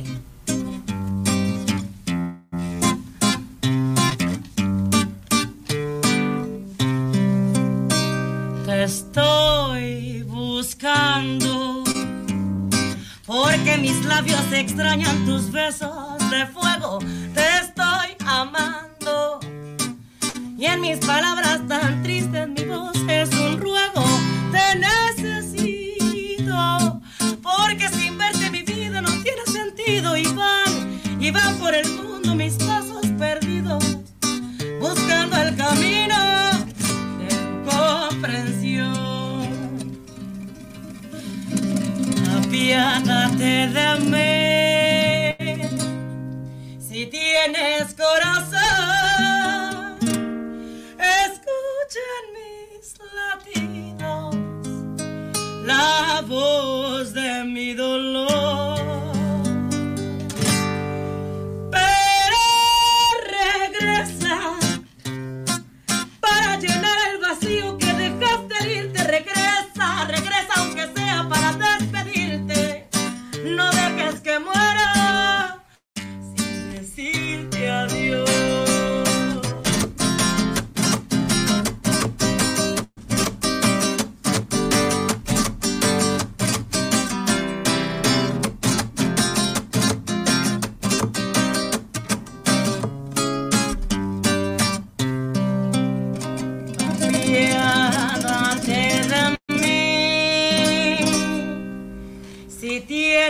[8.85, 11.83] Estoy buscando
[13.25, 16.99] porque mis labios extrañan tus besos de fuego.
[17.33, 19.39] Te estoy amando
[20.55, 24.03] y en mis palabras tan tristes mi voz es un ruego.
[24.51, 25.41] Te necesito
[27.41, 32.35] porque sin verte mi vida no tiene sentido y van y van por el mundo
[32.35, 33.83] mis pasos perdidos
[34.79, 36.15] buscando el camino
[37.17, 37.55] de
[42.55, 45.35] Apiádate de mí
[46.79, 48.53] si tienes corazón.
[50.97, 54.35] Escuchen mis latidos,
[55.65, 58.74] la voz de mi dolor.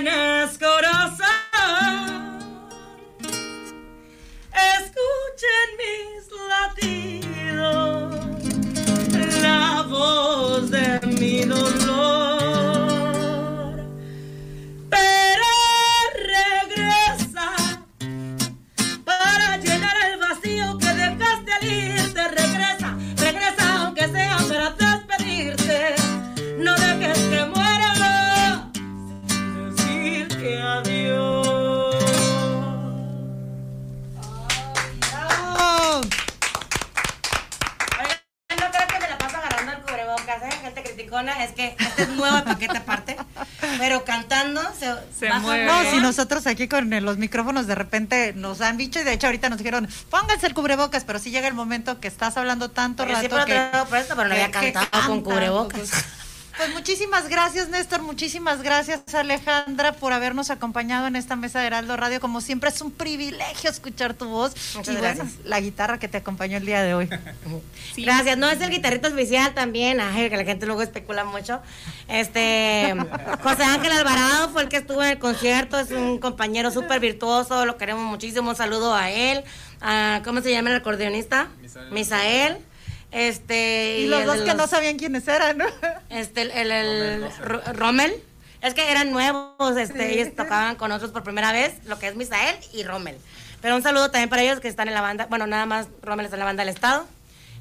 [0.02, 1.45] Tienes corazón.
[41.96, 43.18] Este es nuevo paquete aparte.
[43.80, 48.62] Pero cantando se, baja No, muy si nosotros aquí con los micrófonos de repente nos
[48.62, 51.54] han dicho y de hecho ahorita nos dijeron, pónganse el cubrebocas, pero sí llega el
[51.54, 55.08] momento que estás hablando tanto Porque rato siempre lo que, pero no había que cantado
[55.08, 55.90] con cubrebocas.
[56.58, 56.74] Pues.
[56.74, 58.02] Muchísimas gracias, Néstor.
[58.02, 62.20] Muchísimas gracias, Alejandra, por habernos acompañado en esta mesa de Heraldo Radio.
[62.20, 64.54] Como siempre, es un privilegio escuchar tu voz.
[64.76, 65.46] Muchas y bueno, gracias.
[65.46, 67.10] la guitarra que te acompañó el día de hoy.
[67.98, 68.38] Gracias.
[68.38, 71.62] No es el guitarrista oficial también, ay, que la gente luego especula mucho.
[72.08, 72.94] Este
[73.42, 77.66] José Ángel Alvarado fue el que estuvo en el concierto, es un compañero súper virtuoso,
[77.66, 78.50] lo queremos muchísimo.
[78.50, 79.44] Un saludo a él.
[79.82, 81.48] A, ¿Cómo se llama el acordeonista?
[81.92, 82.58] Misael.
[83.16, 85.66] Este, Y los dos que no sabían quiénes eran, ¿no?
[86.10, 88.14] Este, el, el, el Ro- Rommel.
[88.62, 90.20] Es que eran nuevos, este, Sí.
[90.20, 93.16] ellos tocaban con nosotros por primera vez, lo que es Misael y Rommel.
[93.62, 96.26] Pero un saludo también para ellos que están en la banda, bueno, nada más Rommel
[96.26, 97.06] está en la banda del Estado.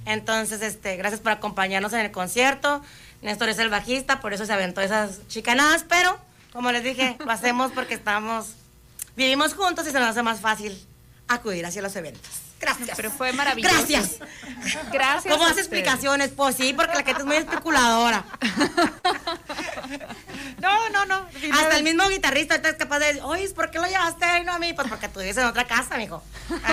[0.07, 2.83] Entonces, este, gracias por acompañarnos en el concierto.
[3.23, 6.19] Néstor es el bajista, por eso se aventó esas chicanadas, pero
[6.53, 8.49] como les dije, lo hacemos porque estamos,
[9.17, 10.77] vivimos juntos y se nos hace más fácil
[11.29, 12.31] acudir hacia los eventos.
[12.65, 12.97] Gracias.
[12.97, 13.75] Pero fue maravilloso.
[13.75, 14.19] Gracias.
[14.93, 15.33] Gracias.
[15.33, 15.67] ¿Cómo ustedes.
[15.67, 16.31] explicaciones?
[16.31, 18.25] Pues sí, porque la gente es muy especuladora.
[20.59, 21.27] No, no, no.
[21.53, 24.53] Hasta el mismo guitarrista es capaz de decir, oye, ¿por qué lo llevaste ahí, no
[24.53, 24.73] a mí?
[24.73, 26.23] Pues porque tú vives en otra casa, mijo.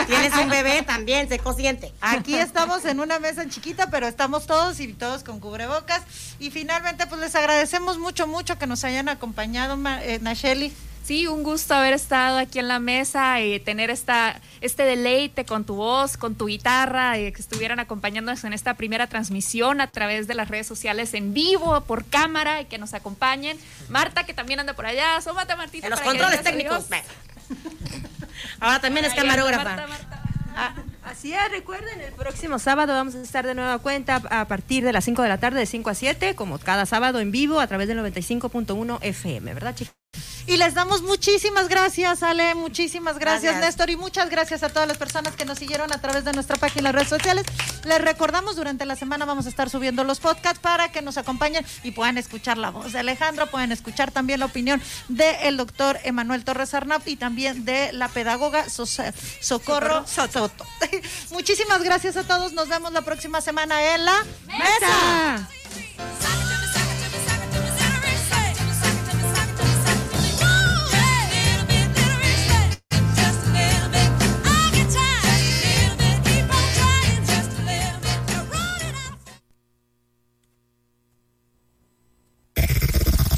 [0.08, 1.94] Tienes un bebé también, sé consciente.
[2.00, 6.04] Aquí estamos en una mesa chiquita, pero estamos todos y todos con cubrebocas.
[6.40, 10.74] Y finalmente, pues les agradecemos mucho, mucho que nos hayan acompañado, eh, Nacheli.
[11.04, 15.66] Sí, un gusto haber estado aquí en la mesa y tener esta, este deleite con
[15.66, 20.28] tu voz, con tu guitarra, y que estuvieran acompañándonos en esta primera transmisión a través
[20.28, 23.58] de las redes sociales en vivo, por cámara, y que nos acompañen.
[23.90, 25.88] Marta, que también anda por allá, asómate Martita.
[25.88, 26.86] En los controles técnicos.
[28.60, 29.64] Ahora también es camarógrafa.
[29.64, 30.24] Marta, Marta.
[30.56, 34.84] Ah, así es, recuerden, el próximo sábado vamos a estar de nueva cuenta a partir
[34.84, 37.60] de las 5 de la tarde, de 5 a 7, como cada sábado en vivo
[37.60, 40.01] a través del 95.1 FM, ¿verdad, chicos?
[40.48, 43.62] Y les damos muchísimas gracias, Ale, muchísimas gracias, Gracias.
[43.66, 46.58] Néstor, y muchas gracias a todas las personas que nos siguieron a través de nuestra
[46.58, 47.46] página y redes sociales.
[47.86, 51.66] Les recordamos, durante la semana vamos a estar subiendo los podcasts para que nos acompañen
[51.84, 56.44] y puedan escuchar la voz de Alejandro, pueden escuchar también la opinión del doctor Emanuel
[56.44, 60.52] Torres Arnap y también de la pedagoga Sosa- Socorro Soto.
[61.32, 65.48] muchísimas gracias a todos, nos vemos la próxima semana en la mesa.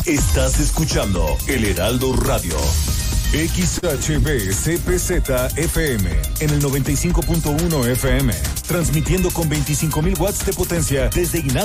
[0.06, 2.58] Estás escuchando El Heraldo Radio.
[3.32, 6.12] XHB CPZ FM
[6.42, 8.34] en el 95.1 FM.
[8.68, 11.62] Transmitiendo con 25.000 watts de potencia desde Ignacio.